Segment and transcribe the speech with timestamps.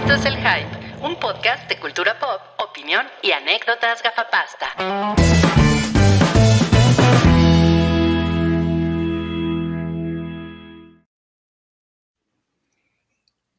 [0.00, 4.66] Esto es El Hype, un podcast de cultura pop, opinión y anécdotas gafapasta.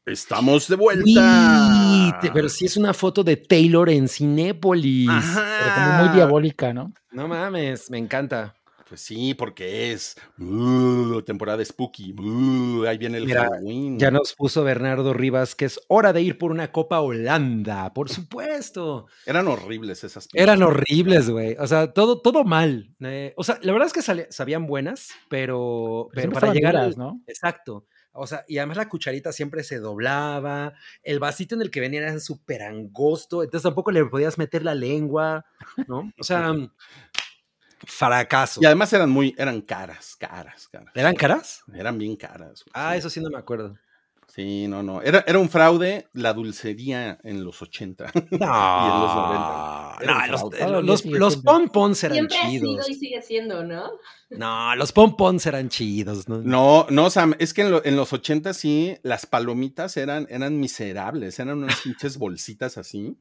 [0.06, 1.04] Estamos de vuelta.
[2.22, 5.10] Sí, pero sí es una foto de Taylor en Cinépolis.
[5.10, 6.94] Pero como muy diabólica, ¿no?
[7.12, 8.54] No mames, me encanta.
[8.88, 12.14] Pues sí, porque es uh, temporada spooky.
[12.14, 13.98] uh, ahí viene el Mira, Halloween.
[13.98, 18.10] Ya nos puso Bernardo Rivas que es hora de ir por una Copa Holanda, por
[18.10, 19.08] supuesto.
[19.26, 21.56] Eran horribles esas Eran pinches horribles, güey.
[21.60, 22.94] O sea, todo, todo mal.
[23.00, 26.74] Eh, o sea, la verdad es que sabían buenas, pero, Pero pero siempre para llegar
[26.76, 27.24] duras, ¿no?
[27.26, 27.88] Exacto.
[28.18, 30.74] O sea, y además la cucharita siempre se doblaba,
[31.04, 34.74] el vasito en el que venía era súper angosto, entonces tampoco le podías meter la
[34.74, 35.46] lengua,
[35.88, 36.14] ¿no?
[36.18, 36.54] O sea,
[37.86, 38.60] fracaso.
[38.62, 40.92] Y además eran muy, eran caras, caras, caras.
[40.96, 41.64] ¿Eran caras?
[41.74, 42.64] Eran bien caras.
[42.64, 43.00] güey, Ah, sí.
[43.00, 43.78] eso sí no me acuerdo.
[44.28, 45.02] Sí, no, no.
[45.02, 48.06] Era, era un fraude la dulcería en los 80.
[48.06, 49.98] No, y en los 90.
[50.02, 51.52] Era no, los, eh, los, los siendo.
[51.52, 52.90] pompons eran Siempre ha sido chidos.
[52.90, 53.92] y sigue siendo, ¿no?
[54.32, 56.28] No, los pompons eran chidos.
[56.28, 56.40] ¿no?
[56.42, 60.60] No, no, Sam, es que en, lo- en los 80 sí, las palomitas eran, eran
[60.60, 63.18] miserables, eran unas pinches bolsitas así.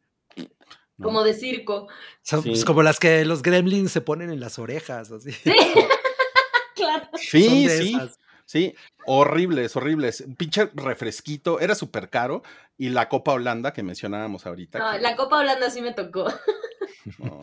[0.96, 1.06] No.
[1.06, 1.88] Como de circo.
[2.22, 2.50] Son Sí.
[2.50, 5.30] pues, como las que los gremlins se ponen en las orejas, así.
[6.74, 7.06] Claro.
[7.12, 8.18] Son Sí, de sí, esas.
[8.44, 8.74] sí,
[9.06, 10.20] horribles, horribles.
[10.22, 12.42] Un pinche refresquito, era súper caro.
[12.76, 14.78] Y la Copa Holanda que mencionábamos ahorita.
[14.80, 16.24] No, que- la Copa Holanda sí me tocó.
[17.18, 17.40] no,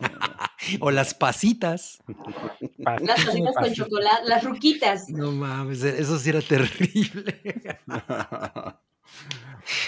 [0.80, 1.98] O las pasitas.
[2.78, 5.08] Pas- Las cositas con chocolate, las ruquitas.
[5.08, 7.40] No mames, e, eso sí era terrible.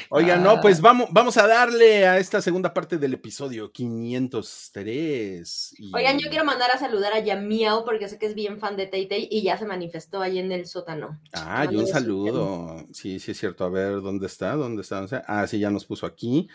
[0.08, 5.74] Oigan, no, pues vamos, vamos a darle a esta segunda parte del episodio 503.
[5.78, 8.76] y- Oigan, yo quiero mandar a saludar a Yamiao porque sé que es bien fan
[8.76, 11.20] de Tay Tay y ya se manifestó ahí en el sótano.
[11.32, 12.86] Ah, y un saludo.
[12.92, 13.64] Sí, sí es cierto.
[13.64, 14.54] A ver, ¿dónde está?
[14.54, 14.96] ¿Dónde está?
[15.00, 15.24] ¿Dónde está?
[15.26, 16.48] Ah, sí, ya nos puso aquí.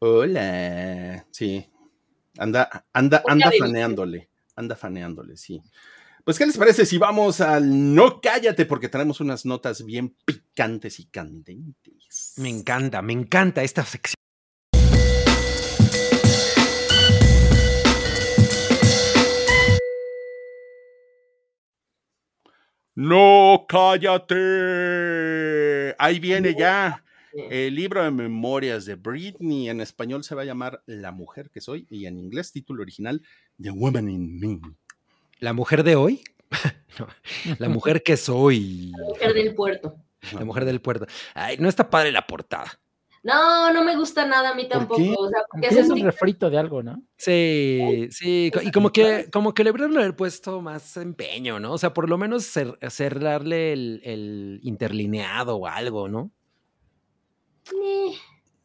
[0.00, 1.24] Hola.
[1.30, 1.66] Sí.
[2.38, 4.28] Anda, anda, anda faneándole.
[4.56, 5.62] Anda faneándole, sí.
[6.28, 8.66] Pues, ¿qué les parece si vamos al no cállate?
[8.66, 12.34] Porque traemos unas notas bien picantes y candentes.
[12.36, 14.12] Me encanta, me encanta esta sección.
[22.94, 24.36] No cállate.
[25.98, 27.06] Ahí viene ya.
[27.32, 31.62] El libro de memorias de Britney en español se va a llamar La mujer que
[31.62, 33.22] soy y en inglés título original
[33.58, 34.60] The Woman in Me.
[35.40, 36.22] La mujer de hoy.
[36.98, 37.06] No,
[37.60, 38.90] la mujer que soy.
[38.98, 39.94] Mujer del puerto.
[40.32, 41.06] La mujer del puerto.
[41.32, 42.80] Ay, no está padre la portada.
[43.22, 45.00] No, no me gusta nada a mí ¿Por tampoco.
[45.00, 45.14] qué?
[45.16, 47.00] O sea, porque es un refrito de algo, ¿no?
[47.16, 51.72] Sí, sí, y como que, como que le habrían haber puesto más empeño, ¿no?
[51.74, 56.32] O sea, por lo menos cer- cerrarle el, el interlineado o algo, ¿no?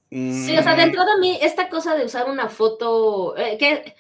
[0.09, 3.95] Sí, o sea, de entrada a mí, esta cosa de usar una foto, eh, que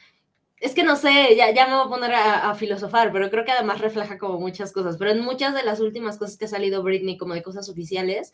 [0.63, 3.51] es que no sé, ya, ya me voy a poner a, filosofar, pero creo que
[3.51, 4.95] además refleja como muchas cosas.
[4.97, 8.31] Pero en muchas de las últimas cosas que ha salido Britney, como de cosas oficiales,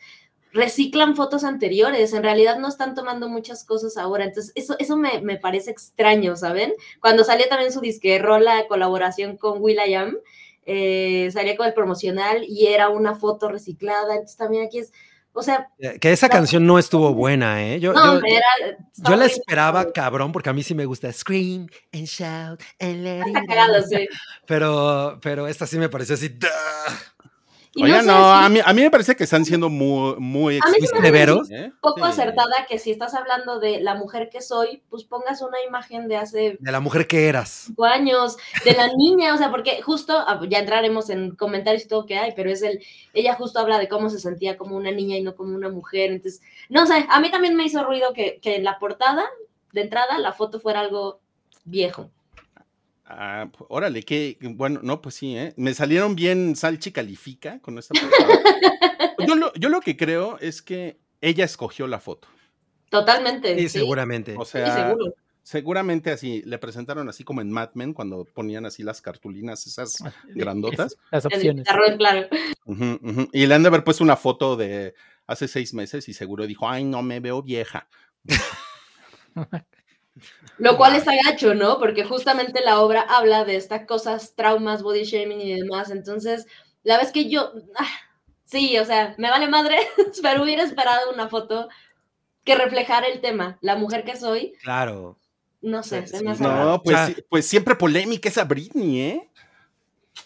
[0.53, 2.13] reciclan fotos anteriores.
[2.13, 4.25] En realidad no están tomando muchas cosas ahora.
[4.25, 6.73] Entonces, eso, eso me, me parece extraño, ¿saben?
[7.01, 10.15] Cuando salió también su disque rola colaboración con Will.i.am,
[10.67, 14.13] eh, salía con el promocional y era una foto reciclada.
[14.13, 14.93] Entonces, también aquí es,
[15.33, 17.79] o sea, Eh, Que esa canción no estuvo buena, ¿eh?
[17.79, 21.67] Yo, no, yo, era, yo la esperaba cabrón, porque a mí sí me gusta Scream
[21.93, 23.23] and Shout and Let
[23.91, 24.09] It.
[24.45, 26.29] Pero, pero esta sí me pareció así.
[26.29, 26.47] ¡duh!
[27.75, 30.15] Y Oiga, sé no, si a mí, a mí me parece que están siendo muy,
[30.17, 31.51] muy A mí ¿Severos?
[31.51, 31.65] ¿eh?
[31.71, 32.11] un poco Sí.
[32.11, 36.17] acertada que si estás hablando de la mujer que soy, pues pongas una imagen de
[36.17, 37.65] hace De la mujer que eras.
[37.67, 41.87] cinco años, de la niña, o sea, porque justo, ah, ya entraremos en comentarios y
[41.87, 44.91] todo que hay, pero es el, ella justo habla de cómo se sentía como una
[44.91, 48.13] niña y no como una mujer, entonces, no sé, a mí también me hizo ruido
[48.13, 49.25] que, que en la portada,
[49.73, 51.19] de entrada, la foto fuera algo
[51.65, 52.09] viejo.
[53.11, 55.53] Ah, órale, que bueno, no, pues sí, ¿eh?
[55.57, 57.95] Me salieron bien Salchi califica con esta
[59.27, 62.27] yo, lo, yo lo que creo es que ella escogió la foto.
[62.91, 63.55] Totalmente.
[63.55, 64.35] Sí, Sí, seguramente.
[64.37, 65.15] O sea, seguro.
[65.41, 70.03] seguramente así, le presentaron así como en Mad Men cuando ponían así las cartulinas, esas
[70.27, 70.95] grandotas.
[71.11, 71.67] Las opciones.
[71.97, 72.27] claro.
[73.33, 74.93] Y le han de haber puesto una foto de
[75.25, 77.87] hace seis meses y seguro dijo, ay, no me veo vieja.
[80.57, 81.79] Lo cual está gacho, ¿no?
[81.79, 85.89] Porque justamente la obra habla de estas cosas, traumas, body shaming y demás.
[85.91, 86.45] Entonces,
[86.83, 87.87] la vez que yo, ah,
[88.45, 89.77] sí, o sea, me vale madre,
[90.21, 91.69] pero hubiera esperado una foto
[92.43, 93.57] que reflejara el tema.
[93.61, 95.17] La mujer que soy, Claro.
[95.61, 96.65] no sé, Sí, se me hace raro.
[96.65, 99.29] No, pues, O sea- pues siempre polémica esa Britney, ¿eh?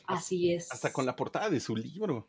[0.07, 0.71] Así es.
[0.71, 2.27] Hasta con la portada de su libro.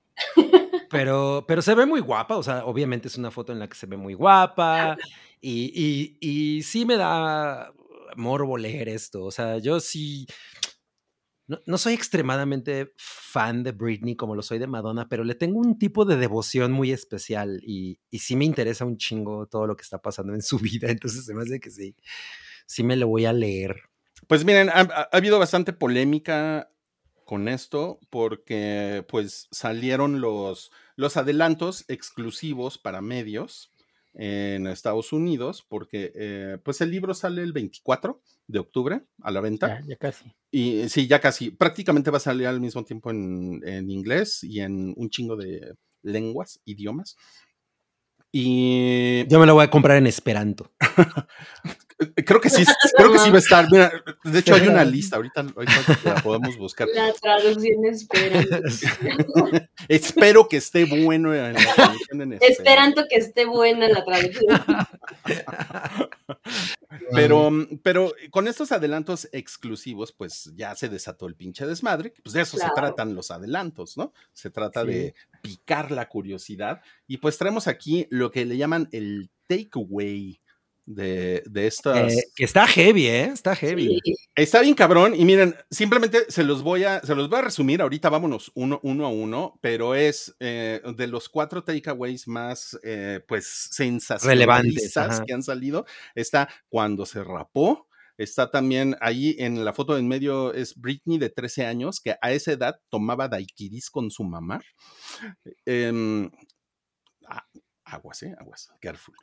[0.91, 3.77] Pero, pero se ve muy guapa, o sea, obviamente es una foto en la que
[3.77, 4.97] se ve muy guapa
[5.41, 7.73] y, y, y sí me da
[8.17, 10.27] morbo leer esto, o sea, yo sí,
[11.47, 15.59] no, no, soy extremadamente fan de Britney como lo soy de Madonna, pero le tengo
[15.59, 19.77] un tipo de devoción muy especial y, y sí me interesa un chingo todo lo
[19.77, 21.97] que está pasando en su vida, entonces se me hace que sí,
[22.67, 23.83] sí me lo voy a leer.
[24.27, 26.71] Pues miren, ha, ha habido bastante polémica
[27.25, 33.71] con esto porque pues salieron los, los adelantos exclusivos para medios
[34.15, 39.41] en Estados Unidos porque eh, pues el libro sale el 24 de octubre a la
[39.41, 39.81] venta.
[39.81, 40.33] Ya, ya, casi.
[40.51, 41.51] Y sí, ya casi.
[41.51, 45.75] Prácticamente va a salir al mismo tiempo en, en inglés y en un chingo de
[46.03, 47.17] lenguas, idiomas.
[48.31, 50.73] Y yo me lo voy a comprar en Esperanto.
[51.97, 52.65] Creo que sí,
[52.97, 53.71] creo que sí va a estar.
[53.71, 53.93] Mira,
[54.25, 56.89] de hecho, hay una lista, ahorita, ahorita la podemos buscar.
[56.93, 58.63] La traducción esperanto.
[59.89, 62.47] Espero que esté bueno en la traducción en esperanto.
[62.47, 64.61] Esperanto que esté buena la traducción.
[67.13, 67.51] Pero,
[67.83, 72.15] pero con estos adelantos exclusivos, pues ya se desató el pinche desmadre.
[72.23, 72.73] Pues de eso claro.
[72.75, 74.13] se tratan los adelantos, ¿no?
[74.33, 74.89] Se trata sí.
[74.89, 76.81] de picar la curiosidad.
[77.07, 80.41] Y pues traemos aquí lo que le llaman el takeaway
[80.87, 82.13] de, de estas.
[82.13, 83.31] Eh, que está heavy, ¿eh?
[83.33, 84.01] Está heavy.
[84.05, 84.15] Sí.
[84.35, 85.15] Está bien cabrón.
[85.15, 87.83] Y miren, simplemente se los voy a, se los voy a resumir.
[87.83, 93.21] Ahorita vámonos uno, uno a uno, pero es eh, de los cuatro takeaways más, eh,
[93.27, 95.87] pues, sensacionalistas que han salido.
[96.15, 97.89] Está cuando se rapó.
[98.17, 102.31] Está también ahí en la foto en medio es Britney de 13 años, que a
[102.31, 104.61] esa edad tomaba daiquiris con su mamá.
[105.67, 106.31] Eh,
[107.85, 109.15] aguas, eh, aguas, careful.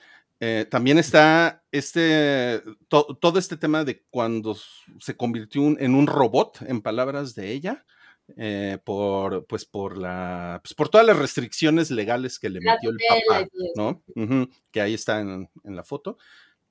[0.44, 4.58] Eh, también está este, to, todo este tema de cuando
[5.00, 7.86] se convirtió un, en un robot, en palabras de ella,
[8.38, 12.90] eh, por, pues por la, pues por todas las restricciones legales que le la metió
[12.90, 14.02] el papá, ¿no?
[14.16, 16.18] Uh -huh, que ahí está en, en, la foto.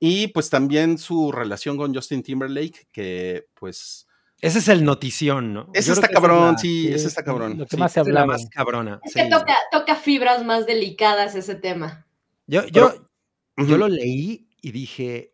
[0.01, 4.05] Y pues también su relación con Justin Timberlake, que pues...
[4.41, 5.69] Ese es el notición, ¿no?
[5.73, 7.57] Ese está cabrón, es la, sí, ese está cabrón.
[7.57, 7.79] Lo que sí.
[7.79, 8.25] más se hablaba.
[8.25, 8.99] más cabrona.
[9.05, 12.05] Es que toca, toca fibras más delicadas ese tema.
[12.47, 13.10] Yo, yo, Pero,
[13.57, 13.67] uh -huh.
[13.67, 15.33] yo lo leí y dije,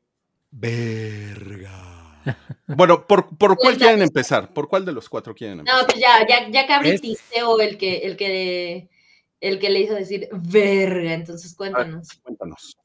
[0.52, 1.94] verga.
[2.68, 4.54] Bueno, ¿por, por cuál quieren empezar?
[4.54, 5.80] ¿Por cuál de los cuatro quieren empezar?
[5.80, 8.90] No, pues ya, ya, ya Cabri Tisteo el que, el que
[9.40, 12.08] el que le hizo decir verga, entonces cuéntanos.
[12.08, 12.78] Ver, cuéntanos.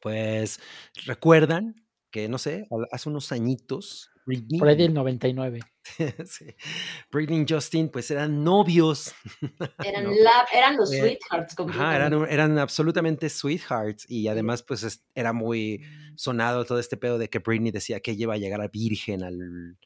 [0.00, 0.60] Pues,
[1.06, 5.60] ¿recuerdan que, no sé, hace unos añitos, Britney, Por ahí del 99.
[6.26, 6.44] sí.
[7.10, 9.14] Britney y Justin, pues eran novios.
[9.82, 10.10] Eran, ¿no?
[10.10, 11.56] la, eran los eh, sweethearts.
[11.58, 14.04] Ajá, eran, eran, absolutamente sweethearts.
[14.06, 15.82] Y además, pues es, era muy
[16.14, 19.22] sonado todo este pedo de que Britney decía que ella iba a llegar a virgen
[19.22, 19.78] al,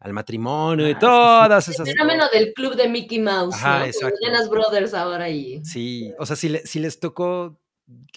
[0.00, 1.76] al matrimonio ah, y todas sí, sí.
[1.76, 1.88] esas.
[1.88, 3.54] El fenómeno del club de Mickey Mouse.
[3.54, 3.84] Ajá, ¿no?
[3.86, 4.18] exacto.
[4.50, 5.64] Brothers ahora y.
[5.64, 7.62] Sí, o sea, si, le, si les tocó,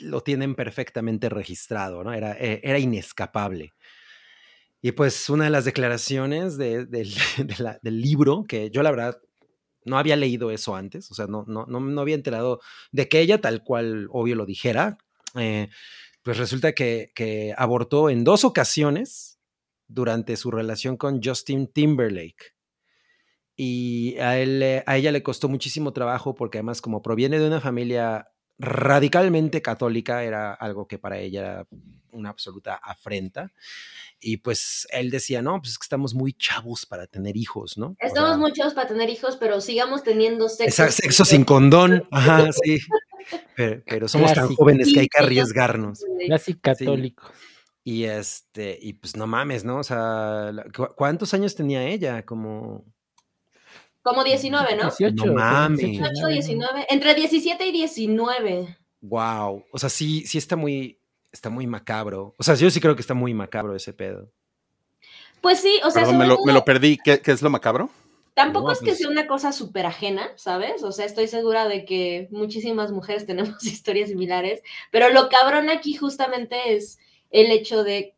[0.02, 2.12] lo tienen perfectamente registrado, ¿no?
[2.12, 3.72] Era, e, era inescapable.
[4.82, 7.04] Y pues una de las declaraciones de, de,
[7.38, 9.20] de la, del libro, que yo la verdad
[9.86, 12.60] no había leído eso antes, o sea, no, no, no, no había enterado
[12.92, 14.98] de que ella tal cual, obvio, lo dijera,
[15.36, 15.70] eh,
[16.22, 19.40] pues resulta que, que, abortó en dos ocasiones
[19.88, 22.54] durante su relación con Justin Timberlake.
[23.56, 27.60] Y a, él, a ella le costó muchísimo trabajo porque además como proviene de una
[27.60, 31.68] familia radicalmente católica, era algo que para ella era
[32.12, 33.52] una absoluta afrenta.
[34.22, 37.96] Y pues él decía, no, pues es que estamos muy chavos para tener hijos, ¿no?
[38.00, 40.90] Estamos o sea, muy chavos para tener hijos, pero sigamos teniendo sexo.
[40.92, 42.80] Sexo sin condón, ajá, sí.
[43.56, 44.48] Pero, pero somos Clásico.
[44.48, 46.04] tan jóvenes que hay que arriesgarnos.
[46.28, 47.32] Casi católicos.
[47.34, 47.50] Sí.
[47.84, 49.80] Y este, y pues no mames, ¿no?
[49.80, 50.52] O sea,
[50.96, 52.24] ¿cuántos años tenía ella?
[52.24, 52.86] Como.
[54.02, 54.84] Como 19, ¿no?
[54.84, 55.26] 18.
[55.26, 55.80] No mames.
[55.80, 56.88] 18, 19.
[56.90, 58.78] Entre 17 y 19.
[59.02, 59.66] Wow.
[59.72, 60.99] O sea, sí, sí está muy,
[61.32, 62.36] está muy macabro.
[62.38, 64.32] O sea, yo sí creo que está muy macabro ese pedo.
[65.42, 66.04] Pues sí, o sea.
[66.04, 66.98] Perdón, me, lo, me, lo, perdí.
[67.04, 67.90] ¿Qué, ¿Qué, es lo macabro?
[68.34, 69.00] Tampoco no, es que pues...
[69.00, 70.84] sea una cosa súper ajena, ¿sabes?
[70.84, 75.96] O sea, estoy segura de que muchísimas mujeres tenemos historias similares, pero lo cabrón aquí
[75.96, 77.00] justamente es
[77.32, 78.16] el hecho de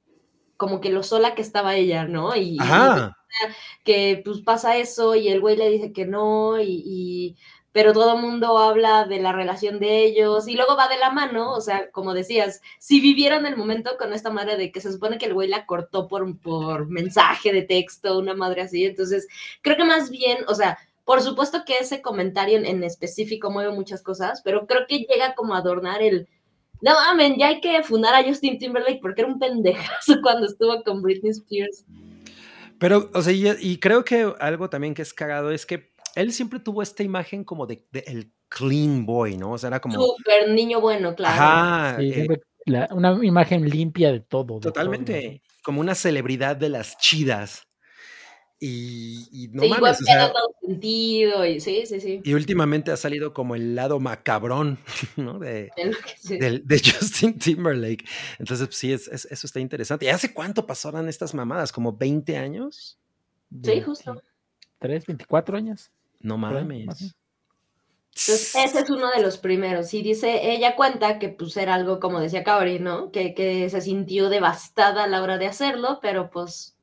[0.57, 2.35] como que lo sola que estaba ella, ¿no?
[2.35, 3.17] Y, Ajá.
[3.17, 7.37] y que pues pasa eso y el güey le dice que no y, y
[7.71, 11.11] pero todo el mundo habla de la relación de ellos y luego va de la
[11.11, 14.91] mano, o sea, como decías, si vivieron el momento con esta madre de que se
[14.91, 19.27] supone que el güey la cortó por, por mensaje de texto, una madre así, entonces
[19.61, 23.73] creo que más bien, o sea, por supuesto que ese comentario en, en específico mueve
[23.73, 26.27] muchas cosas, pero creo que llega como a adornar el,
[26.81, 30.83] no mames, ya hay que fundar a Justin Timberlake porque era un pendejazo cuando estuvo
[30.83, 31.85] con Britney Spears.
[32.79, 36.33] Pero, o sea, y, y creo que algo también que es cagado es que él
[36.33, 39.51] siempre tuvo esta imagen como de, de, el clean boy, ¿no?
[39.53, 39.95] O sea, era como...
[39.95, 41.33] Súper niño bueno, claro.
[41.41, 41.97] Ajá.
[41.99, 42.27] Sí, eh,
[42.65, 44.43] la- una imagen limpia de todo.
[44.43, 45.41] de todo, totalmente.
[45.63, 47.67] Como una celebridad de las chidas.
[48.63, 51.43] Y, y no sí, mames, o sea, todo sentido.
[51.47, 52.21] Y, sí, sí, sí.
[52.23, 54.77] y últimamente ha salido como el lado macabrón,
[55.17, 55.39] ¿no?
[56.19, 56.37] Sí.
[56.37, 58.05] de Justin Timberlake.
[58.37, 60.05] Entonces, pues, sí, es, es- eso está interesante.
[60.05, 61.71] ¿Y hace cuánto pasaron estas mamadas?
[61.71, 62.99] ¿Como 20 años?
[63.63, 64.21] Sí, justo.
[64.77, 65.89] 3, 24 años.
[66.23, 67.15] No mames.
[68.13, 69.93] Entonces, ese es uno de los primeros.
[69.93, 73.09] Y dice, ella cuenta que pues era algo, como decía Kaori, ¿no?
[73.11, 76.75] Que, que se sintió devastada a la hora de hacerlo, pero pues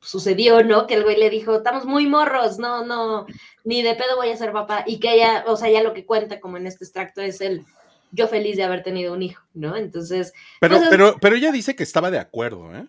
[0.00, 0.86] sucedió, ¿no?
[0.86, 3.24] Que el güey le dijo, estamos muy morros, no, no,
[3.64, 4.84] ni de pedo voy a ser papá.
[4.86, 7.64] Y que ella, o sea, ella lo que cuenta como en este extracto es el
[8.12, 9.76] yo feliz de haber tenido un hijo, ¿no?
[9.76, 12.86] Entonces, Pero, Entonces- pero, pero ella dice que estaba de acuerdo, ¿eh?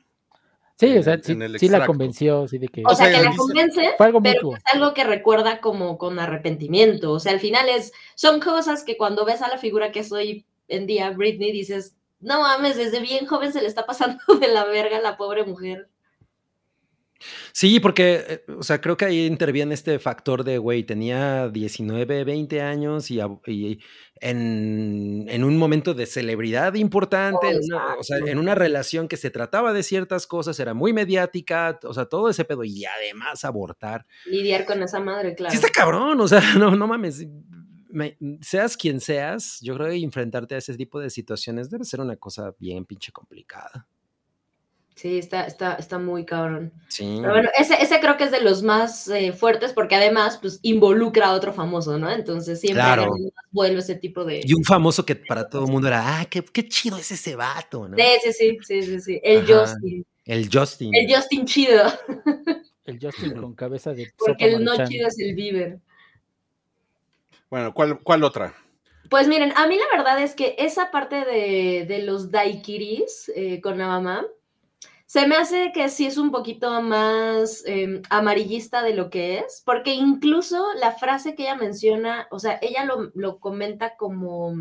[0.78, 3.10] Sí, En o sea, sí, en el sí la convenció, sí, de que o sea,
[3.10, 4.58] que la convence, fue algo pero mutuo.
[4.58, 7.14] es algo que recuerda como con arrepentimiento.
[7.14, 10.46] O sea, al final es, son cosas que cuando ves a la figura que soy
[10.68, 14.66] en día, Britney, dices, no mames, desde bien joven se le está pasando de la
[14.66, 15.90] verga a la pobre mujer.
[17.54, 22.24] Sí, porque, eh, o sea, creo que ahí interviene este factor de, güey, tenía 19,
[22.24, 23.80] 20 años y, y
[24.22, 29.18] en, en un momento de celebridad importante, en una, o sea, en una relación que
[29.18, 33.46] se trataba de ciertas cosas, era muy mediática, o sea, todo ese pedo y además
[33.46, 34.06] abortar.
[34.26, 35.52] Lidiar con esa madre, claro.
[35.52, 37.26] Sí está cabrón, o sea, no, no mames.
[37.90, 42.02] me- seas quien seas, yo creo que enfrentarte a ese tipo de situaciones debe ser
[42.02, 43.88] una cosa bien pinche complicada.
[44.96, 46.72] Sí, está, está, está muy cabrón.
[46.88, 47.18] Sí.
[47.20, 50.60] Pero bueno, ese, ese creo que es de los más eh, fuertes porque además, pues,
[50.62, 52.10] involucra a otro famoso, ¿no?
[52.10, 53.14] Entonces siempre Claro.
[53.52, 54.42] vuelo ese tipo de...
[54.46, 57.36] Y un famoso que para todo el mundo era, ah, qué, qué chido es ese
[57.36, 57.98] vato, ¿no?
[57.98, 59.20] Sí, sí, sí, sí, sí, sí.
[59.22, 59.66] El Ajá.
[59.66, 60.06] Justin.
[60.24, 60.96] El Justin.
[60.96, 61.84] El Justin chido.
[62.86, 65.80] El Justin con cabeza de Porque el no chido es el Bieber.
[67.50, 68.54] Bueno, ¿cuál, cuál otra?
[69.10, 73.60] Pues miren, a mí la verdad es que esa parte de, de los daiquiris eh,
[73.62, 74.26] con la mamá,
[75.16, 79.64] se me hace que sí es un poquito más eh, amarillista de lo que es,
[79.66, 84.52] porque incluso la frase que ella menciona, o sea, ella lo, lo comenta como...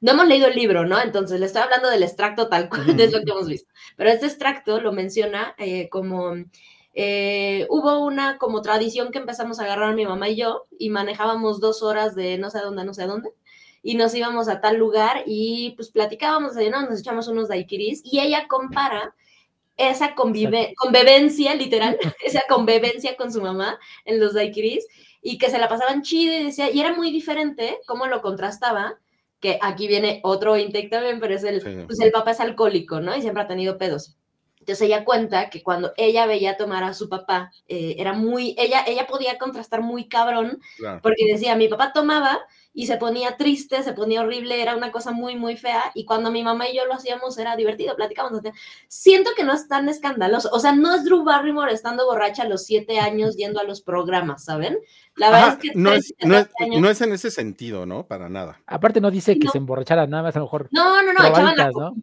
[0.00, 0.98] No hemos leído el libro, ¿no?
[1.02, 3.70] Entonces le estoy hablando del extracto tal cual es lo que hemos visto.
[3.98, 6.32] Pero este extracto lo menciona eh, como...
[6.94, 11.60] eh, hubo una como tradición que empezamos a agarrar mi mamá y yo y manejábamos
[11.60, 13.34] dos horas de no sé dónde, no sé dónde
[13.82, 16.88] y nos íbamos a tal lugar y pues platicábamos, ¿no?
[16.88, 19.14] nos echamos unos daiquiris y ella compara
[19.88, 24.86] esa convive convivencia, literal, esa convivencia con su mamá en los daiquiris
[25.22, 28.98] y que se la pasaban chido y decía, y era muy diferente cómo lo contrastaba,
[29.40, 31.84] que aquí viene otro intake también, pero es el, Sí.
[31.86, 33.16] pues el papá es alcohólico, ¿no?
[33.16, 34.16] Y siempre ha tenido pedos.
[34.58, 38.84] Entonces ella cuenta que cuando ella veía tomar a su papá, eh, era muy, ella,
[38.86, 41.00] ella podía contrastar muy cabrón Claro.
[41.02, 42.38] porque decía, mi papá tomaba
[42.72, 46.30] y se ponía triste, se ponía horrible, era una cosa muy, muy fea, y cuando
[46.30, 48.42] mi mamá y yo lo hacíamos era divertido, platicábamos.
[48.88, 52.48] Siento que no es tan escandaloso, o sea, no es Drew Barrymore estando borracha a
[52.48, 54.78] los siete años yendo a los programas, ¿saben?
[55.16, 57.12] La verdad Ajá, es que no, 13, es, no, es, 14 años- no es en
[57.12, 58.06] ese sentido, ¿no?
[58.06, 58.60] Para nada.
[58.66, 59.50] Aparte no dice que No.
[59.52, 60.68] se emborrachara nada más, a lo mejor.
[60.70, 61.94] No, no, no, echaban la ¿no?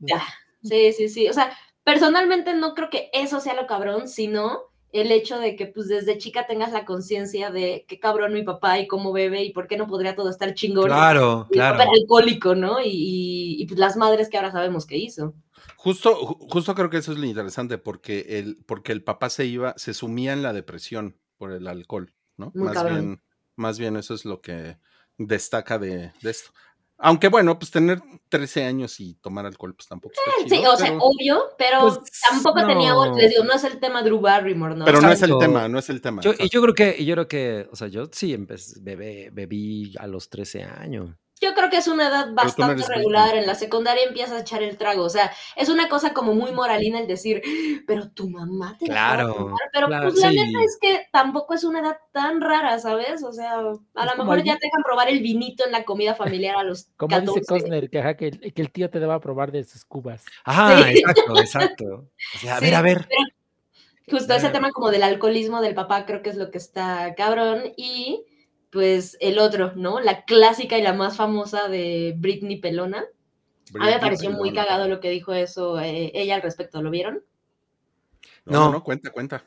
[0.63, 1.29] Sí, sí, sí.
[1.29, 1.51] O sea,
[1.83, 6.17] personalmente no creo que eso sea lo cabrón, sino el hecho de que pues desde
[6.17, 9.77] chica tengas la conciencia de qué cabrón mi papá y cómo bebe y por qué
[9.77, 10.89] no podría todo estar chingón.
[10.89, 11.79] Claro, Y claro.
[11.91, 12.81] alcohólico, ¿no?
[12.81, 15.33] Y, y, y, pues las madres que ahora sabemos que hizo.
[15.75, 19.45] Justo, ju- justo creo que eso es lo interesante, porque el, porque el papá se
[19.45, 22.51] iba, se sumía en la depresión por el alcohol, ¿no?
[22.53, 22.99] Muy más cabrón.
[22.99, 23.21] bien,
[23.55, 24.77] más bien eso es lo que
[25.17, 26.51] destaca de, de esto.
[26.99, 30.77] Aunque bueno, pues tener 13 años y tomar alcohol, pues tampoco está Sí, chido, o
[30.77, 31.99] sea, pero, obvio, pero Pues,
[32.29, 33.15] tampoco tenía, no.
[33.15, 34.85] les digo, no es el tema Drew Barrymore, ¿no?
[34.85, 36.21] pero no es el tema, no es el tema.
[36.21, 39.29] Yo, y yo creo que, y yo creo que, o sea, yo sí empecé, bebé,
[39.31, 41.15] bebí a los 13 años.
[41.39, 43.35] Yo creo que es una edad no bastante regular.
[43.35, 45.03] En la secundaria empiezas a echar el trago.
[45.03, 47.41] O sea, es una cosa como muy moralina el decir,
[47.85, 49.59] pero tu mamá te Claro, tomar".
[49.71, 50.35] Pero claro, pues la sí.
[50.35, 53.23] neta es que tampoco es una edad tan rara, ¿sabes?
[53.23, 56.55] O sea, a lo mejor ya te dejan probar el vinito en la comida familiar
[56.55, 57.39] a los Como 14.
[57.39, 59.85] dice Cosner, que, ajá, que, el- que el tío te daba a probar de sus
[59.85, 60.25] cubas.
[60.43, 60.99] Ajá, Sí.
[60.99, 62.09] exacto, exacto.
[62.35, 63.07] O sea, a Sí, ver, a ver.
[64.09, 64.53] Justo ese Ver.
[64.53, 67.61] tema como del alcoholismo del papá creo que es lo que está cabrón.
[67.75, 68.23] Y
[68.77, 69.99] pues el otro, ¿no?
[69.99, 72.99] La clásica y la más famosa de Britney Pelona.
[72.99, 73.09] A mí
[73.73, 74.67] me Britney pareció muy Pelona.
[74.67, 76.79] cagado lo que dijo eso eh, ella al respecto.
[76.83, 77.23] ¿Lo vieron?
[78.45, 79.43] No, no, cuenta, cuenta.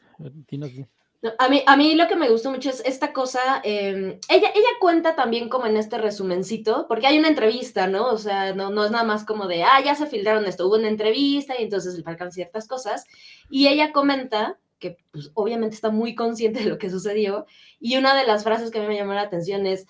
[1.23, 3.61] No, a, mí, a mí lo que me gustó mucho es esta cosa.
[3.63, 8.09] eh, ella, ella cuenta también como en este resumencito, porque hay una entrevista, ¿no?
[8.09, 10.75] O sea, no, no es nada más como de, ah, ya se filtraron esto, hubo
[10.75, 13.05] una entrevista y entonces le faltan ciertas cosas.
[13.49, 17.47] Y ella comenta que pues, obviamente está muy consciente de lo que sucedió.
[17.79, 19.87] Y una de las frases que a mí me llamó la atención es,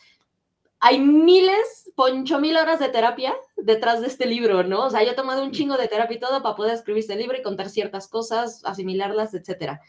[0.80, 4.87] hay miles, poncho mil horas de terapia detrás de este libro, ¿no?
[4.87, 7.16] O sea, yo he tomado un chingo de terapia y todo para poder escribir este
[7.16, 9.80] libro y contar ciertas cosas, asimilarlas, etcétera.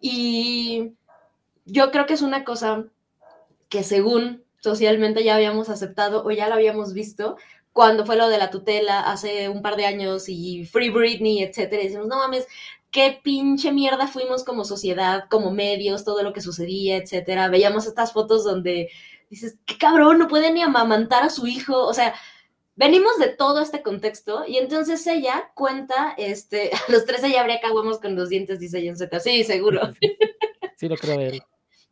[0.00, 0.92] Y
[1.64, 2.84] yo creo que es una cosa
[3.68, 7.36] que según socialmente ya habíamos aceptado o ya lo habíamos visto
[7.72, 11.82] cuando fue lo de la tutela hace un par de años y Free Britney, etcétera.
[11.82, 12.46] Y decimos, no mames,
[12.90, 17.48] qué pinche mierda fuimos como sociedad, como medios, todo lo que sucedía, etcétera.
[17.48, 18.90] Veíamos estas fotos donde
[19.30, 22.14] dices, qué cabrón, no puede ni amamantar a su hijo, o sea,
[22.76, 27.60] venimos de todo este contexto y entonces ella cuenta, este, a los tres ella habría
[27.60, 29.92] caguamos con los dientes, dice John Z, sí, seguro.
[30.76, 31.32] Sí, lo creo.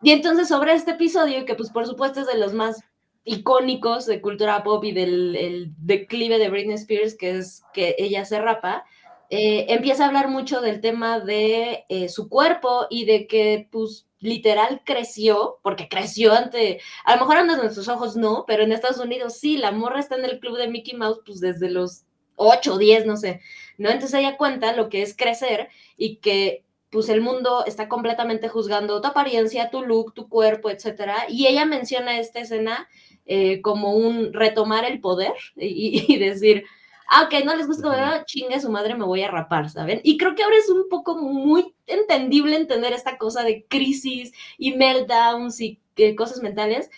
[0.03, 2.83] Y entonces sobre este episodio, que pues por supuesto es de los más
[3.25, 8.27] icónicos de cultura pop y del el declive de Britney Spears, que es que ella
[8.27, 8.85] se rapa,
[9.31, 14.07] eh, empieza a hablar mucho del tema de eh, su cuerpo y de que pues
[14.21, 18.99] literal creció, porque creció ante, a lo mejor ante nuestros ojos no, pero en Estados
[18.99, 22.05] Unidos sí, la morra está en el club de Mickey Mouse pues desde los
[22.37, 23.41] 8, 10, no sé,
[23.77, 23.91] ¿no?
[23.91, 29.01] Entonces ella cuenta lo que es crecer y que pues el mundo está completamente juzgando
[29.01, 32.89] tu apariencia, tu look, tu cuerpo, etcétera, y ella menciona esta escena
[33.27, 36.65] eh, como un retomar el poder y, y decir,
[37.09, 40.01] ah, ok, no les gusta, uh chingue su madre, me voy a rapar, ¿saben?
[40.05, 44.73] Y creo que ahora es un poco muy entendible entender esta cosa de crisis y
[44.73, 46.91] meltdowns y eh, cosas mentales,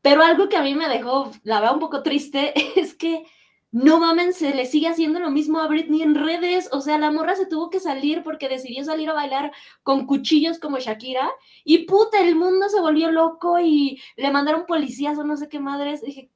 [0.00, 3.24] pero algo que a mí me dejó, la verdad, un poco triste es que
[3.72, 6.68] no mamen, se le sigue haciendo lo mismo a Britney en redes.
[6.72, 9.50] O sea, la morra se tuvo que salir porque decidió salir a bailar
[9.82, 11.30] con cuchillos como Shakira.
[11.64, 15.58] Y puta, el mundo se volvió loco y le mandaron policías o no sé qué
[15.58, 16.02] madres.
[16.02, 16.28] Dije,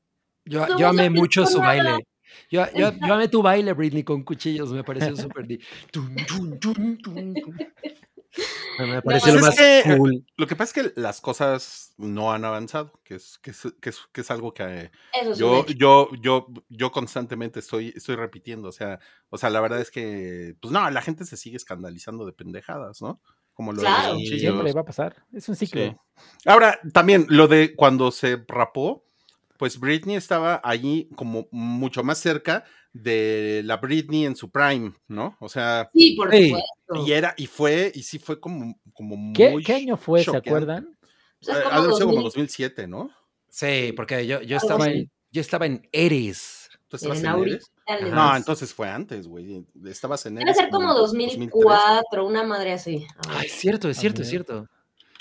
[0.46, 2.06] yo, yo amé mucho su baile.
[2.50, 5.47] Yo, yo, yo, amé tu baile, Britney, con cuchillos, me pareció súper...
[8.78, 10.26] me pareció no, lo más es que, cool.
[10.37, 13.90] Lo que pasa es que las cosas no han avanzado, que es, que es, que
[13.90, 14.90] es, que es algo que
[15.23, 18.69] es yo, yo, yo, yo constantemente estoy, estoy repitiendo.
[18.69, 19.00] O sea,
[19.31, 23.00] o sea, la verdad es que, pues no, la gente se sigue escandalizando de pendejadas,
[23.00, 23.21] ¿no?
[23.55, 24.17] Como lo claro.
[24.17, 25.25] de Siempre va a pasar.
[25.32, 25.80] Es un ciclo.
[25.80, 25.97] Sí.
[26.45, 29.05] Ahora, también lo de cuando se rapó,
[29.58, 35.36] pues Britney estaba allí como mucho más cerca de la Britney en su prime, ¿no?
[35.40, 37.06] O sea, sí, por supuesto.
[37.06, 40.36] Y era, y fue, y sí fue como, como ¿Qué, muy ¿Qué año fue, se
[40.36, 40.97] acuerdan?
[41.45, 42.06] Pues como, 2000...
[42.06, 43.10] como 2007, ¿no?
[43.49, 46.71] Sí, porque yo, yo estaba en, yo estaba en Eres.
[46.88, 47.73] ¿Tú estabas en, en Eres?
[48.10, 49.64] No, entonces fue antes, güey.
[49.84, 52.23] Estabas en Debe ser como 2004, 2003.
[52.23, 53.06] una madre así.
[53.28, 54.69] Ay, es cierto, es cierto, es cierto.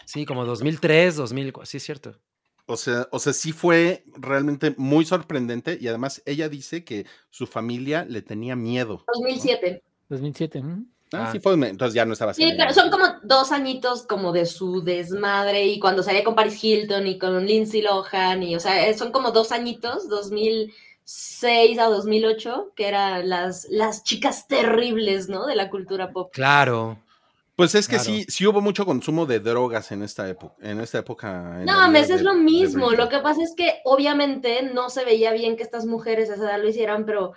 [0.06, 2.20] Sí, como 2003, 2000, sí, es cierto.
[2.68, 7.46] O sea, o sea, sí fue realmente muy sorprendente y además ella dice que su
[7.46, 9.04] familia le tenía miedo.
[9.14, 9.84] 2007.
[9.84, 9.96] ¿no?
[10.10, 10.64] 2007.
[11.14, 14.32] Ah, ah, sí fue, entonces ya no estaba Sí, pero son como dos añitos como
[14.32, 18.60] de su desmadre y cuando salía con Paris Hilton y con Lindsay Lohan y, o
[18.60, 25.46] sea, son como dos añitos, 2006 a 2008, que eran las, las chicas terribles, ¿no?
[25.46, 26.32] De la cultura pop.
[26.34, 26.98] Claro.
[27.56, 28.04] Pues es que claro.
[28.04, 30.56] sí, sí hubo mucho consumo de drogas en esta época.
[30.62, 31.62] En esta época.
[31.62, 32.92] En no, mes es lo mismo.
[32.92, 36.44] Lo que pasa es que obviamente no se veía bien que estas mujeres a esa
[36.44, 37.32] edad lo hicieran, pero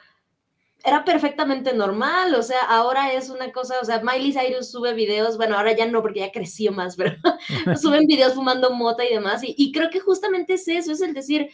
[0.82, 2.34] era perfectamente normal.
[2.34, 5.86] O sea, ahora es una cosa, o sea, Miley Cyrus sube videos, bueno, ahora ya
[5.86, 7.16] no porque ya creció más, pero
[7.80, 9.44] suben videos fumando mota y demás.
[9.44, 11.48] Y, y creo que justamente es eso, es el decir,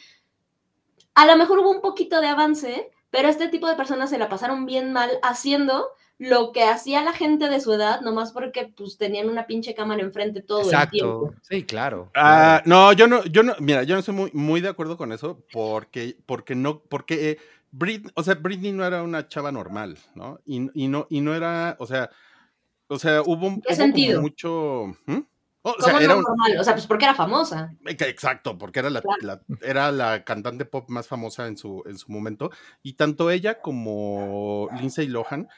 [1.14, 4.31] a lo mejor hubo un poquito de avance, pero este tipo de personas se la
[4.31, 8.96] pasaron bien mal haciendo lo que hacía la gente de su edad, nomás porque pues
[8.96, 10.85] tenían una pinche cámara enfrente todo Exacto.
[10.85, 11.35] el tiempo.
[11.42, 12.03] Sí, claro.
[12.09, 12.62] Uh, claro.
[12.66, 15.44] no, yo no, yo no, mira, yo no estoy muy, muy de acuerdo con eso,
[15.53, 17.38] porque, porque no, porque eh,
[17.72, 20.38] Britney, o sea, Britney no era una chava normal, ¿no?
[20.44, 22.11] Y, y no, y no era, o sea,
[22.87, 24.20] o sea, hubo, un sentido?
[24.20, 24.85] mucho.
[25.07, 25.20] ¿hmm?
[25.62, 26.22] O sea, era un...
[26.22, 26.59] normal?
[26.61, 27.74] O sea, pues porque era famosa.
[27.87, 29.18] Exacto, porque era la, claro.
[29.22, 32.50] la, era la cantante pop más famosa en su, en su momento.
[32.83, 35.48] Y tanto ella como Lindsay Lohan,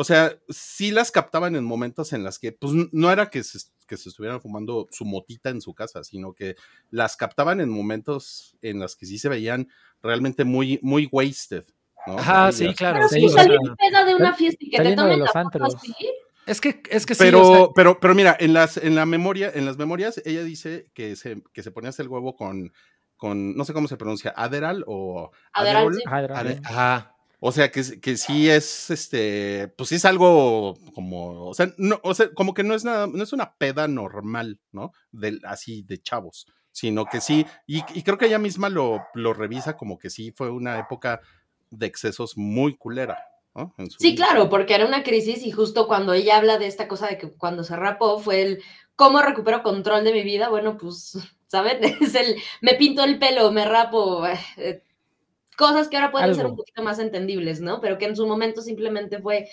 [0.00, 3.58] o sea, sí las captaban en momentos en las que, pues no era que se,
[3.86, 6.56] que se estuvieran fumando su motita en su casa, sino que
[6.88, 9.68] las captaban en momentos en los que sí se veían
[10.02, 11.64] realmente muy, muy wasted.
[12.06, 12.18] ¿no?
[12.18, 12.96] Ajá, sí, claro.
[12.96, 15.94] Pero sí, si de una fiesta y que te tomen la foto así.
[16.46, 17.66] Es que, es que sí, pero, o sea...
[17.74, 21.42] pero, pero mira, en las, en la memoria, en las memorias, ella dice que se,
[21.52, 22.72] que se ponía hasta el huevo con,
[23.18, 25.92] con, no sé cómo se pronuncia, Aderal o Aderal.
[25.92, 26.02] Sí.
[26.06, 26.62] Aderal.
[26.64, 27.09] Ajá.
[27.40, 31.98] O sea, que, que sí es, este, pues sí es algo como, o sea, no,
[32.02, 34.92] o sea, como que no es nada, no es una peda normal, ¿no?
[35.10, 39.32] De, así de chavos, sino que sí, y, y creo que ella misma lo, lo,
[39.32, 41.20] revisa como que sí fue una época
[41.70, 43.18] de excesos muy culera.
[43.54, 43.74] ¿no?
[43.98, 44.26] Sí, vida.
[44.26, 47.32] claro, porque era una crisis y justo cuando ella habla de esta cosa de que
[47.32, 48.62] cuando se rapó fue el
[48.96, 51.78] cómo recupero control de mi vida, bueno, pues ¿saben?
[52.02, 54.26] Es el, me pinto el pelo, me rapo,
[54.56, 54.82] eh,
[55.60, 57.82] cosas que ahora pueden ser un poquito más entendibles, ¿no?
[57.82, 59.46] Pero que en su momento simplemente fue,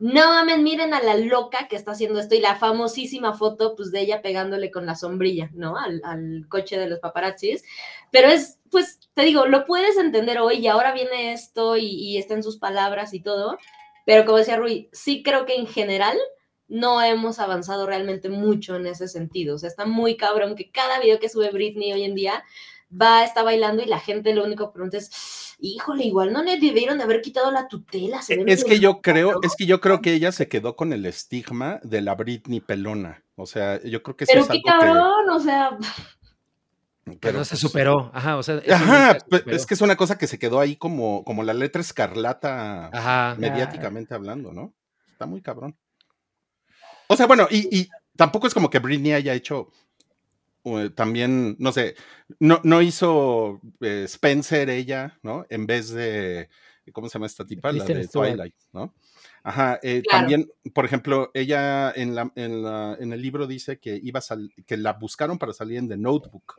[0.00, 3.92] no mames, miren a la loca que está haciendo esto y la famosísima foto pues
[3.92, 5.76] de ella pegándole con la sombrilla, ¿no?
[5.78, 7.62] Al, coche de los paparazzis.
[8.10, 12.18] Pero es, pues, te digo, lo puedes entender hoy y ahora viene esto y, y
[12.18, 13.56] está en sus palabras y todo.
[14.04, 16.18] Pero como decía Rui, sí creo que en general
[16.66, 19.54] no hemos avanzado realmente mucho en ese sentido.
[19.54, 22.42] O sea, está muy cabrón que cada video que sube Britney hoy en día
[22.92, 26.58] va, está bailando y la gente lo único que pregunta es, híjole, igual no le
[26.58, 28.20] debieron de haber quitado la tutela.
[28.46, 31.80] es que yo creo, es que yo creo que ella se quedó con el estigma
[31.82, 33.24] de la Britney pelona.
[33.36, 35.78] O sea, yo creo que Pero qué cabrón, o sea.
[37.20, 38.10] Pero no se pues, superó.
[38.14, 38.62] Ajá, o sea.
[38.70, 41.80] Ajá, pues, es que es una cosa que se quedó ahí como, como la letra
[41.80, 44.74] escarlata mediáticamente hablando, ¿no?
[45.10, 45.76] Está muy cabrón.
[47.08, 49.70] O sea, bueno, y, y tampoco es como que Britney haya hecho
[50.94, 51.94] también, no sé,
[52.38, 55.44] no, no hizo eh, Spencer ella, ¿no?
[55.50, 56.48] En vez de,
[56.92, 57.72] ¿cómo se llama esta tipa?
[57.72, 58.94] La de Twilight, ¿no?
[59.44, 63.98] Ajá, eh, también, por ejemplo, ella en, la, en, la, en, el libro dice que
[64.00, 66.54] iba a que la buscaron para salir en The Notebook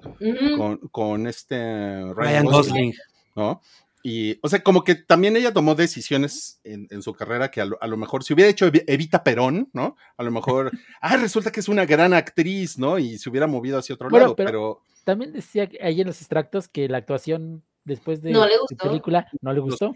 [0.58, 2.94] con, con, este Ryan Gosling,
[3.38, 3.62] ¿no?
[4.06, 7.98] Y, o sea, como que también ella tomó decisiones en, su carrera que a lo,
[7.98, 9.96] mejor, si hubiera hecho Evita Perón, ¿no?
[10.18, 13.00] A lo mejor, ah, resulta que es una gran actriz, ¿no?
[13.00, 16.89] Y se hubiera movido hacia otro lado, pero, También decía ahí en los extractos que
[16.89, 19.96] la actuación después de la película no le gustó.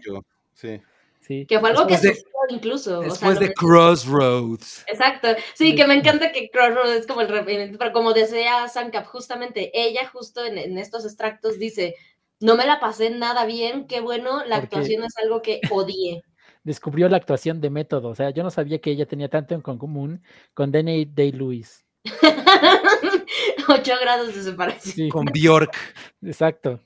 [0.54, 0.80] Sí.
[1.20, 1.44] Sí.
[1.46, 2.16] Que fue algo que de,
[2.48, 3.00] incluso.
[3.00, 4.84] Después de Crossroads.
[4.86, 5.28] Exacto.
[5.52, 9.70] Sí, que me encanta que Crossroads es como el referente, pero como decía Sankap, justamente
[9.74, 11.96] ella justo en, en, estos extractos dice,
[12.40, 16.22] no me la pasé nada bien, qué bueno, la actuación es algo que odié.
[16.64, 19.62] Descubrió la actuación de método, o sea, yo no sabía que ella tenía tanto en
[19.62, 20.22] común
[20.54, 21.86] con Danny Day-Lewis.
[23.68, 25.08] Ocho grados de separación.
[25.08, 25.74] Con Bjork.
[26.22, 26.80] Exacto.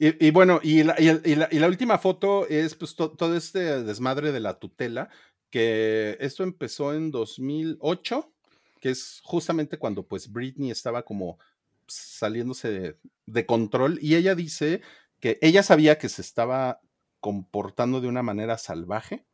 [0.00, 4.60] Y, bueno, y la, y, la, última foto es pues todo este desmadre de la
[4.60, 5.08] tutela,
[5.50, 8.32] que esto empezó en 2008,
[8.80, 11.40] que es justamente cuando pues Britney estaba como
[11.88, 12.96] saliéndose
[13.26, 14.82] de, control y ella dice
[15.20, 16.80] que ella sabía que se estaba
[17.20, 19.26] comportando de una manera salvaje,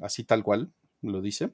[0.00, 1.52] así tal cual lo dice,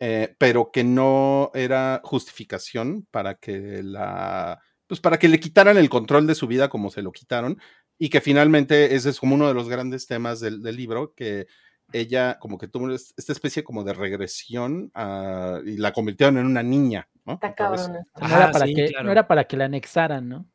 [0.00, 5.90] eh, pero que no era justificación para que la, pues para que le quitaran el
[5.90, 7.60] control de su vida como se lo quitaron
[7.98, 11.46] y que finalmente ese es como uno de los grandes temas del, del libro, que
[11.92, 16.62] ella como que tuvo esta especie como de regresión ah, y la convirtieron en una
[16.62, 17.38] niña, ¿no?
[17.42, 20.46] no, era para que, no era para que la anexaran, ¿no?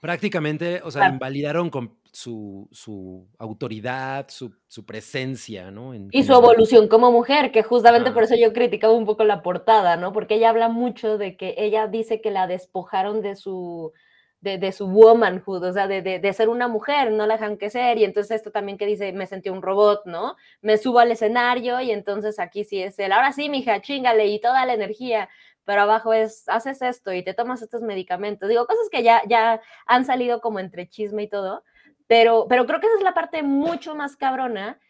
[0.00, 5.94] Prácticamente, o sea, invalidaron con su, su autoridad, su, su, presencia, ¿no?
[5.94, 9.96] y su evolución como mujer, que justamente por eso yo criticaba un poco la portada,
[9.96, 10.12] ¿no?
[10.12, 13.92] Porque ella habla mucho de que ella dice que la despojaron de su
[14.40, 17.98] de, su womanhood, o sea, de, de, ser una mujer, no la dejan que ser,
[17.98, 20.36] y entonces esto también que dice, me sentí un robot, ¿no?
[20.62, 24.40] Me subo al escenario y entonces aquí sí es el, ahora sí, mija, chingale, y
[24.40, 25.28] toda la energía,
[25.64, 29.60] pero abajo es, haces esto y te tomas estos medicamentos, digo, cosas que ya, ya
[29.86, 31.62] han salido como entre chisme y todo,
[32.06, 34.80] pero, pero creo que esa es la parte mucho más cabrona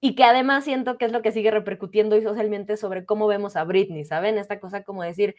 [0.00, 3.56] y que además siento que es lo que sigue repercutiendo y socialmente sobre cómo vemos
[3.56, 4.36] a Britney, ¿saben?
[4.36, 5.34] Esta cosa como decir,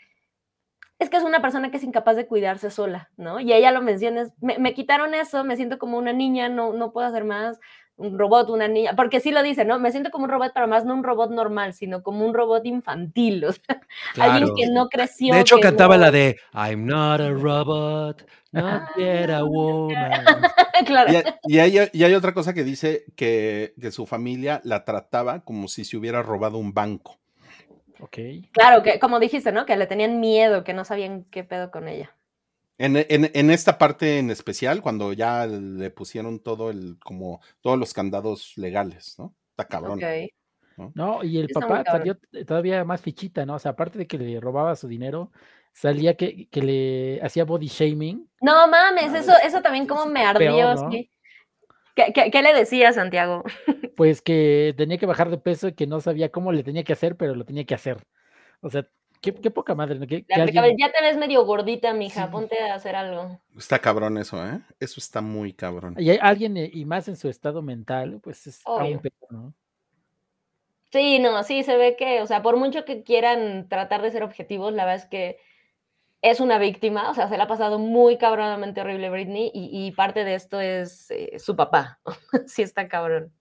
[1.00, 3.40] es que es una persona que es incapaz de cuidarse sola, ¿no?
[3.40, 6.92] Y ella lo menciona, me, me, quitaron eso, me siento como una niña, no, no
[6.92, 7.60] puedo hacer más,
[7.98, 9.80] un robot, una niña, porque sí lo dice, ¿no?
[9.80, 12.66] Me siento como un robot, pero más no un robot normal, sino como un robot
[12.66, 13.82] infantil, o sea,
[14.20, 15.34] alguien que no creció.
[15.34, 19.96] De hecho, cantaba la de I'm not a robot, not yet a woman.
[20.86, 21.12] claro.
[21.44, 25.68] Y, hay, y, hay, otra cosa que dice que, que su familia la trataba como
[25.68, 27.18] si se hubiera robado un banco.
[28.52, 29.66] Claro, que como dijiste, ¿no?
[29.66, 32.16] Que le tenían miedo, que no sabían qué pedo con ella.
[32.78, 38.54] En, esta parte en especial, cuando ya le pusieron todo el, como todos los candados
[38.58, 39.34] legales, ¿no?
[39.52, 40.00] Está cabrón.
[40.94, 41.24] ¿no?
[41.24, 43.56] y el papá salió todavía más fichita, ¿no?
[43.56, 45.32] O sea, aparte de que le robaba su dinero,
[45.72, 48.30] salía que, le hacía body shaming.
[48.42, 51.10] No mames, eso, eso también como me ardió, sí.
[51.96, 53.44] ¿Qué, le decía Santiago?
[53.96, 56.92] Pues que tenía que bajar de peso y que no sabía cómo le tenía que
[56.92, 58.06] hacer, pero lo tenía que hacer.
[58.60, 58.86] O sea,
[59.22, 60.06] qué, poca madre.
[60.28, 63.40] Ya te ves medio gordita, mija, ponte a hacer algo.
[63.58, 64.60] Está cabrón eso, ¿eh?
[64.82, 65.96] Eso está muy cabrón.
[65.98, 69.54] Y hay alguien, eh, y más en su estado mental, pues es un ¿no?
[70.92, 74.24] Sí, no, sí, se ve que, o sea, por mucho que quieran tratar de ser
[74.24, 75.38] objetivos, la verdad es que
[76.26, 80.24] es una víctima, o sea, se le ha pasado muy cabronamente horrible Britney y, parte
[80.24, 82.00] de esto es eh, su papá.
[82.48, 83.32] sí está cabrón.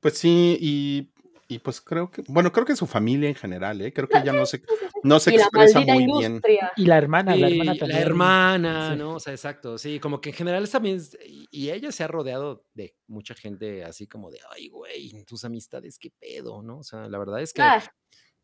[0.00, 1.12] Pues sí, y
[1.48, 3.92] Y pues creo que, bueno, creo que su familia en general, ¿eh?
[3.92, 4.62] creo que ella no se,
[5.04, 6.40] no se expresa muy bien.
[6.76, 8.00] Y la hermana, la hermana también.
[8.00, 9.14] La hermana, ¿no?
[9.16, 11.00] O sea, exacto, sí, como que en general también,
[11.50, 15.98] y ella se ha rodeado de mucha gente así como de, ay, güey, tus amistades,
[15.98, 16.78] qué pedo, ¿no?
[16.78, 17.82] O sea, la verdad es que ah.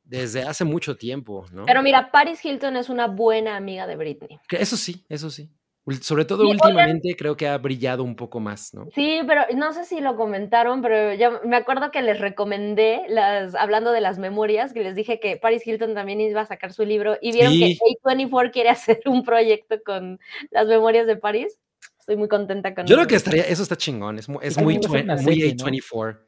[0.05, 1.65] Desde hace mucho tiempo, ¿no?
[1.65, 4.39] Pero mira, Paris Hilton es una buena amiga de Britney.
[4.51, 5.51] Eso sí, eso sí.
[6.01, 8.87] Sobre todo últimamente creo que ha brillado un poco más, ¿no?
[8.95, 13.57] Sí, pero no sé si lo comentaron, pero yo me acuerdo que les recomendé, las,
[13.57, 16.85] hablando de las memorias, que les dije que Paris Hilton también iba a sacar su
[16.85, 20.21] libro y vieron que A24 quiere hacer un proyecto con
[20.53, 21.59] las memorias de Paris.
[21.99, 22.91] Estoy muy contenta con eso.
[22.91, 26.19] Yo creo que estaría, eso está chingón, es, es muy, muy, muy A24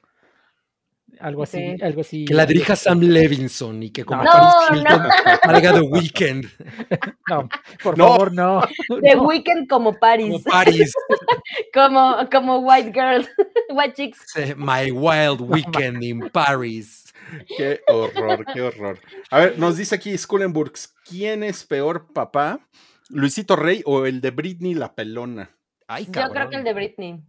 [1.20, 2.24] algo así, algo así.
[2.24, 5.08] Que la dirija Sam Levinson y que como no, Paris Hilton
[5.42, 6.46] salga The Weeknd.
[7.26, 7.48] No,
[7.82, 8.60] por favor, no.
[9.02, 10.30] The Weeknd como Paris.
[10.30, 10.92] Como Paris.
[11.74, 13.26] como, como White Girl,
[13.70, 14.56] White Chicks.
[14.56, 17.12] My Wild Weekend in Paris.
[17.56, 19.00] Qué horror, qué horror.
[19.30, 22.60] A ver, nos dice aquí Skullenburgs, ¿quién es peor papá?
[23.08, 25.50] ¿Luisito Rey o el de Britney la pelona?
[25.86, 27.24] Ay, Yo creo que el de Britney.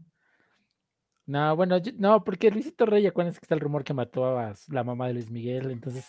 [1.27, 4.83] No, bueno, no, porque Luisito Rey, acuérdense que está el rumor que mató a la
[4.83, 6.05] mamá de Luis Miguel, entonces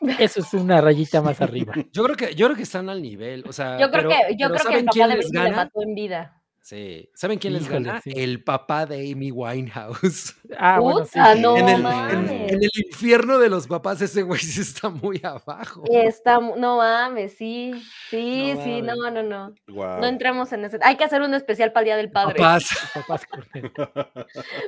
[0.18, 1.74] eso es una rayita más arriba.
[1.92, 4.48] Yo creo que, yo creo que están al nivel, o sea, yo creo que, yo
[4.48, 6.37] creo que el papá de Britney le mató en vida.
[6.68, 7.08] Sí.
[7.14, 8.02] ¿Saben quién les gana?
[8.04, 10.34] El papá de Amy Winehouse.
[10.60, 11.18] Ah, bueno, sí.
[11.40, 15.84] No, en, el, en, el, infierno de los papás, ese güey sí está muy abajo.
[15.90, 17.72] Está, no mames, sí.
[18.10, 19.54] Sí, sí, no, no, no.
[19.66, 20.78] No entremos en ese.
[20.82, 22.34] Hay que hacer un especial para el Día del Padre.
[22.38, 22.68] Papás.
[22.94, 23.22] papás,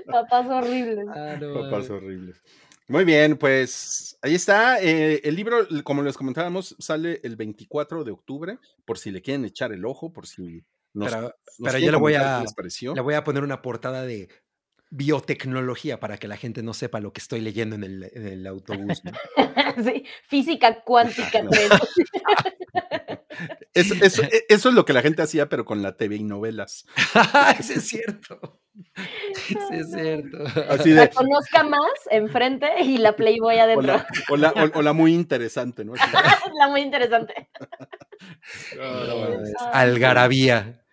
[0.07, 1.07] papás horribles.
[1.09, 2.41] Ah, papás horribles.
[2.89, 4.81] Muy bien, pues ahí está.
[4.81, 9.45] Eh, el libro, como les comentábamos, sale el 24 de octubre, por si le quieren
[9.45, 12.42] echar el ojo, por si pero, yo le voy, a,
[12.94, 14.29] le voy a poner una portada de
[14.90, 19.03] biotecnología para que la gente no sepa lo que estoy leyendo en el, autobús.
[19.85, 21.42] sí, física cuántica.
[23.75, 23.95] eso,
[24.33, 26.87] e, eso, es lo que la gente hacía, pero con la TV y novelas.
[27.59, 28.61] eso es cierto.
[29.35, 30.38] Sí, es cierto.
[30.69, 34.03] Así de, la conozca más enfrente y la Playboy adentro.
[34.31, 35.95] O la, o la, muy interesante, ¿no?
[35.95, 37.51] la muy interesante.
[39.73, 40.85] Algarabía.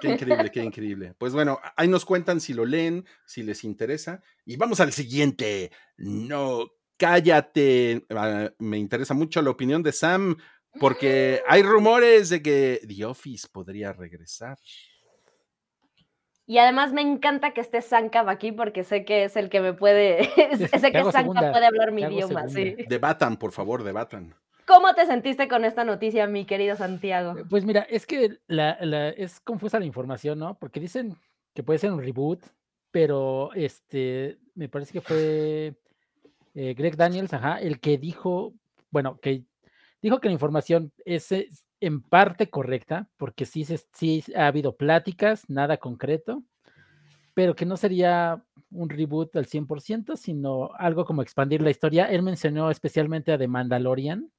[0.00, 1.14] Qué increíble, qué increíble.
[1.16, 4.22] Pues bueno, ahí nos cuentan si lo leen, si les interesa.
[4.44, 5.70] Y vamos al siguiente.
[5.96, 8.04] No, cállate.
[8.10, 10.36] Ah, me interesa mucho la opinión de Sam,
[10.80, 14.58] porque hay rumores de que The Office podría regresar.
[16.48, 19.72] Y además me encanta que esté Sankab aquí porque sé que es el que me
[19.72, 20.24] puede,
[20.56, 22.48] sé que Sankab puede hablar mi idioma.
[22.48, 22.76] Sí.
[22.88, 24.34] Debatan, por favor, debatan.
[24.66, 27.38] ¿Cómo te sentiste con esta noticia, mi querido Santiago?
[27.38, 28.72] Eh, pues mira, es que la,
[29.10, 30.58] es confusa la información, ¿no?
[30.58, 31.16] Porque dicen
[31.54, 32.40] que puede ser un reboot,
[32.90, 35.74] pero este, me parece que fue
[36.54, 38.54] eh, Greg Daniels, ajá, el que dijo,
[38.90, 39.44] bueno, que
[40.02, 41.32] dijo que la información es,
[41.80, 46.42] en parte correcta, porque sí, sí ha habido pláticas, nada concreto,
[47.34, 52.06] pero que no sería un reboot al 100%, sino algo como expandir la historia.
[52.06, 54.30] Él mencionó especialmente a The Mandalorian,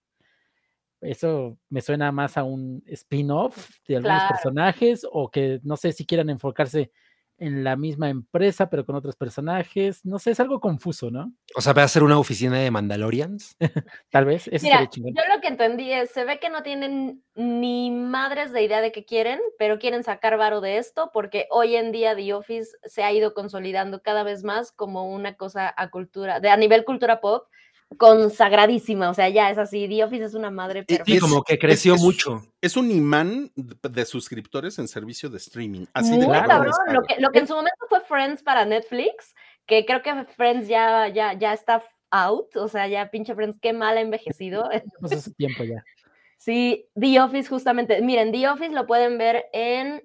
[1.02, 6.06] eso me suena más a un spin-off de algunos personajes o que no sé si
[6.06, 6.92] quieran enfocarse
[7.38, 10.06] en la misma empresa pero con otros personajes.
[10.06, 11.34] No sé, es algo confuso, ¿no?
[11.56, 13.56] O sea, ¿va a ser una oficina de Mandalorians?
[14.10, 14.50] Tal vez.
[14.62, 18.82] Mira, yo lo que entendí es, se ve que no tienen ni madres de idea
[18.82, 22.72] de qué quieren, pero quieren sacar varo de esto porque hoy en día The Office
[22.84, 26.86] se ha ido consolidando cada vez más como una cosa a cultura, de a nivel
[26.86, 27.48] cultura pop
[27.96, 31.12] consagradísima, o sea, ya es así, The Office es una madre perfecta.
[31.12, 32.44] Y como que creció mucho.
[32.62, 35.86] Es un imán de suscriptores en servicio de streaming.
[35.94, 39.34] Así Muy cabrón, lo que, lo que, en su momento fue Friends para Netflix,
[39.66, 43.74] que creo que Friends ya, ya, ya está out, o sea, ya pinche Friends, qué
[43.74, 44.70] mal ha envejecido.
[45.00, 45.84] Pues hace tiempo ya.
[46.40, 50.04] Sí, The Office justamente, miren, The Office lo pueden ver en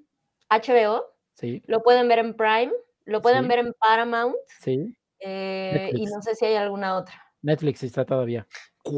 [0.48, 1.62] HBO, sí.
[1.66, 2.72] lo pueden ver en Prime,
[3.04, 4.96] lo pueden ver en Paramount, sí.
[5.20, 7.31] Eh, y no sé si hay alguna otra.
[7.42, 8.46] Netflix está todavía.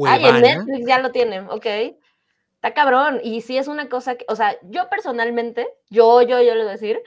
[0.07, 1.65] Ay, en Netflix ya lo tienen, ok.
[2.55, 3.19] Está cabrón.
[3.23, 6.69] Y si es una cosa que, o sea, yo personalmente, yo, yo, yo le voy
[6.69, 6.99] a decir,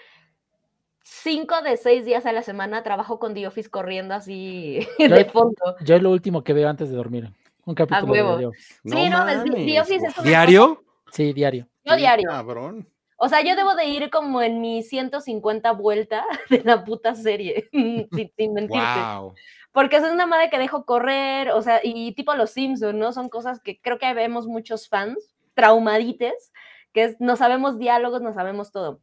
[1.03, 5.77] cinco de seis días a la semana trabajo con The Office corriendo así de fondo.
[5.81, 7.33] Yo es lo último que veo antes de dormir.
[7.65, 8.75] Un capítulo de The Office.
[8.85, 10.83] Sí, no, The Office es ¿Diario?
[11.11, 11.69] Sí, diario.
[11.85, 12.29] Yo diario.
[12.29, 12.89] Cabrón.
[13.21, 17.69] O sea, yo debo de ir como en mi 150 vuelta de la puta serie,
[17.73, 19.01] sin, sin mentirte.
[19.19, 19.35] Wow
[19.79, 23.13] porque es una madre que dejo correr, o sea, y tipo los Simpsons, ¿no?
[23.13, 26.53] Son cosas que creo que vemos muchos fans, traumadites,
[26.93, 29.01] que no sabemos diálogos, no sabemos todo.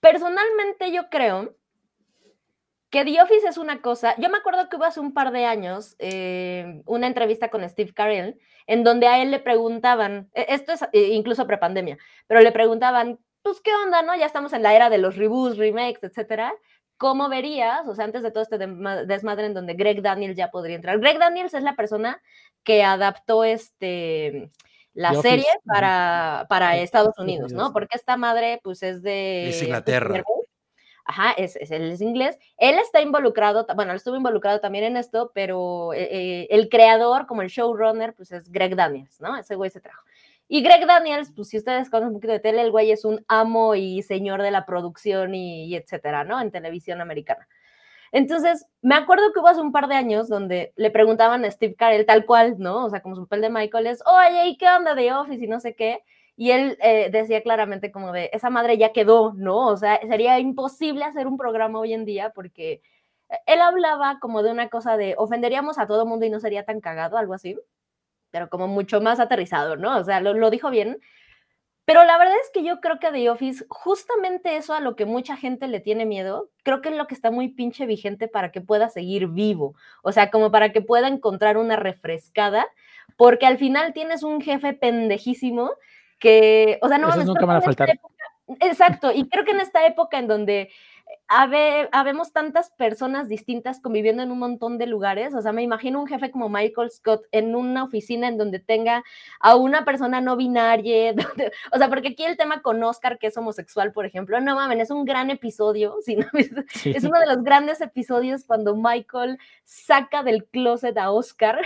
[0.00, 1.56] Personalmente yo creo
[2.90, 4.14] que The Office es una cosa.
[4.18, 7.94] Yo me acuerdo que hubo hace un par de años eh, una entrevista con Steve
[7.94, 11.96] Carell, en donde a él le preguntaban, e, esto es eh, incluso prepandemia,
[12.26, 14.16] pero le preguntaban, pues, ¿qué onda, no?
[14.16, 16.52] Ya estamos en la era de los reboots, remakes, etcétera.
[16.96, 20.74] ¿Cómo verías, o sea, antes de todo este desmadre en donde Greg Daniels ya podría
[20.74, 20.98] entrar?
[20.98, 22.20] Greg Daniels es la persona
[22.64, 24.50] que adaptó este
[24.94, 27.72] la serie para, para Estados Unidos, ¿no?
[27.72, 29.50] Porque esta madre, pues, es de...
[29.50, 30.24] Es Inglaterra.
[31.04, 32.36] Ajá, es, es, él es inglés.
[32.56, 37.26] Él está involucrado, bueno, él estuvo involucrado también en esto, pero eh, eh, el creador,
[37.26, 39.36] como el showrunner, pues es Greg Daniels, ¿no?
[39.36, 40.02] Ese güey se trajo.
[40.48, 43.24] Y Greg Daniels, pues si ustedes conocen un poquito de tele, el güey es un
[43.28, 46.40] amo y señor de la producción y, etcétera, ¿no?
[46.40, 47.48] En televisión americana.
[48.12, 51.74] Entonces, me acuerdo que hubo hace un par de años donde le preguntaban a Steve
[51.74, 52.84] Carell tal cual, ¿no?
[52.84, 55.48] O sea, como su papel de Michael es, oye, ¿y qué onda de Office y
[55.48, 56.02] no sé qué?
[56.36, 59.66] Y él eh, decía claramente como de, esa madre ya quedó, ¿no?
[59.68, 62.82] O sea, sería imposible hacer un programa hoy en día porque
[63.46, 66.80] él hablaba como de una cosa de ofenderíamos a todo mundo y no sería tan
[66.80, 67.56] cagado, algo así,
[68.36, 69.96] pero como mucho más aterrizado, ¿no?
[69.96, 71.00] O sea, lo, lo dijo bien.
[71.86, 75.06] Pero la verdad es que yo creo que The Office, justamente eso a lo que
[75.06, 78.52] mucha gente le tiene miedo, creo que es lo que está muy pinche vigente para
[78.52, 79.74] que pueda seguir vivo.
[80.02, 82.66] O sea, como para que pueda encontrar una refrescada,
[83.16, 85.70] porque al final tienes un jefe pendejísimo
[86.18, 87.16] que, o sea, no...
[87.16, 87.98] nunca van a faltar.
[88.60, 90.68] exacto, y creo que en esta época en donde
[91.28, 95.34] habemos tantas personas distintas conviviendo en un montón de lugares.
[95.34, 99.04] O sea, me imagino un jefe como Michael Scott en una oficina en donde tenga
[99.40, 101.14] a una persona no binaria.
[101.72, 104.80] o sea, porque aquí el tema con Oscar, que es homosexual, por ejemplo, no mames,
[104.80, 105.96] es un gran episodio.
[106.84, 111.60] Es uno de los grandes episodios cuando Michael saca del closet a Oscar.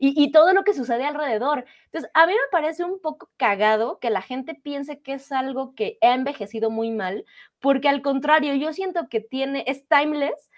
[0.00, 1.64] Y, todo lo que sucede alrededor.
[1.86, 5.74] Entonces, a mí me parece un poco cagado que la gente piense que es algo
[5.74, 7.24] que ha envejecido muy mal,
[7.60, 10.50] porque al contrario, yo siento que tiene, es timeless,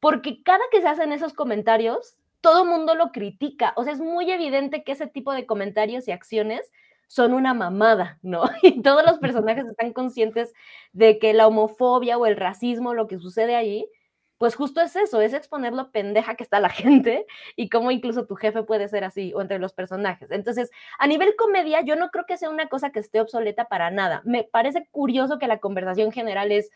[0.00, 3.72] porque cada que se hacen esos comentarios, todo mundo lo critica.
[3.76, 6.70] O sea, es muy evidente que ese tipo de comentarios y acciones
[7.08, 8.44] son una mamada, ¿no?
[8.62, 10.52] Y todos los personajes están conscientes
[10.92, 13.88] de que la homofobia o el racismo, lo que sucede ahí,
[14.38, 16.68] pues justo es eso, es exponer lo pendeja que está la
[17.00, 20.30] gente y cómo incluso tu jefe puede ser así o entre los personajes.
[20.30, 23.90] Entonces, a nivel comedia, yo no creo que sea una cosa que esté obsoleta para
[23.90, 24.22] nada.
[24.24, 26.70] Me parece curioso que la conversación general es,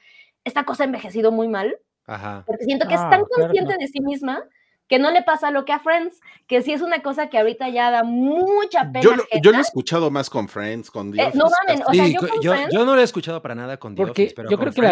[0.44, 2.44] esta cosa ha envejecido muy mal, Ajá.
[2.46, 4.44] porque siento que es tan ah, consciente de sí misma
[4.90, 7.68] que no le pasa lo que a Friends, que sí es una cosa que ahorita
[7.68, 9.02] ya da mucha pena.
[9.02, 11.28] Yo lo, yo lo he escuchado más con Friends, con Dios.
[11.28, 14.02] Eh, no mames, o sea, yo, yo, no lo he escuchado para nada con The
[14.02, 14.82] porque Yo creo que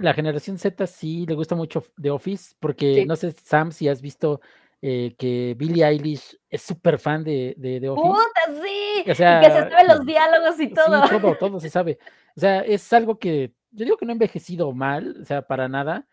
[0.00, 4.02] la, generación Z sí le gusta mucho The Office, porque no sé, Sam, si has
[4.02, 4.42] visto
[4.82, 8.06] eh, que Billie Eilish es súper fan de, de, The Office.
[8.06, 9.10] ¡Puta, sí!
[9.10, 11.02] O sea, que se sabe los diálogos y todo.
[11.04, 11.98] Sí, todo, todo se sabe.
[12.36, 15.70] O sea, es algo que yo digo que no ha envejecido mal, o sea, para
[15.70, 16.06] nada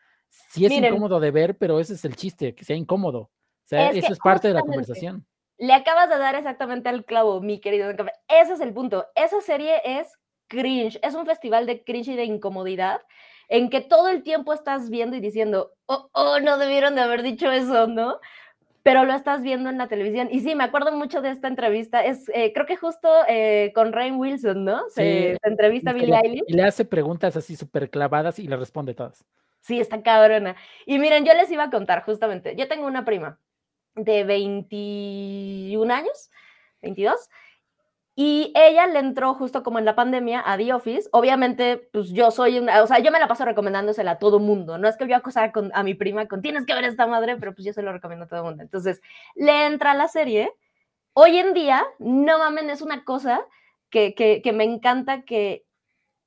[0.49, 3.19] sí es incómodo de ver, pero ese es el chiste, que sea incómodo.
[3.19, 5.25] O sea, eso es parte de la conversación.
[5.57, 7.89] Le acabas de dar exactamente al clavo, mi querido.
[8.27, 9.05] Ese es el punto.
[9.15, 10.07] Esa serie es
[10.47, 13.01] cringe, es un festival de cringe y de incomodidad
[13.47, 17.21] en que todo el tiempo estás viendo y diciendo, oh, oh, no debieron de haber
[17.23, 18.19] dicho eso, ¿no?
[18.83, 20.27] Pero lo estás viendo en la televisión.
[20.31, 22.03] Y sí, me acuerdo mucho de esta entrevista.
[22.03, 24.89] Es, eh, creo que justo eh, con Rain Wilson, ¿no?
[24.89, 26.43] Se, entrevista a Billie Eilish.
[26.47, 29.25] Y le hace preguntas así súper clavadas y le responde todas.
[29.65, 30.55] Sí, está cabrona.
[30.85, 33.39] Y miren, yo les iba a contar justamente, yo tengo una prima
[33.95, 36.29] de 21 años,
[36.83, 37.29] 22,
[38.15, 41.09] y ella le entró justo como en la pandemia a The Office.
[41.11, 44.77] Obviamente, pues yo soy una, o sea, yo me la paso recomendándosela a todo mundo.
[44.77, 47.35] No es que yo acosara con, a mi prima con tienes que ver esta madre,
[47.37, 48.61] pero pues yo se lo recomiendo a todo el mundo.
[48.61, 49.01] Entonces,
[49.33, 50.53] le entra la serie.
[51.13, 53.43] Hoy en día, no mamen, es una cosa
[53.89, 55.65] que, que me encanta que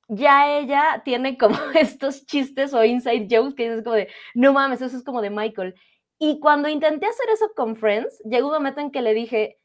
[0.09, 4.81] ya ella tiene como estos chistes o inside jokes que dices como de, no mames,
[4.81, 5.75] eso es como de Michael.
[6.17, 9.57] Y cuando intenté hacer eso con Friends, llegó un momento en que le dije,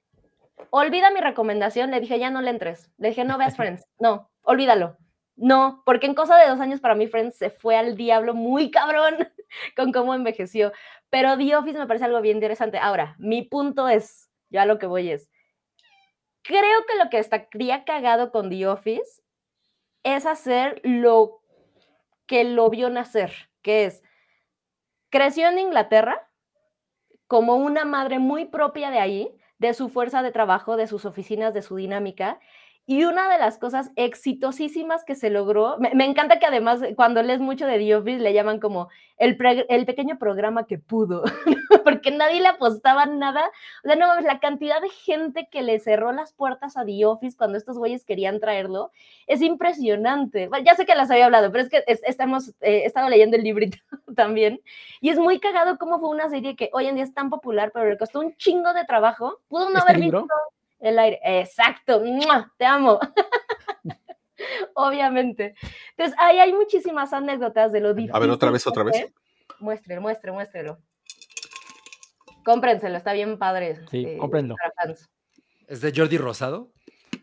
[0.71, 2.93] olvida mi recomendación, le dije, ya no le entres.
[2.99, 4.97] Le dije, no veas Friends, no, olvídalo.
[5.37, 8.71] No, porque en cosa de dos años para mí Friends se fue al diablo muy
[8.71, 9.17] cabrón
[9.77, 10.73] con cómo envejeció.
[11.11, 12.79] Pero The Office me parece algo bien interesante.
[12.79, 15.31] Ahora, mi punto es, ya lo que voy es,
[16.43, 19.24] creo que lo que estaría cagado con The Office
[20.05, 21.41] es hacer lo
[22.27, 23.33] que lo vio nacer,
[23.63, 24.03] que es,
[25.11, 26.29] creció en Inglaterra
[27.27, 31.55] como una madre muy propia de ahí, de su fuerza de trabajo, de sus oficinas,
[31.55, 32.39] de su dinámica.
[32.87, 37.41] Y una de las cosas exitosísimas que se logró, me, encanta que además cuando lees
[37.41, 39.39] mucho de The Office le llaman como el,
[39.69, 41.25] el pequeño programa que pudo.
[41.85, 43.51] porque nadie le apostaba nada.
[43.85, 47.05] O sea, no mames, la cantidad de gente que le cerró las puertas a The
[47.07, 48.91] Office cuando estos güeyes querían traerlo
[49.27, 50.49] es impresionante.
[50.65, 53.45] ya sé que las había hablado, pero es que estamos, eh, he estado leyendo el
[53.45, 53.79] librito
[54.17, 54.61] también
[55.01, 57.71] y es muy cagado cómo fue una serie que hoy en día es tan popular,
[57.73, 59.41] pero le costó un chingo de trabajo.
[59.49, 60.27] Pudo no ¿Este haber visto
[60.81, 61.21] el aire.
[61.23, 62.03] Exacto,
[62.57, 62.99] te amo.
[64.75, 65.55] Obviamente.
[65.91, 68.17] Entonces, ahí hay muchísimas anécdotas de lo difícil.
[68.17, 69.13] A ver, otra vez, otra vez.
[69.61, 70.79] Muéstrelo, muéstrelo, muéstrelo.
[72.45, 73.81] Cómprenselo, está bien padre.
[73.91, 74.57] Sí, eh, cómprenlo.
[75.67, 76.71] ¿Es de Jordi Rosado?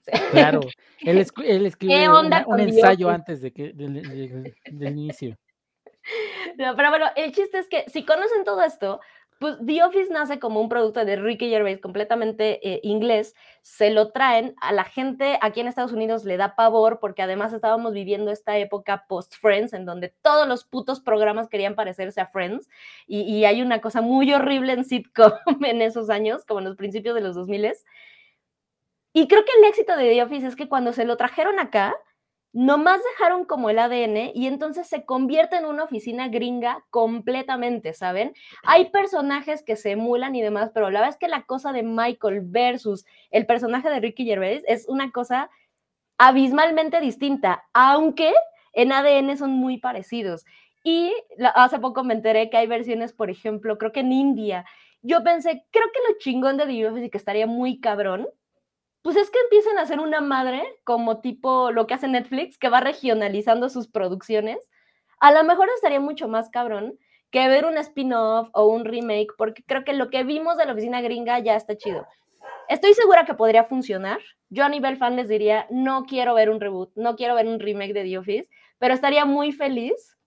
[0.31, 0.61] Claro,
[1.01, 1.17] él,
[1.65, 5.37] escribe un ensayo antes de que, del, inicio.
[6.57, 8.99] pero bueno, el chiste es que si conocen todo esto,
[9.41, 14.11] pues The Office nace como un producto de Ricky Gervais completamente eh, inglés, se lo
[14.11, 18.29] traen, a la gente aquí en Estados Unidos le da pavor porque además estábamos viviendo
[18.29, 22.69] esta época post-Friends en donde todos los putos programas querían parecerse a Friends
[23.07, 25.31] y, hay una cosa muy horrible en sitcom
[25.65, 27.73] en esos años, como en los principios de los 2000
[29.13, 31.95] y creo que el éxito de The Office es que cuando se lo trajeron acá,
[32.53, 38.33] nomás dejaron como el ADN y entonces se convierte en una oficina gringa completamente, ¿saben?
[38.63, 41.83] Hay personajes que se emulan y demás, pero la verdad es que la cosa de
[41.83, 45.49] Michael versus el personaje de Ricky Gervais es una cosa
[46.17, 48.33] abismalmente distinta, aunque
[48.73, 50.45] en ADN son muy parecidos.
[50.83, 51.13] Y
[51.55, 54.65] hace poco me enteré que hay versiones, por ejemplo, creo que en India.
[55.03, 58.27] Yo pensé, creo que lo chingón de The Office y que estaría muy cabrón
[59.01, 62.69] pues es que empiezan a hacer una madre como tipo lo que hace Netflix, que
[62.69, 64.69] va regionalizando sus producciones.
[65.19, 66.97] A lo mejor estaría mucho más cabrón
[67.31, 70.73] que ver un spin-off o un remake, porque creo que lo que vimos de la
[70.73, 72.05] oficina gringa ya está chido.
[72.67, 74.19] Estoy segura que podría funcionar.
[74.49, 77.59] Yo a nivel fan les diría, no quiero ver un reboot, no quiero ver un
[77.59, 78.49] remake de The Office,
[78.79, 80.17] pero estaría muy feliz,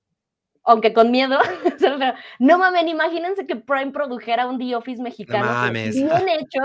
[0.65, 1.39] aunque con miedo.
[2.39, 6.61] no mames, imagínense que Prime produjera un The Office mexicano bien hecho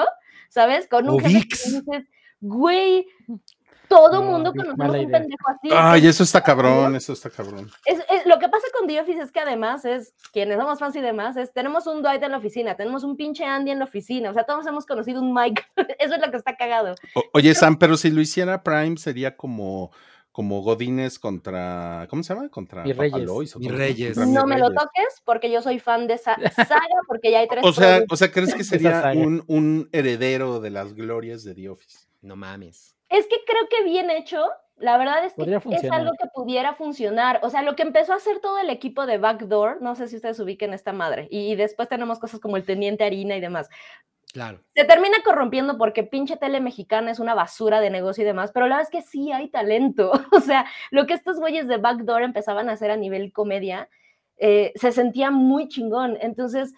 [0.49, 0.87] ¿sabes?
[0.87, 2.03] Con un jefe que dices,
[2.41, 3.07] güey,
[3.89, 5.69] todo mundo conocemos un pendejo así.
[5.73, 7.69] Ay, eso está cabrón, eso está cabrón.
[7.85, 11.01] Es, lo que pasa con The Office es que además es, quienes somos fans y
[11.01, 14.29] demás, es, tenemos un Dwight en la oficina, tenemos un pinche Andy en la oficina,
[14.29, 15.63] o sea, todos hemos conocido un Mike,
[15.99, 16.95] eso es lo que está cagado.
[17.33, 19.91] oye, Sam, pero si lo hiciera Prime sería como
[20.31, 22.49] como Godines contra, ¿cómo se llama?
[22.49, 23.55] Contra Mi Reyes.
[23.55, 24.17] Reyes.
[24.17, 27.65] no me lo toques porque yo soy fan de esa saga porque ya hay tres.
[27.65, 31.69] O sea, o sea ¿crees que sería un, un, heredero de las glorias de The
[31.69, 32.07] Office?
[32.21, 32.95] No mames.
[33.09, 34.45] Es que creo que bien hecho,
[34.77, 37.39] la verdad es que es algo que pudiera funcionar.
[37.43, 40.15] O sea, lo que empezó a hacer todo el equipo de Backdoor, no sé si
[40.17, 43.69] ustedes ubiquen esta madre, y después tenemos cosas como el Teniente Harina y demás.
[44.33, 44.59] Claro.
[44.75, 48.67] Se termina corrompiendo porque pinche tele mexicana es una basura de negocio y demás, pero
[48.67, 50.11] la verdad es que sí hay talento.
[50.31, 53.89] O sea, lo que estos güeyes de Backdoor empezaban a hacer a nivel comedia,
[54.37, 56.17] eh, se sentía muy chingón.
[56.21, 56.73] Entonces,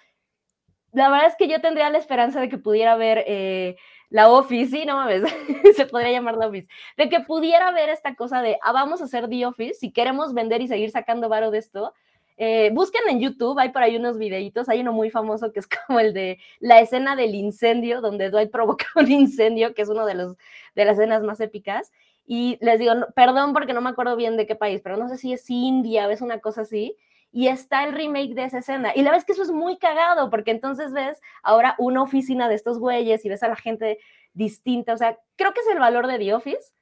[0.94, 3.76] la verdad es que yo tendría la esperanza de que pudiera ver eh,
[4.10, 5.24] la Office, sí, no mames,
[5.76, 9.06] se podría llamar la Office, de que pudiera ver esta cosa de, ah, vamos a
[9.06, 11.94] hacer The Office, si queremos vender y seguir sacando varo de esto,
[12.38, 15.68] eh, busquen en YouTube, hay por ahí unos videitos, hay uno muy famoso que es
[15.88, 20.06] como el de la escena del incendio, donde Dwight provoca un incendio, que es uno
[20.06, 20.38] de, los,
[20.76, 21.92] de las escenas más épicas.
[22.26, 25.18] Y les digo, perdón porque no me acuerdo bien de qué país, pero no sé
[25.18, 26.96] si es India o es una cosa así.
[27.34, 28.92] Y está el remake de esa escena.
[28.96, 32.56] Y la es que eso es muy cagado, porque entonces ves ahora una oficina de
[32.56, 34.00] estos güeyes y ves a la gente
[34.34, 34.94] distinta.
[34.94, 36.74] O sea, creo que es el valor de The Office.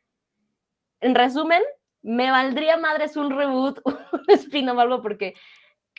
[1.02, 1.62] En resumen,
[2.02, 5.36] me valdría madres un reboot, un spin o algo, porque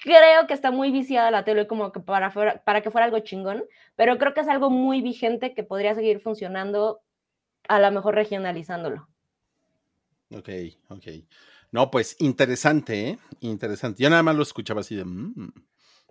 [0.02, 2.32] creo que está muy viciada la tele como que para,
[2.64, 3.64] para que fuera algo chingón,
[3.96, 7.02] pero creo que es algo muy vigente que podría seguir funcionando,
[7.68, 9.08] a lo mejor regionalizándolo.
[10.32, 10.48] Ok,
[10.88, 11.06] ok.
[11.72, 13.18] No, pues interesante, ¿eh?
[13.40, 14.02] Interesante.
[14.02, 15.04] Yo nada más lo escuchaba así de...
[15.04, 15.52] Mm".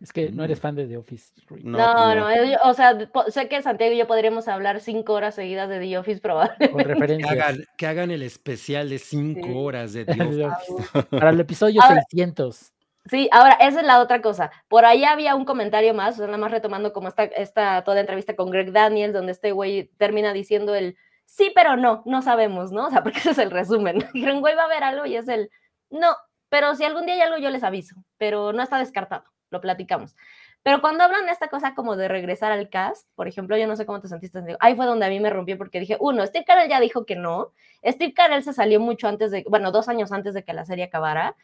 [0.01, 0.61] Es que no eres mm.
[0.61, 1.33] fan de The Office.
[1.61, 2.27] No, no,
[2.63, 2.97] o sea,
[3.27, 6.71] sé que Santiago y yo podríamos hablar cinco horas seguidas de The Office probablemente.
[6.71, 7.55] Con referencia.
[7.77, 11.03] Que hagan, el especial de cinco horas de The Office.
[11.09, 12.73] Para el episodio 600.
[13.05, 14.51] Sí, ahora, esa es la otra cosa.
[14.67, 17.99] Por ahí había un comentario más, o sea, nada más retomando como esta, esta toda
[17.99, 20.95] entrevista con Greg Daniels, donde este güey termina diciendo el
[21.25, 22.87] sí, pero no, no sabemos, ¿no?
[22.87, 24.05] O sea, porque ese es el resumen.
[24.13, 25.49] Dijeron, güey, va a haber algo y es el
[25.89, 26.15] no,
[26.49, 30.15] pero si algún día hay algo, yo les aviso, pero no está descartado lo platicamos.
[30.63, 33.75] Pero cuando hablan de esta cosa como de regresar al cast, por ejemplo, yo no
[33.75, 36.45] sé cómo te sentiste, ahí fue donde a mí me rompió porque dije, uno, Steve
[36.45, 37.53] Carell ya dijo que no,
[37.85, 40.85] Steve Carell se salió mucho antes de, bueno, dos años antes de que la serie
[40.85, 41.35] acabara,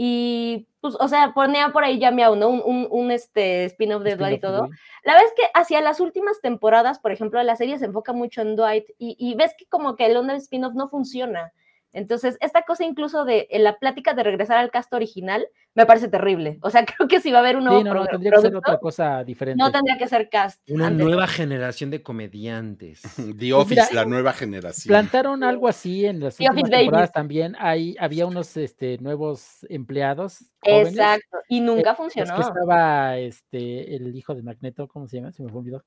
[0.00, 2.48] y pues, o sea, ponía por ahí ya me ¿no?
[2.50, 4.68] Un, un, este spin-off de Dwight y todo.
[5.02, 8.54] La vez que hacia las últimas temporadas, por ejemplo, la serie se enfoca mucho en
[8.54, 11.52] Dwight y, y ves que como que el onda spin-off no funciona.
[11.92, 16.58] Entonces, esta cosa incluso de la plática de regresar al cast original me parece terrible.
[16.62, 18.40] O sea, creo que si va a haber un nuevo sí, no, no, tendría que
[18.40, 19.62] ser otra cosa diferente.
[19.62, 20.60] No tendría que ser cast.
[20.68, 23.02] Una nueva generación de comediantes.
[23.38, 24.90] The Office, la nueva generación.
[24.90, 27.56] Plantaron algo así en las últimas temporadas también.
[27.58, 30.44] Hay, había unos este, nuevos empleados.
[30.60, 32.34] Jóvenes, Exacto, y nunca eh, funcionó.
[32.34, 35.32] Es que estaba este, el hijo de Magneto, ¿cómo se llama?
[35.32, 35.84] Se me fue olvidó.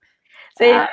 [0.57, 0.65] Sí.
[0.73, 0.89] Ah,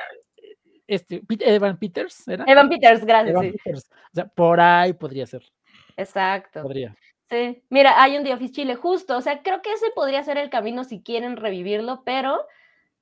[0.88, 2.44] este, Evan Peters, ¿era?
[2.48, 3.30] Evan Peters, gracias.
[3.30, 3.52] Evan sí.
[3.52, 3.90] Peters.
[3.90, 5.44] O sea, por ahí podría ser.
[5.96, 6.62] Exacto.
[6.62, 6.96] Podría.
[7.30, 10.38] Sí, mira, hay un The Office Chile justo, o sea, creo que ese podría ser
[10.38, 12.46] el camino si quieren revivirlo, pero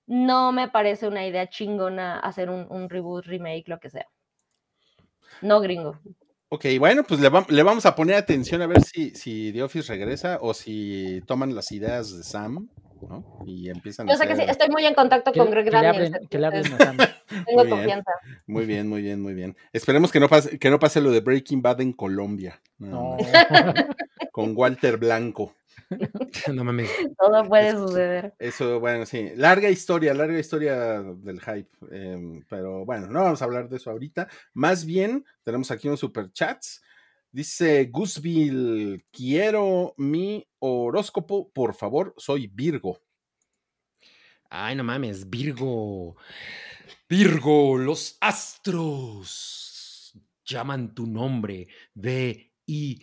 [0.07, 4.09] no me parece una idea chingona hacer un, un reboot, remake, lo que sea.
[5.43, 6.01] No gringo.
[6.49, 9.63] Ok, bueno, pues le, va, le, vamos a poner atención a ver si, si The
[9.63, 12.69] Office regresa o si toman las ideas de Sam,
[13.03, 13.43] ¿no?
[13.47, 14.37] Y empiezan Yo a sé hacer...
[14.37, 16.15] que sí, estoy muy en contacto con Greg Daniels.
[16.15, 16.51] abren, que le.
[17.45, 17.71] Tengo Muy bien.
[17.71, 18.11] confianza.
[18.47, 19.57] Muy bien, muy bien, muy bien.
[19.73, 22.61] Esperemos que no pase, que no pase lo de Breaking Bad en Colombia.
[22.79, 23.17] No.
[24.33, 25.55] Con Walter Blanco.
[26.53, 26.91] no mames.
[27.19, 28.35] Todo puede suceder.
[28.39, 29.31] Eso, bueno, sí.
[29.37, 31.71] Larga historia, larga historia del hype.
[31.91, 34.29] eh, pero bueno, no vamos a hablar de eso ahorita.
[34.55, 36.83] Más bien, tenemos aquí unos superchats.
[37.37, 43.03] Dice Gusville, quiero mi horóscopo, por favor, soy Virgo.
[44.49, 46.17] Ay, no mames, Virgo.
[47.07, 51.69] Virgo, los astros llaman tu nombre.
[51.95, 53.03] V-I-R-G-O.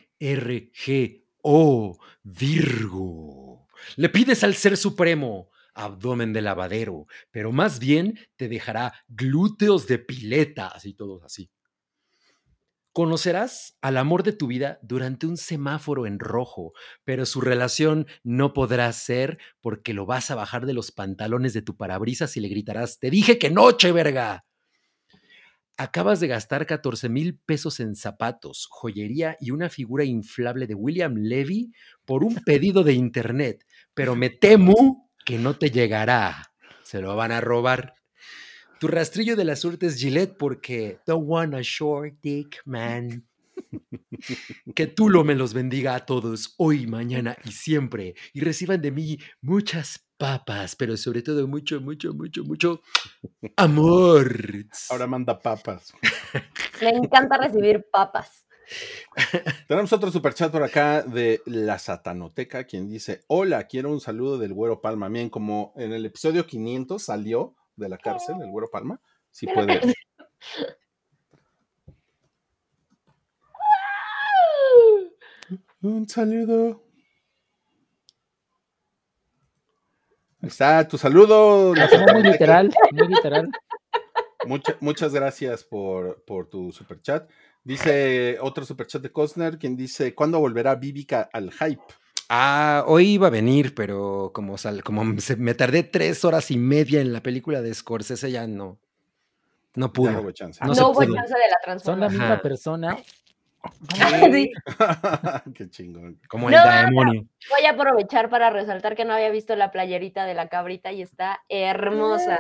[2.24, 3.68] Virgo.
[3.98, 10.00] Le pides al Ser Supremo abdomen de lavadero, pero más bien te dejará glúteos de
[10.00, 11.52] piletas y todos así.
[12.94, 16.74] Conocerás al amor de tu vida durante un semáforo en rojo,
[17.04, 21.64] pero su relación no podrá ser porque lo vas a bajar de los pantalones de
[21.64, 24.46] tu parabrisas y le gritarás, te dije que noche, verga.
[25.76, 31.16] Acabas de gastar 14 mil pesos en zapatos, joyería y una figura inflable de William
[31.16, 31.72] Levy
[32.06, 33.66] por un pedido de internet,
[33.96, 36.54] pero me temo que no te llegará.
[36.84, 37.96] Se lo van a robar.
[38.84, 43.26] Tu rastrillo de la suerte es Gillette porque don't want a short dick, man.
[44.76, 48.14] Que tú lo me los bendiga a todos hoy, mañana y siempre.
[48.34, 52.82] Y reciban de mí muchas papas, pero sobre todo mucho, mucho, mucho, mucho
[53.56, 54.66] amor.
[54.90, 55.94] Ahora manda papas.
[56.82, 58.46] Le encanta recibir papas.
[59.70, 64.54] Tenemos otro superchat por acá de la Satanoteca, quien dice: Hola, quiero un saludo del
[64.54, 65.08] Güero Palma.
[65.08, 69.00] Bien, como en el episodio 500 salió de la cárcel, el Güero Palma.
[69.32, 69.82] Sí puede.
[75.82, 76.84] Un saludo.
[80.42, 81.74] Ahí está, tu saludo.
[82.14, 83.50] muy literal, muy literal.
[84.46, 87.30] Mucha- muchas gracias por, por tu superchat.
[87.64, 91.82] Dice otro superchat de Cosner, quien dice: ¿Cuándo volverá Vivica al hype?
[92.36, 96.58] Ah, hoy iba a venir, pero como, sal- como se- me tardé tres horas y
[96.58, 98.80] media en la película de Scorsese, ya no.
[99.76, 100.12] No Ya pudo.
[100.14, 100.60] no hubo chance.
[100.66, 101.14] No hubo pudo.
[101.14, 102.12] chance de la Son la transformación.
[102.12, 102.42] misma Ajá.
[102.42, 102.98] persona.
[104.32, 104.52] Sí.
[105.56, 106.20] Qué chingón.
[106.28, 107.26] Como el No, no, demonio.
[107.50, 111.02] Voy a aprovechar para resaltar que no había visto la playerita de la cabrita y
[111.02, 112.40] está hermosa.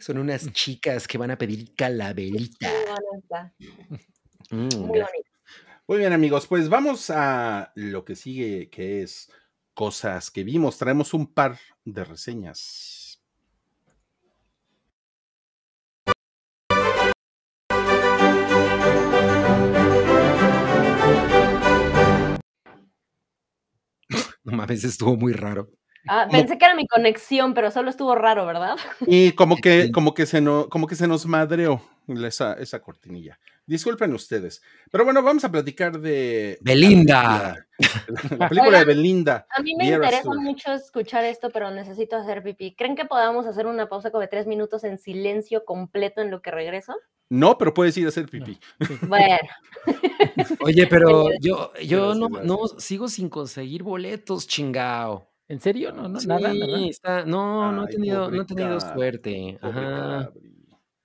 [0.00, 2.68] Son unas chicas que van a pedir calaverita.
[2.70, 3.52] Muy bonita,
[4.50, 4.68] Mm, muy
[5.00, 5.30] gra- bonita.
[5.86, 9.30] Muy bien, amigos, pues vamos a lo que sigue, que es
[9.74, 10.78] cosas que vimos.
[10.78, 13.22] Traemos un par de reseñas.
[24.44, 25.70] No mames, estuvo muy raro.
[26.06, 28.76] Ah, Como- pensé que era mi conexión, pero solo estuvo raro, ¿verdad?
[29.06, 33.38] Y como que, como que se no, como que se nos madreó esa, esa cortinilla.
[33.66, 34.62] Disculpen ustedes.
[34.90, 37.66] Pero bueno, vamos a platicar de Belinda.
[37.78, 39.46] La, la película de Belinda.
[39.56, 42.74] A mí me interesa mucho escuchar esto, pero necesito hacer pipí.
[42.74, 46.42] ¿Creen que podamos hacer una pausa como de tres minutos en silencio completo en lo
[46.42, 46.94] que regreso?
[47.30, 48.60] No, pero puedes ir a hacer pipí.
[49.08, 49.38] Bueno,
[50.60, 55.26] Oye, pero yo, yo no, no sigo sin conseguir boletos, chingao.
[55.48, 55.92] ¿En serio?
[55.92, 56.86] No, no, Sí, nada, nada.
[56.86, 59.58] está- no, no he tenido, no he tenido Cabri, suerte.
[59.60, 60.30] Ajá.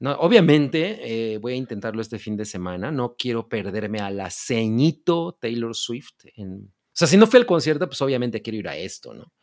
[0.02, 2.90] No, obviamente eh, voy a intentarlo este fin de semana.
[2.90, 6.26] No quiero perderme a la ceñito Taylor Swift.
[6.36, 6.72] En...
[6.72, 9.34] O sea, si no fue el concierto, pues obviamente quiero ir a esto, ¿no?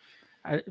[0.42, 0.64] Al-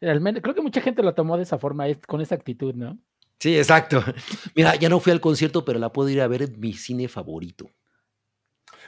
[0.00, 2.98] al menos- creo que mucha gente lo tomó de esa forma, con esa actitud, ¿no?
[3.40, 4.00] Sí, exacto.
[4.54, 7.08] Mira, ya no fui al concierto, pero la puedo ir a ver en mi cine
[7.08, 7.68] favorito.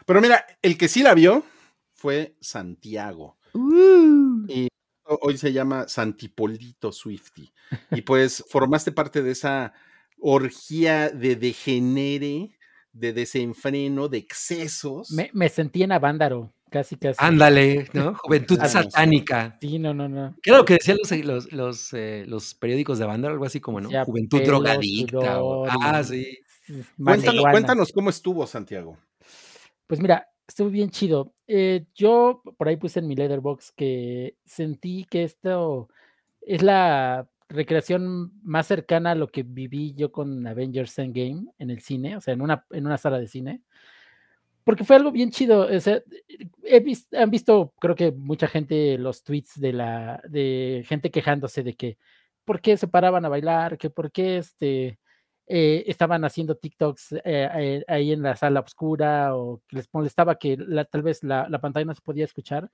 [0.06, 1.44] Pero mira, el que sí la vio
[1.94, 3.38] fue Santiago.
[4.48, 4.68] Y ho-
[5.04, 7.52] hoy se llama Santipolito Swifty.
[7.90, 9.72] Y pues formaste parte de esa
[10.18, 12.56] orgía de degenere
[12.94, 15.10] de desenfreno, de excesos.
[15.10, 17.18] Me, me sentí en Avándaro, casi, casi.
[17.18, 18.14] Ándale, ¿no?
[18.22, 19.58] Juventud satánica.
[19.60, 20.34] Sí, no, no, no.
[20.42, 23.34] ¿Qué era lo que decían los, los, los, eh, los periódicos de Avándaro?
[23.34, 23.90] Algo así como, ¿no?
[24.04, 25.40] Juventud drogadicta.
[25.82, 26.38] ah, sí.
[26.96, 28.96] Cuéntanos, cuéntanos, cómo estuvo, Santiago.
[29.86, 31.34] Pues mira, estuvo bien chido.
[31.46, 35.88] Eh, yo por ahí puse en mi letterbox que sentí que esto
[36.40, 41.80] es la recreación más cercana a lo que viví yo con Avengers Endgame en el
[41.80, 43.62] cine, o sea, en una, en una sala de cine.
[44.64, 45.68] Porque fue algo bien chido.
[45.70, 51.62] he visto, han visto, creo que mucha gente, los tweets de la de gente quejándose
[51.62, 51.98] de que
[52.44, 54.98] por qué se paraban a bailar, que por qué este,
[55.46, 60.36] eh, estaban haciendo TikToks eh, eh, ahí en la sala oscura o que les molestaba
[60.36, 60.56] que
[60.90, 62.70] tal vez la, la, pantalla no se podía escuchar.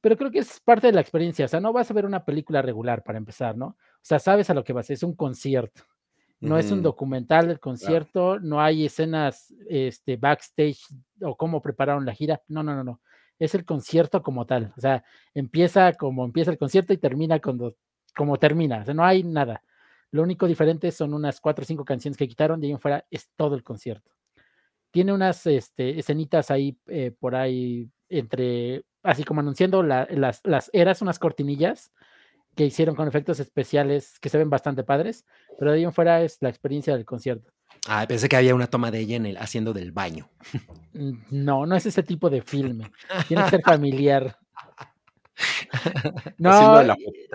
[0.00, 1.46] Pero creo que es parte de la experiencia.
[1.46, 3.66] O sea, no vas a ver una película regular para empezar, ¿no?
[3.66, 4.90] O sea, sabes a lo que vas.
[4.90, 5.82] Es un concierto.
[6.40, 10.78] No es un documental del concierto, no hay escenas este, backstage
[11.20, 12.40] o cómo prepararon la gira.
[12.46, 13.00] No, no, no, no.
[13.40, 14.72] Es el concierto como tal.
[14.76, 15.02] O sea,
[15.34, 17.74] empieza como empieza el concierto y termina cuando,
[18.16, 18.82] como termina.
[18.82, 19.62] O sea, no hay nada.
[20.10, 23.04] Lo único diferente son unas cuatro o cinco canciones que quitaron, de ahí en fuera
[23.10, 24.12] es todo el concierto.
[24.90, 31.02] Tiene unas este, escenitas ahí eh, por ahí entre, así como anunciando las, las eras,
[31.02, 31.92] unas cortinillas
[32.54, 35.24] que hicieron con efectos especiales que se ven bastante padres,
[35.58, 37.52] pero de ahí en fuera es la experiencia del concierto.
[37.86, 40.28] Ah, pensé que había una toma de ella en el, haciendo del baño.
[40.92, 42.90] Mm, no, no es ese tipo de filme.
[43.28, 44.36] Tiene que ser familiar.
[46.38, 46.82] No,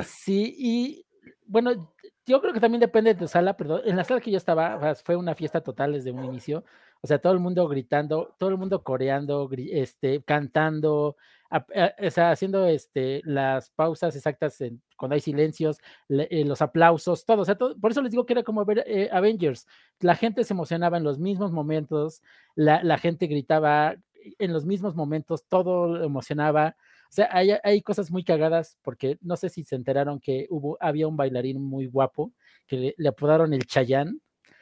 [0.03, 1.05] sí, y
[1.45, 1.92] bueno,
[2.25, 4.95] yo creo que también depende de tu sala, pero en la sala que yo estaba
[4.95, 6.63] fue una fiesta total desde un inicio.
[7.01, 11.17] O sea, todo el mundo gritando, todo el mundo coreando, este, cantando,
[11.51, 14.57] o sea, haciendo este, las pausas exactas
[14.97, 17.41] cuando hay silencios, eh, los aplausos, todo.
[17.41, 19.67] O sea, todo, por eso les digo que era como ver eh, Avengers.
[19.99, 22.21] La gente se emocionaba en los mismos momentos,
[22.55, 23.95] la, la gente gritaba
[24.39, 26.75] en los mismos momentos, todo emocionaba.
[27.13, 31.07] O sea, hay, cosas muy cagadas porque no sé si se enteraron que hubo, había
[31.07, 32.33] un bailarín muy guapo
[32.65, 34.19] que le, apodaron el Chayán.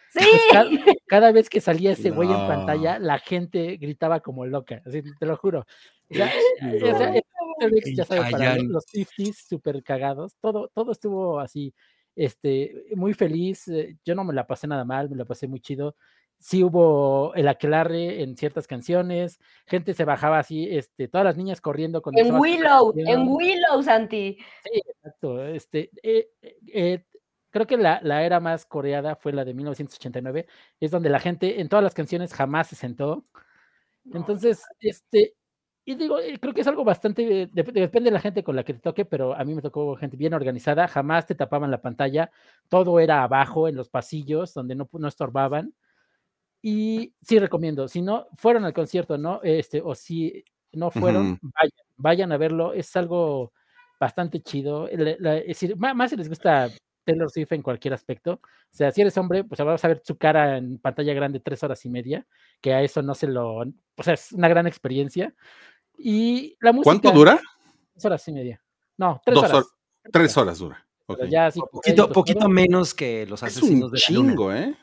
[0.09, 0.19] Sí.
[1.07, 5.25] Cada, vez que salía ese güey en pantalla, la gente gritaba como loca, así, te
[5.25, 5.65] lo juro.
[6.09, 6.29] Ya,
[6.83, 6.97] ya
[8.03, 11.73] sabes, para los 50 súper cagados, todo, todo estuvo así,
[12.17, 13.69] este, muy feliz.
[13.69, 15.95] Eh, yo no me la pasé nada mal, me la pasé muy chido
[16.41, 21.61] sí hubo el aquelarre en ciertas canciones, gente se bajaba así, este, todas las niñas
[21.61, 24.37] corriendo con En Willow, en Willow, Santi.
[24.63, 25.45] Sí, exacto.
[25.45, 26.31] Este, eh,
[26.73, 27.05] eh,
[27.51, 30.47] creo que la, la, era más coreada fue la de 1989,
[30.79, 33.23] es donde la gente en todas las canciones jamás se sentó.
[34.11, 35.35] Entonces, este,
[35.85, 38.73] y digo, eh, creo que es algo bastante, depende de la gente con la que
[38.73, 42.31] te toque, pero a mí me tocó gente bien organizada, jamás te tapaban la pantalla,
[42.67, 45.75] todo era abajo en los pasillos donde no, no estorbaban.
[46.61, 49.41] Y sí recomiendo, si no fueron al concierto, ¿no?
[49.43, 50.43] Este, o si
[50.73, 53.51] no fueron, vayan, vayan a verlo, es algo
[53.99, 54.87] bastante chido.
[54.87, 56.69] es decir, más, si les gusta
[57.03, 58.33] Taylor Swift en cualquier aspecto.
[58.33, 61.63] O sea, si eres hombre, pues vas a ver su cara en pantalla grande tres
[61.63, 62.25] horas y media,
[62.61, 63.57] que a eso no se lo.
[63.57, 65.33] O sea, es una gran experiencia.
[65.97, 66.83] Y la música.
[66.83, 67.39] ¿Cuánto dura?
[67.93, 68.61] Tres horas y media.
[68.97, 69.65] No, tres horas.
[70.11, 70.85] tres horas dura.
[71.29, 74.75] Ya, poquito, poquito menos que los asesinos es un chingo, ¿eh?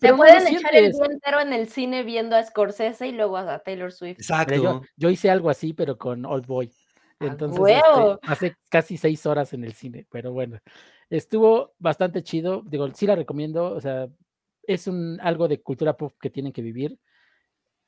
[0.00, 3.58] Se pueden echar el día entero en el cine viendo a Scorsese y luego a
[3.60, 4.18] Taylor Swift.
[4.18, 4.82] Exacto.
[4.96, 6.72] Yo, hice algo así, pero con Old Boy.
[7.20, 10.58] Entonces, este, hace casi seis horas en el cine, pero bueno,
[11.10, 12.62] estuvo bastante chido.
[12.66, 13.72] Digo, sí la recomiendo.
[13.72, 14.08] O sea,
[14.62, 16.98] es un algo de cultura pop que tienen que vivir.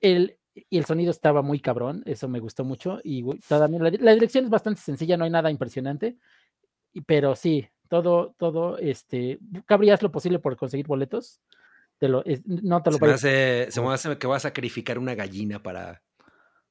[0.01, 3.01] El, y el sonido estaba muy cabrón, eso me gustó mucho.
[3.05, 6.19] Y también la dirección es bastante sencilla, no hay nada impresionante
[7.01, 11.41] pero sí, todo, todo, este, cabrías lo posible por conseguir boletos.
[11.99, 14.99] Te lo, no te lo se me, hace, se me hace que voy a sacrificar
[14.99, 16.03] una gallina para,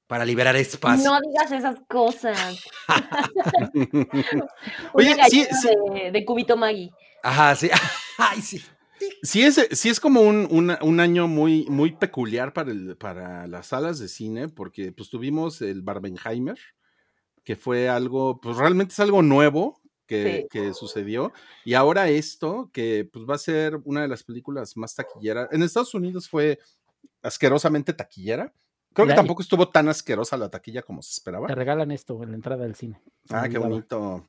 [0.08, 1.10] para liberar espacio.
[1.10, 2.62] No digas esas cosas.
[4.94, 5.48] Oye, sí,
[5.94, 6.92] de, de, cubito Maggie.
[7.24, 7.70] Ajá, sí.
[8.18, 8.62] Ay, sí.
[9.24, 13.48] Sí es, sí es como un, un, un, año muy, muy peculiar para, el, para
[13.48, 16.60] las salas de cine, porque pues tuvimos el Barbenheimer,
[17.44, 19.81] que fue algo, pues realmente es algo nuevo,
[20.50, 21.32] que, sucedió.
[21.64, 25.50] Y ahora esto, que pues va a ser una de las películas más taquilleras.
[25.52, 26.60] En Estados Unidos fue
[27.22, 28.54] asquerosamente taquillera.
[28.94, 31.48] Creo que tampoco estuvo tan asquerosa la taquilla como se esperaba.
[31.48, 33.02] Te regalan esto en la entrada del cine.
[33.30, 34.28] Ah, qué bonito.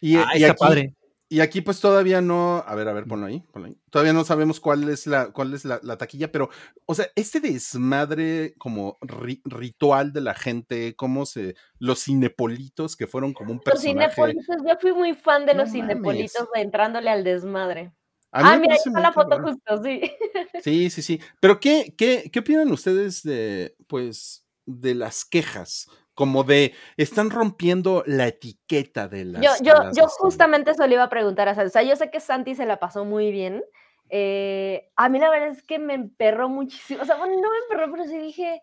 [0.00, 0.94] Y, ah, y padre.
[1.32, 3.78] Y aquí pues todavía no, a ver, a ver, ponlo ahí, ponlo ahí.
[3.88, 6.50] Todavía no sabemos cuál es la, cuál es la, taquilla, pero,
[6.86, 8.98] o sea, este desmadre como
[9.44, 13.94] ritual de la gente, cómo se, los cinepolitos que fueron como un personaje.
[13.94, 17.92] Los cinepolitos, yo fui muy fan de los cinepolitos entrándole al desmadre.
[18.32, 20.00] ah, mira, ahí está la foto justo, sí.
[20.64, 21.20] Sí, sí, sí.
[21.38, 25.88] Pero ¿qué, qué, qué opinan ustedes de, pues, de las quejas?
[26.14, 29.42] Como de, están rompiendo la etiqueta de las.
[29.42, 31.68] Yo, yo, yo justamente eso le iba a preguntar a Santi.
[31.68, 33.62] O sea, yo sé que Santi se la pasó muy bien.
[34.10, 37.02] Eh, a mí la verdad es que me emperró muchísimo.
[37.02, 38.60] O sea, bueno, no me emperró, pero sí dije,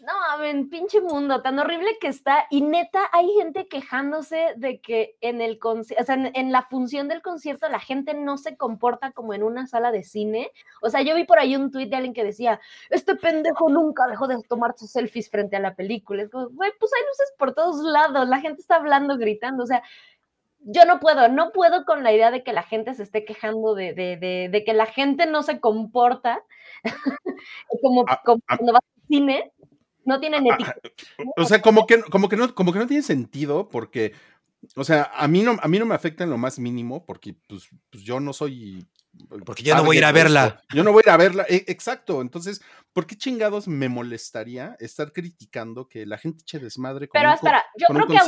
[0.00, 2.46] no, a ver, pinche mundo, tan horrible que está.
[2.50, 7.22] Y neta, hay gente quejándose de que en el o sea, en, la función del
[7.22, 10.50] concierto la gente no se comporta como en una sala de cine.
[10.80, 14.06] O sea, yo vi por ahí un tuit de alguien que decía, este pendejo nunca
[14.06, 16.22] dejó de tomar sus selfies frente a la película.
[16.22, 19.64] Es como, güey, pues hay luces por todos lados, la gente está hablando, gritando.
[19.64, 19.82] O sea,
[20.60, 23.74] yo no puedo, no puedo con la idea de que la gente se esté quejando
[23.74, 26.42] de, de, de, de que la gente no se comporta
[27.82, 29.52] como, como cuando vas al cine
[30.04, 30.76] no tienen ética.
[31.36, 34.12] O sea, como que, como que, no, como que no tiene sentido porque,
[34.76, 37.34] o sea, a mí no, a mí no me afecta en lo más mínimo porque
[37.48, 38.86] pues, pues yo no soy...
[39.44, 40.62] Porque yo no voy a ir a verla.
[40.72, 41.44] Yo no voy a ir a verla.
[41.48, 42.22] E, exacto.
[42.22, 47.32] Entonces, ¿por qué chingados me molestaría estar criticando que la gente eche desmadre con Pero
[47.34, 48.18] espera, yo creo que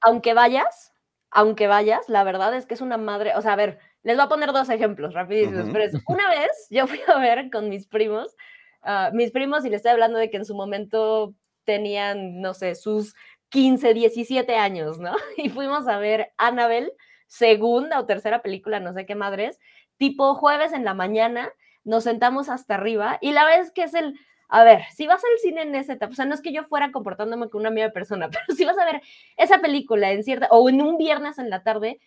[0.00, 0.92] aunque vayas,
[1.30, 4.24] aunque vayas, la verdad es que es una madre, o sea, a ver, les voy
[4.24, 8.36] a poner dos ejemplos rapidísimos, pero una vez yo fui a ver con mis primos
[8.82, 12.74] Ah, mis primos, y les estoy hablando de que en su momento tenían, no sé,
[12.74, 13.14] sus
[13.50, 15.14] 15, 17 años, ¿no?
[15.36, 16.92] Y fuimos a ver Annabelle,
[17.26, 19.60] segunda o tercera película, no sé qué madres,
[19.98, 21.52] tipo jueves en la mañana,
[21.84, 24.18] nos sentamos hasta arriba y la verdad es que es el,
[24.48, 26.64] a ver, si vas al cine en esa etapa, o sea, no es que yo
[26.64, 29.00] fuera comportándome con una amiga persona, pero si vas a ver
[29.36, 32.00] esa película en cierta, o en un viernes en la tarde,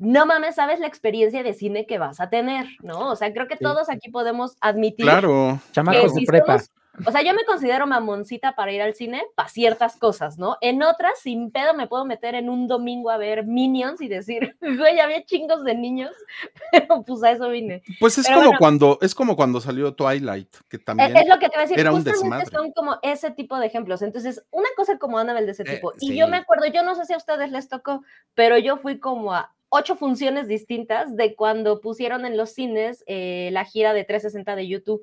[0.00, 3.10] no mames, sabes la experiencia de cine que vas a tener, ¿no?
[3.10, 5.04] O sea, creo que todos aquí podemos admitir.
[5.04, 6.56] Claro, chamacos de prepa.
[7.06, 10.56] o sea, yo me considero mamoncita para ir al cine para ciertas cosas, ¿no?
[10.62, 14.56] En otras, sin pedo, me puedo meter en un domingo a ver Minions y decir,
[14.62, 16.12] güey, había chingos de niños,
[16.72, 17.82] pero pues a eso vine.
[18.00, 21.50] Pues es como cuando, es como cuando salió Twilight, que e, también es, lo que
[21.50, 22.46] te voy a decir, era un desmadre.
[22.46, 24.00] son como ese tipo de ejemplos.
[24.00, 25.92] Entonces, una cosa como Annabelle de ese eh, tipo.
[26.00, 28.98] y yo me acuerdo, yo no sé si a ustedes les tocó, pero yo fui
[28.98, 34.04] como a ocho funciones distintas de cuando pusieron en los cines eh, la gira de
[34.04, 35.02] 360 de YouTube.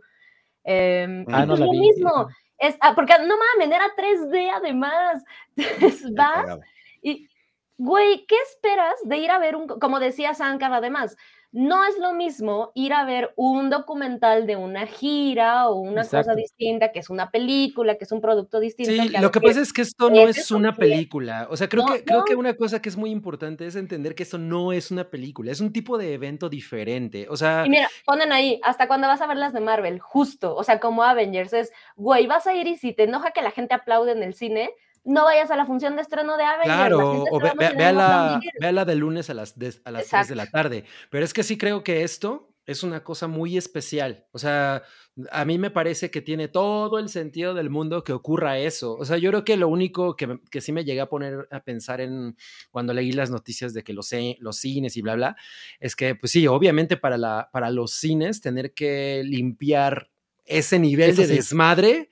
[0.63, 2.27] Em, ah, no lo mismo.
[2.59, 5.23] Es, ah, porque no mames, era 3D además.
[6.15, 6.59] Vas
[7.01, 7.29] y,
[7.77, 11.15] güey, ¿qué esperas de ir a ver un, como decía Sankar además,
[11.51, 16.35] no es lo mismo ir a ver un documental de una gira o una cosa
[16.35, 18.91] distinta, que es una película, que es un producto distinto.
[18.91, 21.47] Sí, lo que, pasa es que esto no es una película.
[21.49, 24.23] O sea, creo, que, creo que una cosa que es muy importante es entender que
[24.23, 27.27] esto no es una película, es un tipo de evento diferente.
[27.29, 27.65] O sea.
[27.65, 30.79] Y mira, ponen ahí, hasta cuando vas a ver las de Marvel, justo, o sea,
[30.79, 34.11] como Avengers, es, güey, vas a ir y si te enoja que la gente aplaude
[34.11, 34.71] en el cine,
[35.07, 36.75] no vayas a la función de estreno de Avengers.
[36.75, 40.83] Claro, o véala ve, de lunes a las, de, a las 3 de la tarde.
[41.09, 44.25] Pero es que sí creo que esto es una cosa muy especial.
[44.33, 44.83] O sea,
[45.31, 48.95] a mí me parece que tiene todo el sentido del mundo que ocurra eso.
[48.95, 51.61] O sea, yo creo que lo único que, que sí me llegué a poner a
[51.61, 52.35] pensar en
[52.69, 55.37] cuando leí las noticias de que los, los cines y bla, bla,
[55.79, 60.09] es que, pues sí, obviamente para, la, para los cines tener que limpiar
[60.43, 62.09] ese nivel de desmadre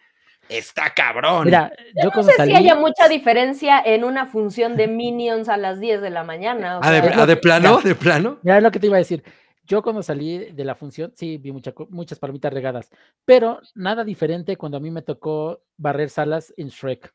[0.49, 1.45] está cabrón.
[1.45, 1.71] Mira,
[2.01, 6.01] yo, no sé si haya mucha diferencia en una función de Minions a las 10
[6.01, 6.79] de la mañana.
[6.81, 7.01] ¿A, de,
[7.37, 7.81] plano?
[7.81, 8.39] ¿De plano?
[8.43, 9.23] Ya es lo que te iba a decir.
[9.65, 12.91] Yo cuando salí de la función, sí, vi muchas palomitas regadas,
[13.25, 17.11] pero nada diferente cuando a mí me tocó barrer salas en Shrek.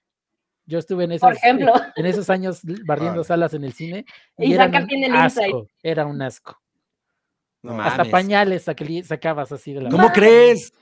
[0.67, 4.05] Yo estuve en, esos, en esos años barriendo salas en el cine
[4.37, 6.61] y, era, un asco, era un asco.
[7.63, 8.65] Hasta pañales
[9.05, 10.73] sacabas así de la ¿Cómo crees?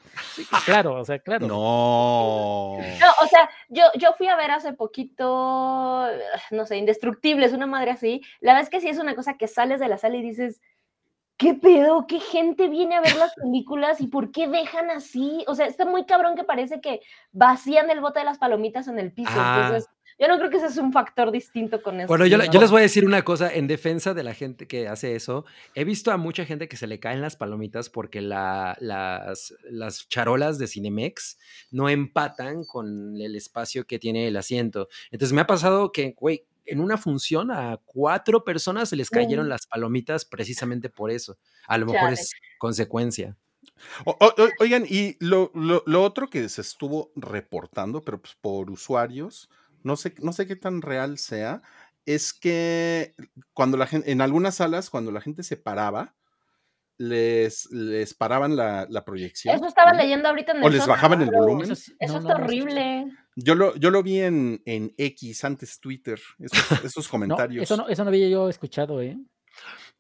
[0.64, 1.46] claro, o sea, claro.
[1.46, 2.78] No.
[2.78, 6.06] No, o sea, yo, yo fui a ver hace poquito,
[6.50, 8.22] no sé, Indestructibles, una madre así.
[8.40, 10.60] La verdad es que sí es una cosa que sales de la sala y dices,
[11.36, 12.06] ¿qué pedo?
[12.06, 15.44] ¿Qué gente viene a ver las películas y por qué dejan así?
[15.46, 17.00] O sea, está muy cabrón que parece que
[17.32, 19.30] vacían el bote de las palomitas en el piso.
[19.34, 19.62] Ah.
[19.62, 22.08] Entonces, yo no creo que ese es un factor distinto con eso.
[22.08, 25.14] Bueno, yo, les voy a decir una cosa en defensa de la gente que hace
[25.14, 25.44] eso.
[25.74, 30.58] He visto a mucha gente que se le caen las palomitas porque las, las charolas
[30.58, 31.38] de Cinemex
[31.70, 34.88] no empatan con el espacio que tiene el asiento.
[35.10, 39.48] Entonces me ha pasado que, güey, en una función a cuatro personas se les cayeron
[39.48, 41.38] las palomitas precisamente por eso.
[41.66, 43.36] A lo mejor es consecuencia.
[44.60, 49.48] oigan, y lo, lo, otro que se estuvo reportando, pero pues por usuarios,
[49.88, 51.62] no sé, no sé qué tan real sea,
[52.04, 53.14] es que
[53.54, 56.14] cuando la gente, en algunas salas, cuando la gente se paraba,
[56.98, 59.54] les, les paraban la, proyección.
[59.54, 61.70] Eso estaba leyendo ahorita en el O les bajaban el volumen.
[61.72, 63.06] Eso, es horrible.
[63.34, 67.62] Yo lo, yo lo vi en, en X, antes Twitter, esos, esos comentarios.
[67.62, 69.16] eso, no, eso no había yo escuchado, ¿eh?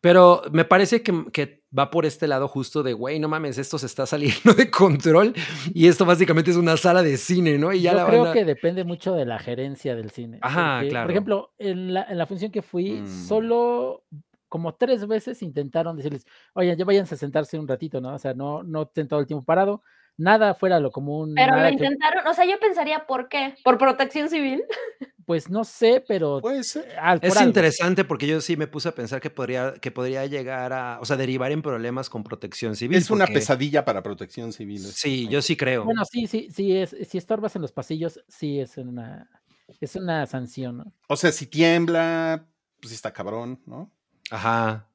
[0.00, 3.78] Pero me parece que, que, va por este lado justo de, güey, no mames, esto
[3.78, 5.34] se está saliendo de control
[5.74, 7.72] y esto básicamente es una sala de cine, ¿no?
[7.72, 10.38] Y ya Yo creo que depende mucho de la gerencia del cine.
[10.40, 11.06] Ajá, claro.
[11.06, 13.06] Por ejemplo, en la, en la función que fui, mm.
[13.26, 14.04] solo
[14.48, 18.14] como tres veces intentaron decirles, oye, ya váyanse a sentarse un ratito, ¿no?
[18.14, 19.82] O sea, no, no estén todo el tiempo parado,
[20.16, 21.34] nada fuera lo común.
[21.34, 23.56] Pero lo intentaron, o sea, yo pensaría, ¿por qué?
[23.62, 24.64] ¿Por protección civil?
[25.28, 26.74] Pues no sé, pero pues,
[27.20, 30.98] es interesante porque yo sí me puse a pensar que podría, que podría llegar a,
[31.02, 32.96] o sea, derivar en problemas con protección civil.
[32.96, 34.80] Es una pesadilla para protección civil.
[34.80, 35.84] Sí, yo sí creo.
[35.84, 39.28] Bueno, sí, sí, sí, es, si estorbas en los pasillos, sí es una,
[39.82, 40.94] es una sanción, ¿no?
[41.08, 42.46] O sea, si tiembla,
[42.80, 43.92] pues está cabrón, ¿no?
[44.30, 44.87] Ajá.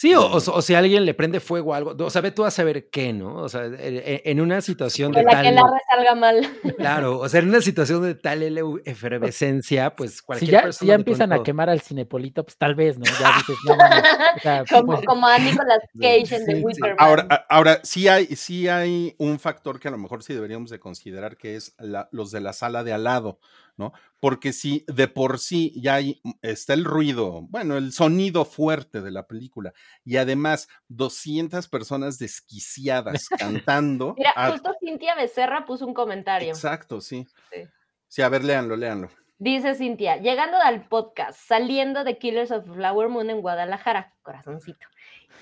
[0.00, 2.88] Sí, o, si alguien le prende fuego a algo, o sea, ve tú a saber
[2.88, 3.34] qué, ¿no?
[3.34, 5.44] O sea, e, en una situación de la tal...
[5.44, 6.58] que la salga mal.
[6.78, 8.42] Claro, o sea, en una situación de tal
[8.86, 12.98] efervescencia, pues cualquier si ya, Si ya empiezan a quemar al cinepolito, pues tal vez,
[12.98, 13.04] ¿no?
[13.04, 13.76] Ya dices, no,
[14.70, 16.94] como, pues, como, a Nicolas Cage en The Witcher.
[16.96, 20.80] Ahora, ahora sí, hay, sí hay un factor que a lo mejor sí deberíamos de
[20.80, 23.38] considerar, que es la, los de la sala de al lado.
[23.80, 23.92] ¿No?
[24.20, 29.00] Porque si de por sí ya hay, mm, está el ruido, bueno, el sonido fuerte
[29.00, 29.72] de la película
[30.04, 34.14] y además 200 personas desquiciadas cantando.
[34.16, 36.50] Mira, justo Cintia Becerra puso un comentario.
[36.50, 37.26] Exacto, sí.
[37.50, 37.62] sí.
[38.06, 39.08] Sí, a ver, léanlo, léanlo.
[39.38, 44.86] Dice Cintia, llegando al podcast, saliendo de Killers of Flower Moon en Guadalajara, corazoncito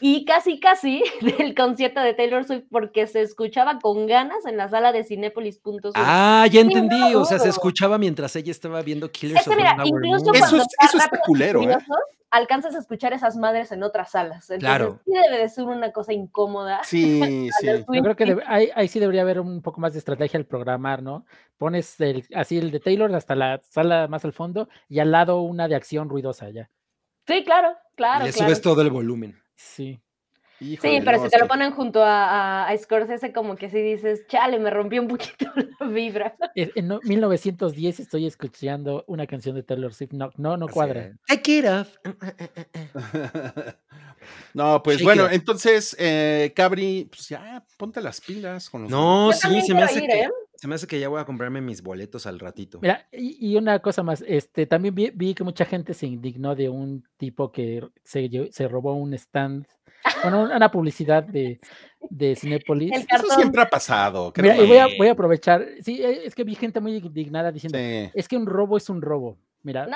[0.01, 1.03] y casi casi
[1.39, 5.61] del concierto de Taylor Swift porque se escuchaba con ganas en la sala de Cinépolis.
[5.95, 10.33] Ah, ya entendí, o sea, se escuchaba mientras ella estaba viendo Killers of mira, incluso
[10.33, 11.79] Eso, es, eso está culero, ¿eh?
[12.31, 14.51] Alcanzas a escuchar esas madres en otras salas.
[14.51, 15.01] Entonces, claro.
[15.03, 16.83] sí debe de ser una cosa incómoda.
[16.85, 17.67] Sí, sí.
[17.67, 21.03] Yo creo que ahí, ahí, sí debería haber un poco más de estrategia al programar,
[21.03, 21.25] ¿no?
[21.57, 25.41] Pones el, así el de Taylor hasta la sala más al fondo y al lado
[25.41, 26.69] una de acción ruidosa ya.
[27.27, 28.25] Sí, claro, claro.
[28.25, 29.37] Y le subes todo el volumen.
[29.57, 30.01] Sí.
[30.61, 34.59] sí, pero si te lo ponen junto a, a, Scorsese, como que si dices, chale,
[34.59, 35.47] me rompió un poquito
[35.81, 36.37] la vibra.
[36.55, 40.13] En 1910 estoy escuchando una canción de Taylor Swift.
[40.13, 41.13] No, no, no cuadra.
[41.27, 41.97] Take it off.
[44.55, 48.91] no, pues bueno, entonces, eh, Cabri, pues ya ponte las pilas con los.
[48.91, 50.07] No, sí, se me hace.
[50.07, 50.21] que...
[50.23, 50.31] ¿eh?
[50.59, 52.81] Se me hace que ya voy a comprarme mis boletos al ratito.
[52.83, 57.07] Mira, y, una cosa más, este, también vi, que mucha gente se indignó de un
[57.17, 59.67] tipo que se, se robó un stand,
[60.23, 61.61] bueno, una publicidad de,
[62.11, 62.91] de Cinepolis.
[63.09, 64.33] Eso siempre ha pasado.
[64.37, 67.53] Mira, y voy a, voy a aprovechar, sí, e, es que vi gente muy indignada
[67.53, 69.39] diciendo, es que un robo es un robo.
[69.63, 69.87] Mira,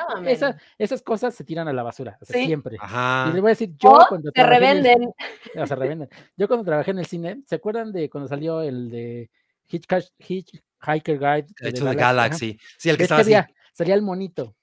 [0.79, 2.77] esas cosas se tiran a la basura, siempre.
[2.77, 5.13] Y le voy a decir, yo cuando se revenden.
[5.67, 6.09] se revenden.
[6.37, 9.31] Yo cuando trabajé en el cine, ¿se acuerdan de cuando salió el de
[9.69, 11.47] Hitchhiker Guide.
[11.61, 12.59] De, de Galaxy.
[12.79, 14.55] Sí, el que estaba salía, salía el monito.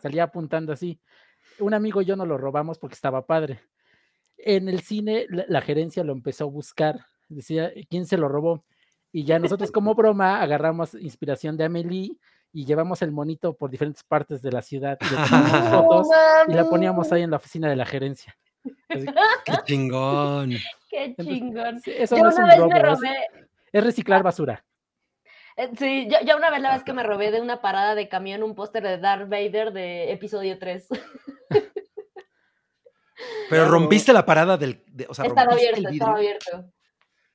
[0.00, 1.00] Salía apuntando así.
[1.58, 3.60] Un amigo y yo nos lo robamos porque estaba padre.
[4.36, 7.06] En el cine, la, gerencia lo empezó a buscar.
[7.28, 8.64] Decía, ¿quién se lo robó?
[9.12, 12.18] Y ya nosotros, como broma, agarramos inspiración de Amelie
[12.52, 15.04] y llevamos el monito por diferentes partes de la ciudad y,
[15.70, 16.08] fotos,
[16.48, 18.36] y la poníamos ahí en la oficina de la gerencia.
[18.88, 20.50] ¡Qué chingón!
[20.90, 21.80] ¡Qué chingón!
[21.84, 22.98] eso no es un robo,
[23.74, 24.64] es reciclar basura.
[25.56, 28.08] Eh, sí, yo, yo, una vez la vez que me robé de una parada de
[28.08, 30.88] camión un póster de Darth Vader de episodio 3.
[33.50, 34.84] Pero rompiste la parada del.
[35.08, 36.72] o sea, estaba abierto, estaba abierto.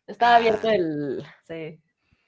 [0.07, 1.23] Estaba abierto el.
[1.47, 1.81] Sí.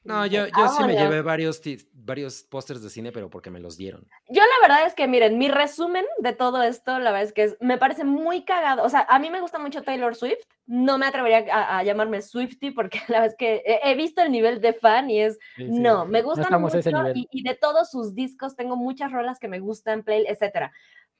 [0.04, 1.62] No, yo, yo sí me llevé varios,
[1.94, 4.08] varios pósters de cine, pero porque me los dieron.
[4.30, 7.56] Yo la verdad es que, miren, mi resumen de todo esto, la verdad es que
[7.60, 8.84] me parece muy cagado.
[8.84, 10.40] O sea, a mí me gusta mucho Taylor Swift.
[10.66, 14.60] No me atrevería a, llamarme Swifty porque la verdad es que he, visto el nivel
[14.60, 16.80] de fan y es, no, me gustan mucho
[17.14, 20.72] y, y, de todos sus discos tengo muchas rolas que me gustan, play, etcétera.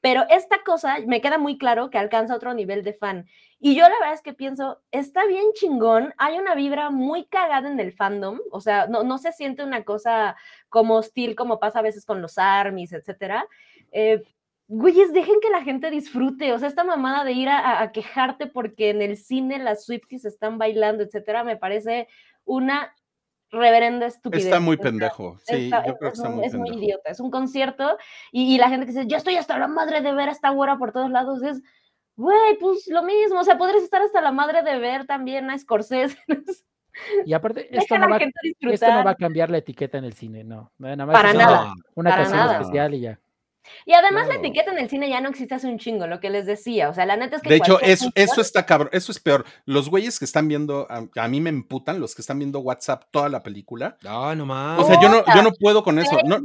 [0.02, 3.26] Pero esta cosa me queda muy claro que alcanza otro nivel de fan.
[3.60, 7.70] Y yo la verdad es que pienso, está bien chingón, hay una vibra muy cagada
[7.70, 10.36] en el fandom, o sea, no, no se siente una cosa
[10.68, 13.46] como hostil como pasa a veces con los armies, etcétera.
[13.92, 14.22] Eh,
[14.66, 18.90] güeyes, dejen que la gente disfrute, o sea, esta mamada de ir a, quejarte porque
[18.90, 22.08] en el cine las Swifties están bailando, etcétera, me parece
[22.44, 22.92] una
[23.52, 24.46] reverenda estupidez.
[24.46, 25.38] Está muy pendejo.
[25.46, 27.10] Sí, yo creo que está muy Es muy idiota.
[27.10, 27.96] Es un concierto
[28.32, 30.78] y, la gente que dice, yo estoy hasta la madre de ver a esta güera
[30.78, 31.42] por todos lados.
[31.42, 31.62] Es,
[32.16, 33.40] güey, pues lo mismo.
[33.40, 36.18] O sea, podrías estar hasta la madre de ver también a Scorsese.
[37.24, 40.44] Y aparte, esto no, va, esto no, va, a cambiar la etiqueta en el cine,
[40.44, 40.72] no.
[40.76, 41.72] Nada más Para nada.
[41.94, 43.20] Una, ocasión especial y ya.
[43.86, 46.30] Y además la etiqueta en el cine ya no existe hace un chingo, lo que
[46.30, 46.88] les decía.
[46.88, 47.48] O sea, la neta es que.
[47.48, 49.44] De hecho, eso, eso está cabrón, eso es peor.
[49.64, 53.28] Los güeyes que están viendo, a, mí me emputan, los que están viendo WhatsApp toda
[53.28, 53.96] la película.
[54.02, 54.80] No, no más.
[54.80, 56.16] O sea, yo no, yo no puedo con eso.
[56.24, 56.38] No,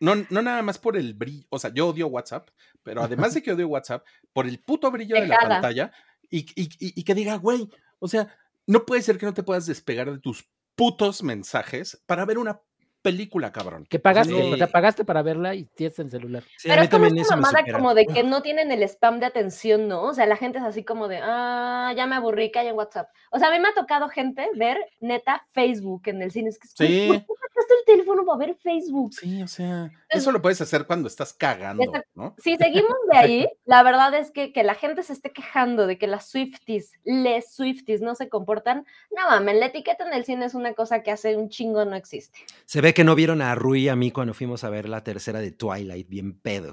[0.00, 1.46] no, no, nada más por el brillo.
[1.50, 2.48] O sea, yo odio WhatsApp,
[2.82, 5.92] pero además de que odio WhatsApp, por el puto brillo de la pantalla
[6.28, 8.34] y, y, y que diga, güey, o sea,
[8.66, 12.60] no puede ser que no te puedas despegar de tus putos mensajes para ver una
[13.02, 13.86] película, cabrón.
[13.88, 16.44] Que pagaste, te pagaste para verla y tienes el celular.
[16.62, 20.02] Pero es como esta mamada como de que no tienen el spam de atención, ¿no?
[20.02, 22.76] O sea, la gente es así como de, ah, ya me aburrí, que hay en
[22.76, 23.08] WhatsApp.
[23.30, 26.50] O sea, a mí me ha tocado gente ver neta Facebook en el cine.
[26.50, 27.24] Es que, sí.
[27.52, 29.12] ¿Por qué el teléfono para ver Facebook?
[29.14, 31.84] Sí, o sea, eso lo puedes hacer cuando estás cagando,
[32.14, 32.34] ¿no?
[32.38, 35.98] Si seguimos de ahí, la verdad es que, que la gente se esté quejando de
[35.98, 38.86] que las Swifties, les Swifties no se comportan,
[39.16, 41.96] no mames, la etiqueta en el cine es una cosa que hace un chingo no
[41.96, 42.38] existe.
[42.66, 45.02] Se ve que no vieron a Rui y a mí cuando fuimos a ver la
[45.02, 46.72] tercera de Twilight, bien pedo.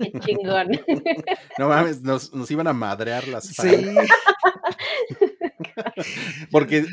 [0.00, 0.70] Qué chingón.
[1.58, 3.94] No mames, nos, nos iban a madrear las Sí.
[6.50, 6.84] Porque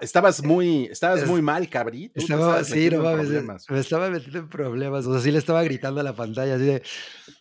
[0.00, 2.18] estabas muy, estabas muy mal, cabrito.
[2.18, 3.28] Estaba, sí, no mames,
[3.68, 5.06] me estaba metiendo en problemas.
[5.06, 6.82] O sea, sí le estaba gritando a la pantalla así de,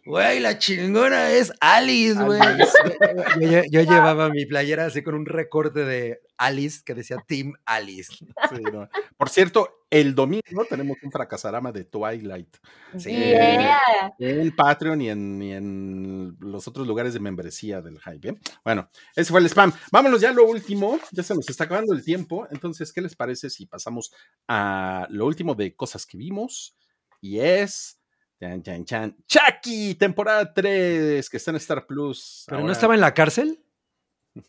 [0.05, 2.39] güey, la chingona es Alice, güey.
[3.71, 8.13] Yo, llevaba mi playera así con un recorte de Alice que decía Team Alice.
[9.17, 12.57] Por cierto, el domingo tenemos un fracasarama de Twilight.
[12.97, 13.11] Sí.
[13.11, 18.29] En el Patreon y en, en, los otros lugares de membresía del Hype.
[18.29, 18.39] ¿eh?
[18.63, 19.73] Bueno, ese fue el spam.
[19.91, 20.97] Vámonos ya a lo último.
[21.11, 22.47] Ya se nos está acabando el tiempo.
[22.51, 24.13] Entonces, ¿qué les parece si pasamos
[24.47, 26.77] a lo último de cosas que vimos?
[27.19, 27.99] Y es.
[28.39, 29.17] Chan, chan, chan.
[29.27, 32.45] Chucky, temporada 3, que está en Star Plus.
[32.47, 33.61] ¿Pero no estaba en la cárcel?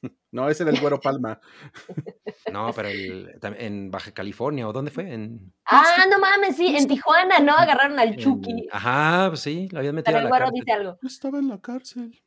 [0.32, 1.40] No, ese era el Güero Palma.
[2.52, 5.12] No, pero en Baja California, ¿o dónde fue?
[5.12, 5.52] En...
[5.66, 7.52] Ah, no mames, sí, en Tijuana, ¿no?
[7.52, 8.66] Agarraron al Chucky.
[8.72, 10.98] Ajá, pues sí, lo habían metido pero el Güero dice algo.
[11.02, 12.20] Estaba en la cárcel.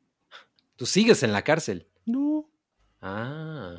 [0.76, 1.88] ¿Tú sigues en la cárcel?
[2.05, 2.49] No.
[3.01, 3.76] Ah.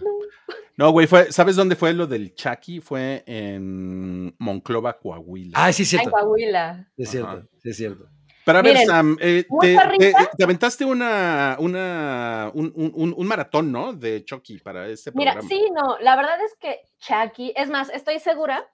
[0.76, 0.90] No.
[0.90, 2.80] güey, fue, ¿sabes dónde fue lo del Chucky?
[2.80, 5.52] Fue en Monclova, Coahuila.
[5.54, 6.10] Ah, sí, es cierto.
[6.10, 6.90] Coahuila.
[6.96, 8.08] Es cierto, sí, es cierto.
[8.44, 12.72] Pero a ver, Sam, eh, te, aventaste una, una un,
[13.16, 13.92] un, maratón, ¿no?
[13.92, 15.40] De Chucky para este programa.
[15.42, 18.68] Mira, sí, no, la verdad es que Chucky, es más, estoy segura,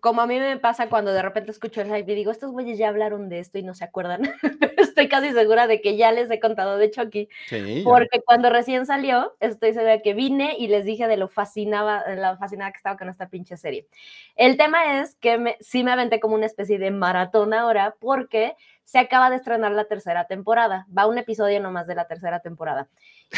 [0.00, 2.78] como a mí me pasa cuando de repente escucho el hype y digo, estos güeyes
[2.78, 4.22] ya hablaron de esto y no se acuerdan,
[4.78, 8.86] estoy casi segura de que ya les he contado de Chucky, sí, porque cuando recién
[8.86, 12.76] salió, estoy segura de que vine y les dije de lo fascinaba, lo fascinada que
[12.76, 13.88] estaba con esta pinche serie.
[14.36, 18.54] El tema es que me, sí me aventé como una especie de maratón ahora, porque
[18.90, 20.84] se acaba de estrenar la tercera temporada.
[20.96, 22.88] Va un episodio nomás de la tercera temporada.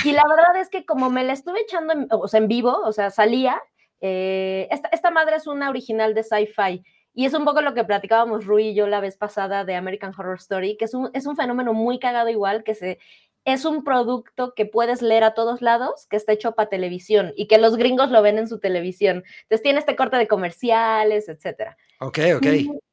[0.02, 2.74] Y la verdad es que como me la estuve echando en, o sea, en vivo,
[2.82, 3.60] o sea, salía,
[4.00, 6.82] eh, esta, madre es una original de sci-fi.
[7.12, 10.14] Y es un poco lo que platicábamos Rui y yo la vez pasada de American
[10.16, 12.98] Horror Story, que es un, es un fenómeno muy cagado igual, que se,
[13.44, 17.46] es un producto que puedes leer a todos lados, que está hecho para televisión y
[17.46, 19.22] que los gringos lo ven en su televisión.
[19.42, 21.76] Entonces tiene este corte de comerciales, etcétera.
[22.00, 22.46] Ok, ok.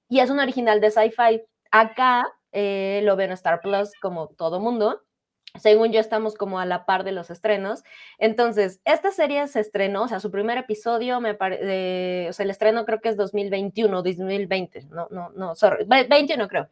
[0.09, 1.41] y es un original de sci-fi.
[1.71, 5.01] Acá eh, lo ven en Star Plus como todo mundo.
[5.59, 7.83] Según yo, estamos como a la par de los estrenos.
[8.19, 11.37] Entonces, esta serie se estrenó, o sea, su primer episodio, me o
[12.33, 16.67] sea, el estreno creo que es 2021, 2020, no, no, no, sorry, 21 creo.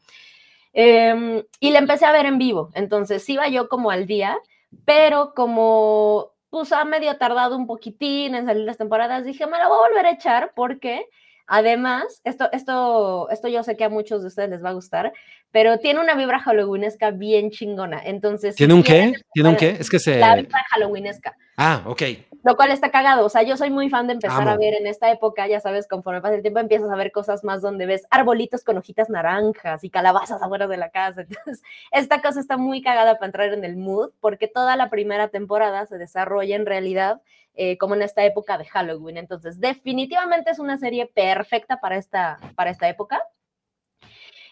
[0.74, 4.38] Em, y la empecé a ver en vivo, entonces iba yo como al día,
[4.86, 9.68] pero como pues ha medio tardado un poquitín en salir las temporadas, dije, me la
[9.68, 11.08] voy a volver a echar porque
[11.48, 15.14] Además, esto, esto, esto yo sé que a muchos de ustedes les va a gustar,
[15.52, 18.02] pero tiene una vibra halloweenesca bien chingona.
[18.04, 19.14] Entonces, ¿tiene un qué?
[19.34, 19.78] ¿Tiene un qué?
[19.80, 20.20] Es que se.
[20.20, 21.36] La vibra halloweenesca.
[21.56, 22.04] Ah, ok.
[22.48, 23.26] Lo cual está cagado.
[23.26, 25.86] O sea, yo soy muy fan de empezar a ver en esta época, ya sabes,
[25.86, 29.84] conforme pasa el tiempo, empiezas a ver cosas más donde ves arbolitos con hojitas naranjas
[29.84, 31.22] y calabazas afuera de la casa.
[31.28, 35.28] Entonces, esta cosa está muy cagada para entrar en el mood, porque toda la primera
[35.28, 37.22] temporada se desarrolla en realidad
[37.54, 39.18] eh, como en esta época de Halloween.
[39.18, 43.22] Entonces, definitivamente es una serie perfecta para esta, para esta época.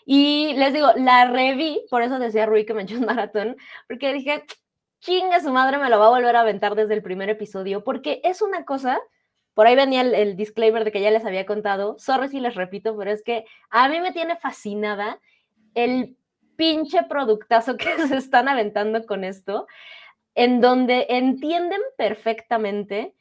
[0.06, 3.56] Y les digo, la reví, por eso decía Rui que me echó un maratón,
[3.88, 4.44] porque dije,
[5.06, 8.22] chinga su madre, me lo va a volver a aventar desde el primer episodio, porque
[8.24, 9.00] es una cosa,
[9.54, 12.98] por ahí venía el, disclaimer de que ya les había contado, sorry si les repito,
[12.98, 15.20] pero es que a mí me tiene fascinada
[15.76, 16.18] el
[16.56, 19.68] pinche productazo que se están aventando con esto
[20.34, 23.14] en donde entienden perfecamente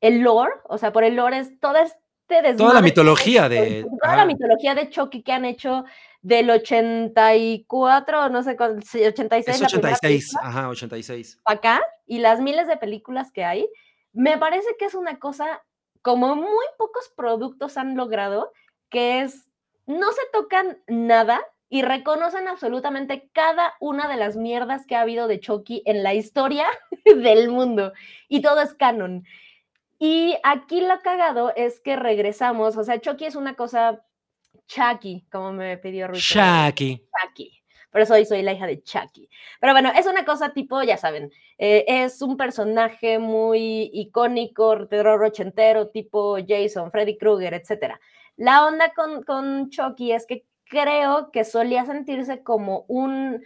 [0.00, 3.86] el lore, o sea, por el lore es este desmadre, Toda la mitología de...
[4.02, 5.84] Toda la mitología de Chucky que han hecho
[6.22, 9.48] del 84, no sé, 86.
[9.48, 11.40] Es 86, ajá, 86.
[11.44, 13.68] Acá, y las miles de películas que hay,
[14.14, 15.62] me parece que es una cosa
[16.00, 18.52] como muy pocos productos han logrado,
[18.88, 19.50] que es,
[19.86, 25.28] no se tocan nada y reconocen absolutamente cada una de las mierdas que ha habido
[25.28, 26.66] de Chucky en la historia
[27.04, 27.92] del mundo.
[28.28, 29.24] Y todo es canon.
[30.06, 34.04] Y aquí lo cagado es que regresamos, o sea, Chucky es una cosa
[34.66, 36.18] Chucky, como me pidió Ruth.
[36.18, 37.08] Chucky.
[37.22, 37.62] Chucky.
[37.90, 39.30] Por eso hoy soy la hija de Chucky.
[39.60, 45.24] Pero bueno, es una cosa tipo, ya saben, eh, es un personaje muy icónico, terror
[45.24, 47.94] ochentero, tipo Jason, Freddy Krueger, etc.
[48.36, 53.42] La onda con, con Chucky es que creo que solía sentirse como un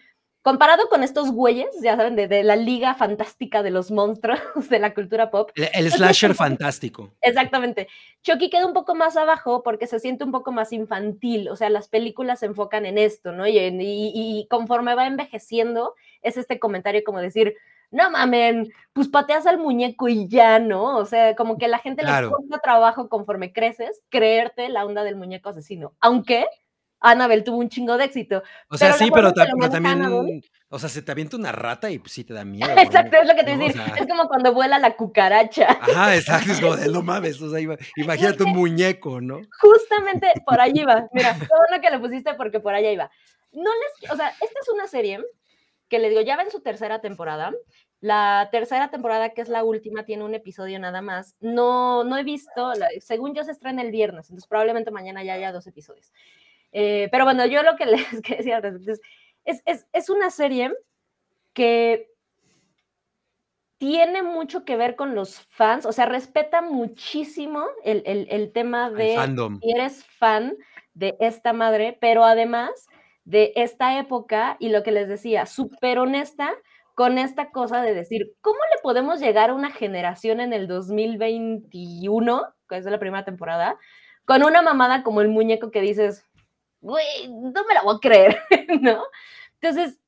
[0.49, 4.41] comparado con estos güeyes, ya saben, de, la liga fantástica de los monstruos
[4.71, 5.51] de la cultura pop.
[5.55, 7.11] El, slasher fantástico.
[7.21, 7.87] Exactamente.
[8.23, 11.69] Chucky queda un poco más abajo porque se siente un poco más infantil, o sea,
[11.69, 13.47] las películas se enfocan en esto, ¿no?
[13.47, 17.55] Y, conforme va envejeciendo, es este comentario como decir,
[17.91, 20.97] no mamen, pues pateas al muñeco y ya, ¿no?
[20.97, 25.17] O sea, como que la gente le cuesta trabajo conforme creces creerte la onda del
[25.17, 26.47] muñeco asesino, aunque
[27.01, 28.43] Annabelle tuvo un chingo de éxito.
[28.69, 32.25] O sea, sí, pero, también, o sea, se te avienta una rata y pues sí
[32.25, 32.71] te da miedo.
[32.77, 33.83] Exacto, es lo que te voy a decir.
[33.97, 35.71] es como cuando vuela la cucaracha.
[35.71, 37.61] Ajá, exacto, es como de no mames, o sea,
[37.97, 39.41] imagínate un muñeco, ¿no?
[39.61, 41.09] Justamente por allí iba.
[41.13, 43.11] Mira, todo lo que le pusiste porque por allá iba.
[43.53, 45.21] No les, o sea, esta es una serie
[45.89, 47.53] que le digo, ya va en su tercera temporada.
[48.01, 51.35] La tercera temporada, que es la última, tiene un episodio nada más.
[51.41, 55.51] No, no he visto, según yo se estrena el viernes, entonces probablemente mañana ya haya
[55.51, 56.13] dos episodios.
[56.73, 58.97] Eh, pero bueno, yo lo que les quería decir
[59.45, 60.73] es, es, es, una serie
[61.55, 62.11] que
[63.79, 68.91] tiene mucho que ver con los fans, o sea, respeta muchísimo el, el, el tema
[68.91, 69.17] de
[69.61, 70.57] si eres fan
[70.95, 72.71] de esta madre, pero además
[73.25, 76.51] de esta época y lo que les decía, súper honesta
[76.95, 82.43] con esta cosa de decir, ¿cómo le podemos llegar a una generación en el 2021,
[82.69, 83.79] que es la primera temporada,
[84.25, 86.28] con una mamada como el muñeco que dices,
[86.81, 88.39] güey, no me la voy a creer,
[88.81, 89.05] ¿no?
[89.61, 89.99] Entonces,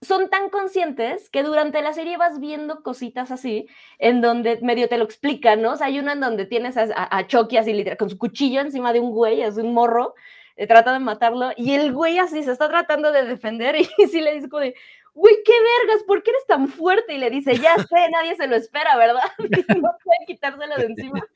[0.00, 3.66] son tan conscientes que durante la serie vas viendo cositas así,
[3.98, 5.72] en donde medio te lo explican, ¿no?
[5.72, 8.60] O sea, hay una en donde tienes a, a, Chucky así, literal, con su cuchillo
[8.60, 10.14] encima de un güey, es un morro,
[10.56, 14.20] eh, trata de matarlo, y el güey así se está tratando de defender, y sí
[14.20, 14.74] le dice como de,
[15.14, 17.14] güey, qué vergas, ¿por qué eres tan fuerte?
[17.14, 19.22] Y le dice, ya sé, nadie se lo espera, ¿verdad?
[19.82, 21.26] no puede quitárselo de encima.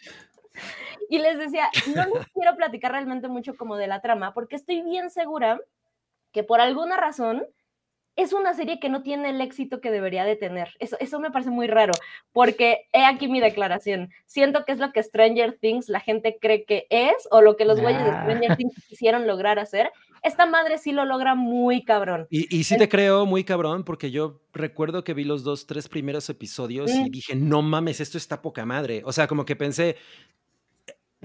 [1.08, 4.82] Y les decía, no les quiero platicar realmente mucho como de la trama, porque estoy
[4.82, 5.60] bien segura
[6.32, 7.44] que por alguna razón
[8.16, 10.70] es una serie que no tiene el éxito que debería de tener.
[10.80, 11.92] Eso, eso me parece muy raro,
[12.32, 14.10] porque he aquí mi declaración.
[14.26, 17.64] Siento que es lo que Stranger Things la gente cree que es, o lo que
[17.64, 18.10] los güeyes de.
[18.10, 19.90] Stranger Things quisieron lograr hacer.
[20.22, 22.26] Esta madre sí lo logra muy cabrón.
[22.30, 25.88] Y, y sí te creo muy cabrón, porque yo recuerdo que vi los dos, tres
[25.88, 29.02] primeros episodios y dije, no mames, esto está poca madre.
[29.04, 29.96] O sea, como que pensé,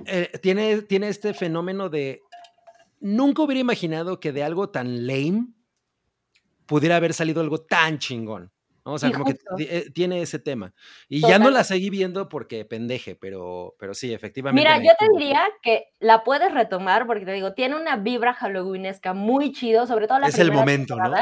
[0.06, 2.22] eh, tiene, tiene este fenómeno de.
[3.00, 5.48] Nunca hubiera imaginado que de algo tan lame
[6.66, 8.52] pudiera haber salido algo tan chingón.
[8.90, 10.74] O sea, como que eh, tiene ese tema.
[11.10, 14.62] Y ya no la seguí viendo porque pendeje, pero, pero sí, efectivamente.
[14.62, 19.14] Mira, yo te diría que la puedes retomar porque te digo, tiene una vibra halloweenesca
[19.14, 21.14] muy chido, sobre todo la Es el momento, ¿no?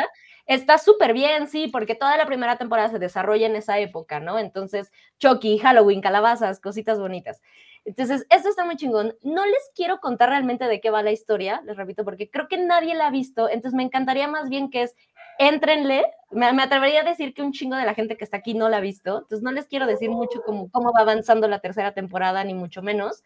[0.46, 4.38] Está súper bien, sí, porque toda la primera temporada se desarrolla en esa época, ¿no?
[4.38, 7.42] Entonces, Chucky, Halloween, calabazas, cositas bonitas.
[7.86, 9.16] Entonces, esto está muy chingón.
[9.22, 12.58] No les quiero contar realmente de qué va la historia, les repito, porque creo que
[12.58, 13.48] nadie la ha visto.
[13.48, 14.96] Entonces, me encantaría más bien que es,
[15.38, 16.04] éntrenle.
[16.32, 18.78] Me, atrevería a decir que un chingo de la gente que está aquí no la
[18.78, 19.20] ha visto.
[19.20, 22.82] Entonces, no les quiero decir mucho cómo, cómo va avanzando la tercera temporada, ni mucho
[22.82, 23.24] menos.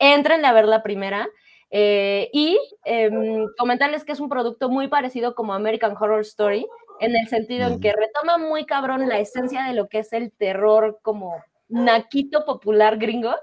[0.00, 1.28] Éntrenle a ver la primera.
[1.70, 6.66] Eh, y em, comentarles que es un producto muy parecido como American Horror Story,
[6.98, 10.32] en el sentido en que retoma muy cabrón la esencia de lo que es el
[10.32, 11.36] terror como
[11.68, 13.34] naquito popular gringo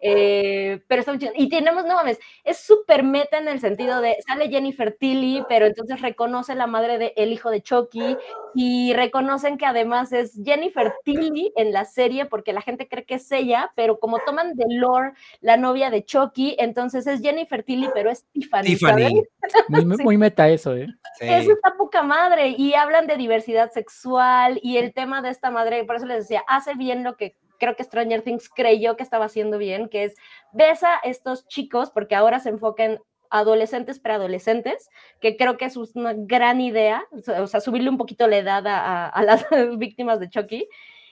[0.00, 1.32] eh, pero está muy chido.
[1.36, 5.66] Y tenemos, no mames, es súper meta en el sentido de, sale Jennifer Tilly, pero
[5.66, 8.16] entonces reconoce la madre del el hijo de Chucky
[8.54, 13.14] y reconocen que además es Jennifer Tilly en la serie porque la gente cree que
[13.14, 17.88] es ella, pero como toman de lore la novia de Chucky, entonces es Jennifer Tilly,
[17.92, 18.64] pero es Tiffany.
[18.64, 19.22] Tiffany.
[20.04, 20.86] Muy, meta eso, ¿eh?
[21.20, 25.84] Eso está poca madre y hablan de diversidad sexual y el tema de esta madre,
[25.84, 29.26] por eso les decía, hace bien lo que creo que Stranger Things creyó que estaba
[29.26, 30.16] haciendo bien, que es
[30.52, 32.98] ves a estos chicos, porque ahora se enfocan
[33.30, 34.88] adolescentes preadolescentes,
[35.20, 37.04] que creo que es una gran idea,
[37.38, 39.46] o sea, subirle un poquito la edad a, las
[39.78, 40.68] víctimas de Chucky,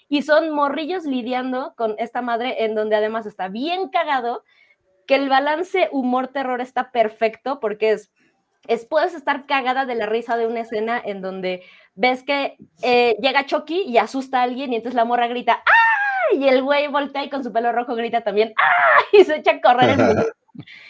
[0.08, 4.42] y son morrillos lidiando con esta madre en donde además está bien cagado,
[5.06, 8.10] que el balance humor-terror está perfecto, porque es,
[8.66, 11.62] es, puedes estar cagada de la risa de una escena en donde
[11.94, 15.87] ves que eh, llega Chucky y asusta a alguien y entonces la morra grita, ¡ah!
[16.32, 19.00] Y el güey voltea y con su pelo rojo grita también, ¡ah!
[19.12, 19.96] Y se echa a correr.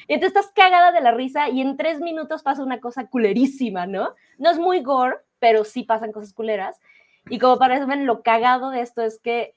[0.07, 3.87] Y entonces estás cagada de la risa y en tres minutos pasa una cosa culerísima,
[3.87, 4.15] ¿no?
[4.39, 6.81] No es muy gore, pero sí pasan cosas culeras.
[7.29, 9.55] Y como para ver lo cagado de esto es que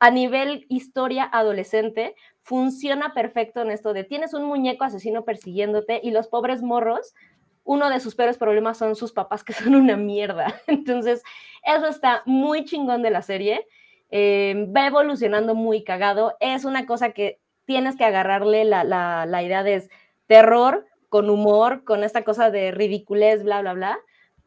[0.00, 6.10] a nivel historia adolescente funciona perfecto en esto de tienes un muñeco asesino persiguiéndote y
[6.10, 7.14] los pobres morros,
[7.64, 10.54] uno de sus peores problemas son sus papás que son una mierda.
[10.66, 11.22] Entonces,
[11.62, 13.66] eso está muy chingón de la serie.
[14.10, 16.36] Eh, va evolucionando muy cagado.
[16.40, 19.88] Es una cosa que tienes que agarrarle la, la, la idea de
[20.26, 23.98] terror con humor, con esta cosa de ridiculez, bla, bla, bla.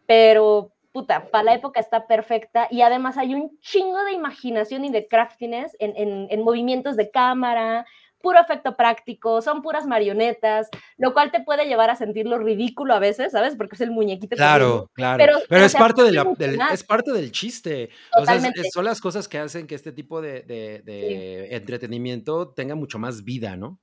[0.05, 4.91] Pero puta, para la época está perfecta y además hay un chingo de imaginación y
[4.91, 7.85] de craftiness en, en, en, movimientos de cámara,
[8.21, 12.99] puro efecto práctico, son puras marionetas, lo cual te puede llevar a sentirlo ridículo a
[12.99, 13.55] veces, ¿sabes?
[13.55, 14.35] Porque es el muñequito.
[14.35, 15.17] Claro, claro.
[15.17, 17.89] Pero, pero es, parte de la, del, es parte del chiste.
[18.17, 21.55] O sea, es, son las cosas que hacen que este tipo de, de, de sí.
[21.55, 23.79] entretenimiento tenga mucho más vida, ¿no?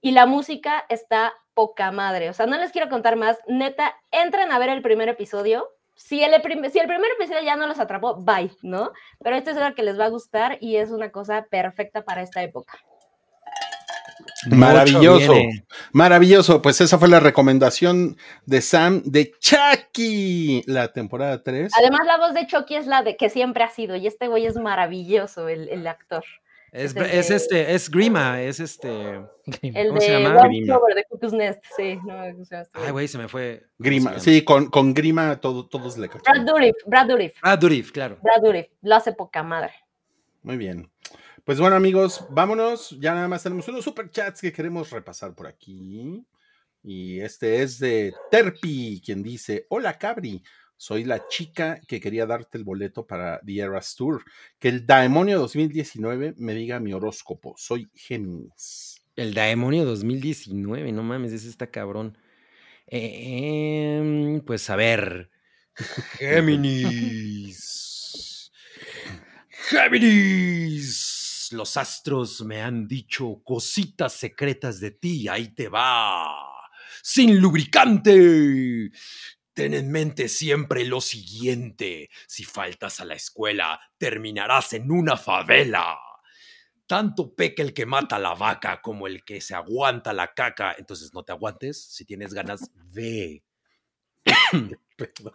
[0.00, 2.28] Y la música está poca madre.
[2.28, 3.38] O sea, no les quiero contar más.
[3.48, 6.32] Neta, entren a ver el primer episodio si el,
[6.70, 8.92] si el primer episodio ya no los atrapó, bye, ¿no?
[9.20, 12.22] Pero esto es algo que les va a gustar y es una cosa perfecta para
[12.22, 12.78] esta época.
[14.50, 15.34] Maravilloso,
[15.92, 16.62] maravilloso.
[16.62, 18.16] Pues esa fue la recomendación
[18.46, 21.72] de Sam de Chucky, la temporada 3.
[21.78, 24.46] Además, la voz de Chucky es la de que siempre ha sido, y este güey
[24.46, 26.24] es maravilloso, el, el actor.
[26.74, 27.36] Es, es, es de...
[27.36, 28.88] este, es Grima, es este.
[29.62, 30.40] El ¿Cómo de se llama?
[30.40, 31.96] Cover de Cuckoo's Nest, sí.
[32.04, 33.64] No, o sea, Ay, güey, se me fue.
[33.78, 36.22] Grima, sí, con, con Grima todo, todos le cachan.
[36.34, 37.40] Brad Dourif, Brad Dourif.
[37.40, 38.18] Brad Dourif, claro.
[38.20, 39.72] Brad Dourif, lo hace poca madre.
[40.42, 40.90] Muy bien.
[41.44, 42.96] Pues bueno, amigos, vámonos.
[43.00, 46.24] Ya nada más tenemos unos superchats que queremos repasar por aquí.
[46.82, 50.42] Y este es de Terpi, quien dice: Hola, Cabri.
[50.76, 54.24] Soy la chica que quería darte el boleto para The Eras Tour.
[54.58, 57.54] Que el Daemonio 2019 me diga mi horóscopo.
[57.58, 59.02] Soy Géminis.
[59.14, 62.16] El Daemonio 2019, no mames, ese está cabrón.
[62.86, 65.30] Eh, pues a ver.
[66.18, 67.70] Géminis.
[69.50, 71.03] Géminis.
[71.54, 75.28] Los astros me han dicho cositas secretas de ti.
[75.28, 76.26] Ahí te va.
[77.00, 78.90] Sin lubricante.
[79.52, 82.10] Ten en mente siempre lo siguiente.
[82.26, 85.96] Si faltas a la escuela, terminarás en una favela.
[86.86, 90.74] Tanto peca el que mata a la vaca como el que se aguanta la caca.
[90.76, 91.84] Entonces no te aguantes.
[91.84, 93.44] Si tienes ganas, ve.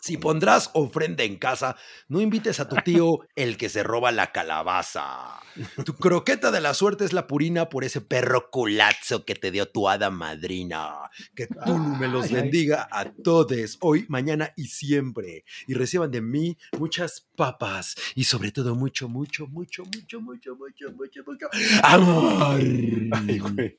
[0.01, 1.75] Si pondrás ofrenda en casa,
[2.07, 5.39] no invites a tu tío el que se roba la calabaza.
[5.85, 9.67] Tu croqueta de la suerte es la purina por ese perro culazo que te dio
[9.67, 11.09] tu hada madrina.
[11.35, 15.43] Que tú me los bendiga a todos, hoy, mañana y siempre.
[15.67, 20.91] Y reciban de mí muchas papas y sobre todo mucho, mucho, mucho, mucho, mucho, mucho,
[20.91, 21.49] mucho, mucho
[21.83, 22.59] amor.
[22.59, 23.75] Ay, güey.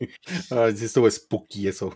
[0.51, 1.95] Ay, sí estuvo spooky eso.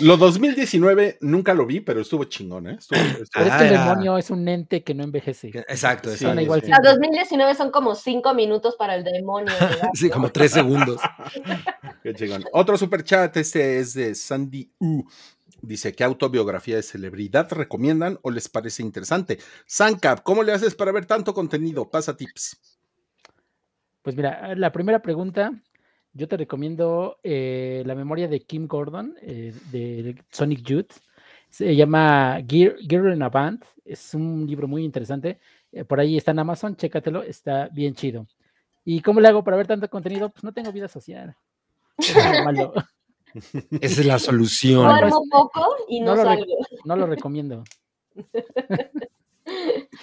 [0.00, 2.76] Lo 2019 nunca lo vi, pero estuvo chingón, ¿eh?
[2.78, 3.26] Estuvo, estuvo...
[3.32, 5.48] Pero es que el demonio es un ente que no envejece.
[5.48, 6.40] Exacto, Sí, exacto.
[6.40, 6.66] igual sí.
[6.66, 6.88] siempre.
[6.88, 9.52] A 2019 son como cinco minutos para el demonio.
[9.60, 9.88] ¿verdad?
[9.94, 11.00] Sí, como tres segundos.
[12.04, 12.44] Qué chingón.
[12.52, 15.04] Otro super chat, este es de Sandy U.
[15.60, 19.38] Dice, ¿qué autobiografía de celebridad recomiendan o les parece interesante?
[19.66, 21.88] Sancap, ¿cómo le haces para ver tanto contenido?
[21.88, 22.60] Pasa tips.
[24.02, 25.52] Pues mira, la primera pregunta,
[26.12, 30.92] yo te recomiendo eh, la memoria de Kim Gordon, eh, de Sonic Youth.
[31.54, 33.64] Se llama Gear, Gear in a Band.
[33.84, 35.38] Es un libro muy interesante.
[35.70, 38.26] Eh, por ahí está en Amazon, chécatelo, está bien chido.
[38.84, 40.30] ¿Y cómo le hago para ver tanto contenido?
[40.30, 41.36] Pues no tengo vida social.
[41.96, 42.72] Es malo.
[43.80, 44.88] Esa es la solución.
[44.88, 46.56] Duermo poco y no, No lo, rec- salgo.
[46.84, 47.64] no lo recomiendo.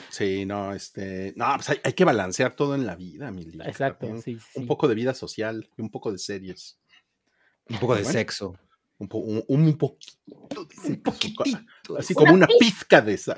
[0.10, 1.34] Sí, no, este.
[1.36, 3.42] No, pues hay, hay que balancear todo en la vida, mi.
[3.66, 4.60] Exacto, sí, sí.
[4.60, 6.78] Un poco de vida social y un poco de series.
[7.70, 8.14] Un poco de Bueno.
[8.20, 8.56] sexo.
[9.02, 11.98] Un, po- un, un poquito de sexo, poquitito.
[11.98, 13.38] Así como una pizca de sal.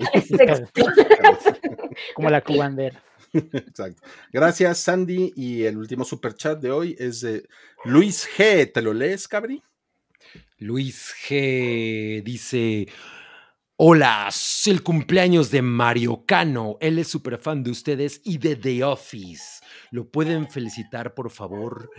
[2.14, 3.02] Como la Cubander.
[3.31, 4.02] Exacto.
[4.31, 5.31] Gracias, Sandy.
[5.38, 7.48] Y el último super chat de hoy es de
[7.85, 8.72] Luis G.
[8.73, 9.64] ¿Te lo lees, Cabri?
[10.57, 12.88] Luis G dice:
[13.77, 16.77] Hola, es el cumpleaños de Mario Cano.
[16.81, 19.64] Él es súper fan de ustedes y de The Office.
[19.91, 21.90] ¿Lo pueden felicitar, por favor?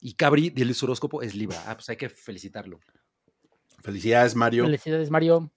[0.00, 1.62] Y Cabri, del su horóscopo, es Libra.
[1.66, 2.80] Ah, pues hay que felicitarlo.
[3.82, 4.64] Felicidades, Mario.
[4.64, 5.50] Felicidades, Mario.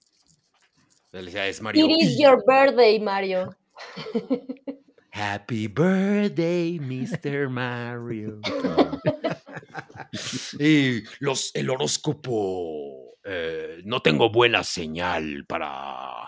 [1.11, 1.88] Felicidades, Mario.
[1.88, 3.55] It is your birthday, Mario.
[5.11, 7.49] Happy birthday, Mr.
[7.49, 8.39] Mario.
[10.59, 13.18] y los, el horóscopo.
[13.23, 16.27] eh, no tengo buena señal para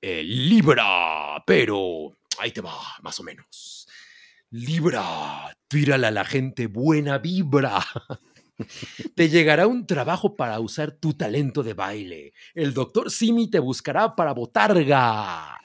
[0.00, 3.81] eh, Libra, pero ahí te va, más o menos.
[4.52, 7.82] Libra, tírale a la gente buena vibra.
[9.14, 12.34] Te llegará un trabajo para usar tu talento de baile.
[12.54, 15.58] El doctor Simi te buscará para botarga.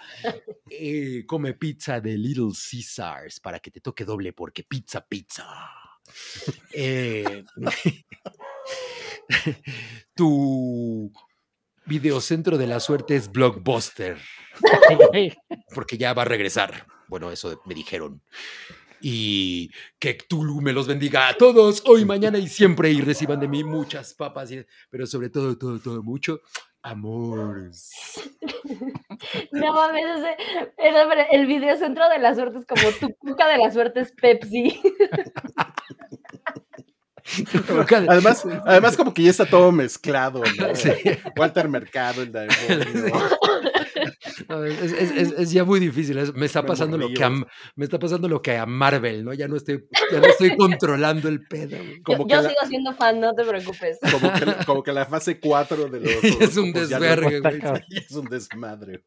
[0.69, 5.45] Eh, come pizza de Little Caesars para que te toque doble porque pizza, pizza.
[6.72, 7.43] Eh,
[10.15, 11.11] tu
[11.85, 14.18] videocentro de la suerte es Blockbuster.
[15.76, 16.88] Porque ya va a regresar.
[17.07, 18.21] Bueno, eso me dijeron.
[18.99, 23.47] Y que Tulu me los bendiga a todos, hoy, mañana y siempre, y reciban de
[23.47, 24.51] mí muchas papas,
[24.89, 26.41] pero sobre todo, todo, todo, mucho
[26.81, 27.71] amor.
[29.51, 30.35] No mames, ese,
[31.31, 34.79] el videocentro de la suerte es como tu cuca de la suerte es Pepsi.
[38.07, 40.41] además, además, como que ya está todo mezclado,
[41.37, 42.47] Walter Mercado, el de
[44.49, 46.17] es, ya muy difícil.
[46.35, 49.33] me está pasando lo que a, me está pasando lo que a Marvel, ¿no?
[49.33, 51.77] Ya no estoy, ya no estoy controlando el pedo.
[51.77, 53.99] yo, sigo siendo fan, no te preocupes.
[54.65, 56.23] Como que, la fase 4 de los.
[56.41, 57.41] es un desvergue,
[57.91, 59.03] Es un desmadre.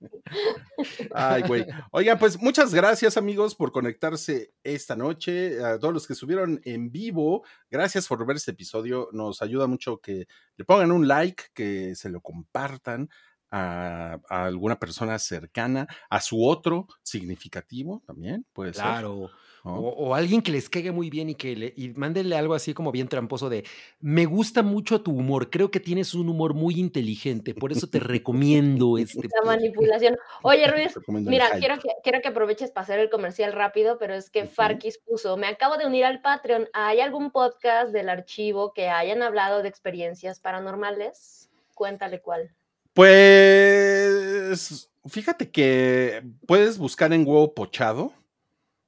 [1.13, 1.67] Ay, güey.
[1.93, 5.63] Oigan, pues muchas gracias, amigos, por conectarse esta noche.
[5.65, 9.09] A todos los que estuvieron en vivo, gracias por ver este episodio.
[9.13, 10.27] Nos ayuda mucho que
[10.57, 13.09] le pongan un like, que se lo compartan
[13.51, 19.31] a, alguna persona cercana, a su otro significativo también, puede claro.
[19.63, 22.93] O, alguien que les caiga muy bien y que le y mándenle algo así como
[22.93, 23.65] bien tramposo de
[24.01, 28.01] me gusta mucho tu humor, creo que tienes un humor muy inteligente, por eso te
[28.01, 29.29] recomiendo este.
[29.43, 30.17] La manipulación.
[30.43, 34.31] Oye, Ruiz, mira, quiero que, quiero que aproveches para hacer el comercial rápido, pero es
[34.31, 38.89] que Farkis puso, me acabo de unir al Patreon, ¿hay algún podcast del archivo que
[38.89, 41.51] hayan hablado de experiencias paranormales?
[41.75, 42.51] Cuéntale cuál.
[42.95, 48.13] Pues fíjate que puedes buscar en huevo pochado.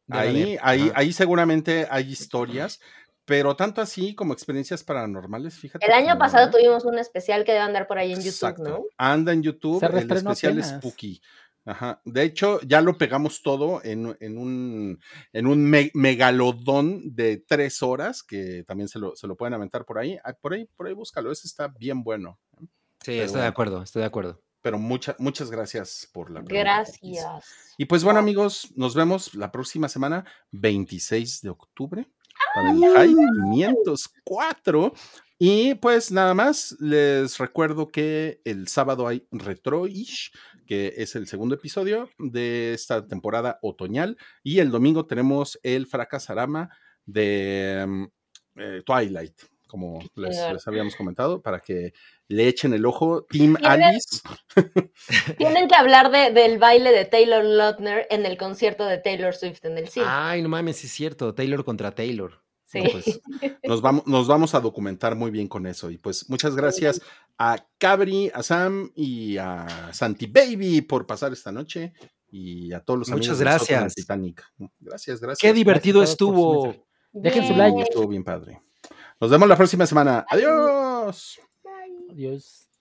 [0.08, 2.80] Ahí, ahí, ahí seguramente hay historias,
[3.24, 5.86] pero tanto así como experiencias paranormales, fíjate.
[5.86, 8.84] El año pasado tuvimos un especial que debe andar por ahí en YouTube, ¿no?
[8.96, 11.20] Anda en YouTube, el especial Spooky.
[11.64, 12.00] Ajá.
[12.04, 14.98] De hecho, ya lo pegamos todo en, un,
[15.32, 19.98] en un megalodón de tres horas, que también se lo, se lo pueden aventar por
[19.98, 20.18] ahí.
[20.24, 22.40] Ah, por ahí, por ahí búscalo, ese está bien bueno.
[22.60, 22.66] ¿eh?
[23.04, 24.40] Sí, estoy de acuerdo, estoy de acuerdo.
[24.62, 26.54] Pero muchas muchas gracias por la pregunta.
[26.54, 27.44] Gracias.
[27.76, 32.08] Y pues bueno, amigos, nos vemos la próxima semana, 26 de octubre,
[32.54, 33.14] para el High
[33.52, 34.94] 504.
[35.38, 40.30] Y pues nada más, les recuerdo que el sábado hay Retroish,
[40.68, 44.16] que es el segundo episodio de esta temporada otoñal.
[44.44, 46.70] Y el domingo tenemos el Fracasarama
[47.04, 48.04] de mm,
[48.60, 49.34] eh, Twilight
[49.72, 50.38] como les,
[50.68, 51.94] habíamos comentado, para que
[52.28, 53.24] le echen el ojo.
[53.24, 54.20] Team Alice.
[55.38, 59.78] Tienen que hablar del baile de Taylor Lautner en el concierto de Taylor Swift en
[59.78, 60.04] el cine.
[60.06, 61.34] Ay, no mames, es cierto.
[61.34, 62.42] Taylor contra Taylor.
[62.66, 62.82] Sí.
[62.92, 63.22] Pues,
[63.64, 65.90] nos, vamos, nos vamos a documentar muy bien con eso.
[65.90, 67.00] Y pues muchas gracias
[67.38, 71.94] a Cabri, a Sam y a Santi Baby por pasar esta noche.
[72.28, 73.94] Y a todos los Muchas gracias.
[73.94, 74.44] Titanic.
[74.80, 75.38] Gracias, gracias.
[75.40, 76.86] Qué divertido estuvo.
[77.10, 77.80] Dejen su like.
[77.80, 78.60] Estuvo bien padre.
[79.22, 80.26] Nos vemos la próxima semana.
[80.28, 81.40] Adiós.
[82.10, 82.71] Adiós.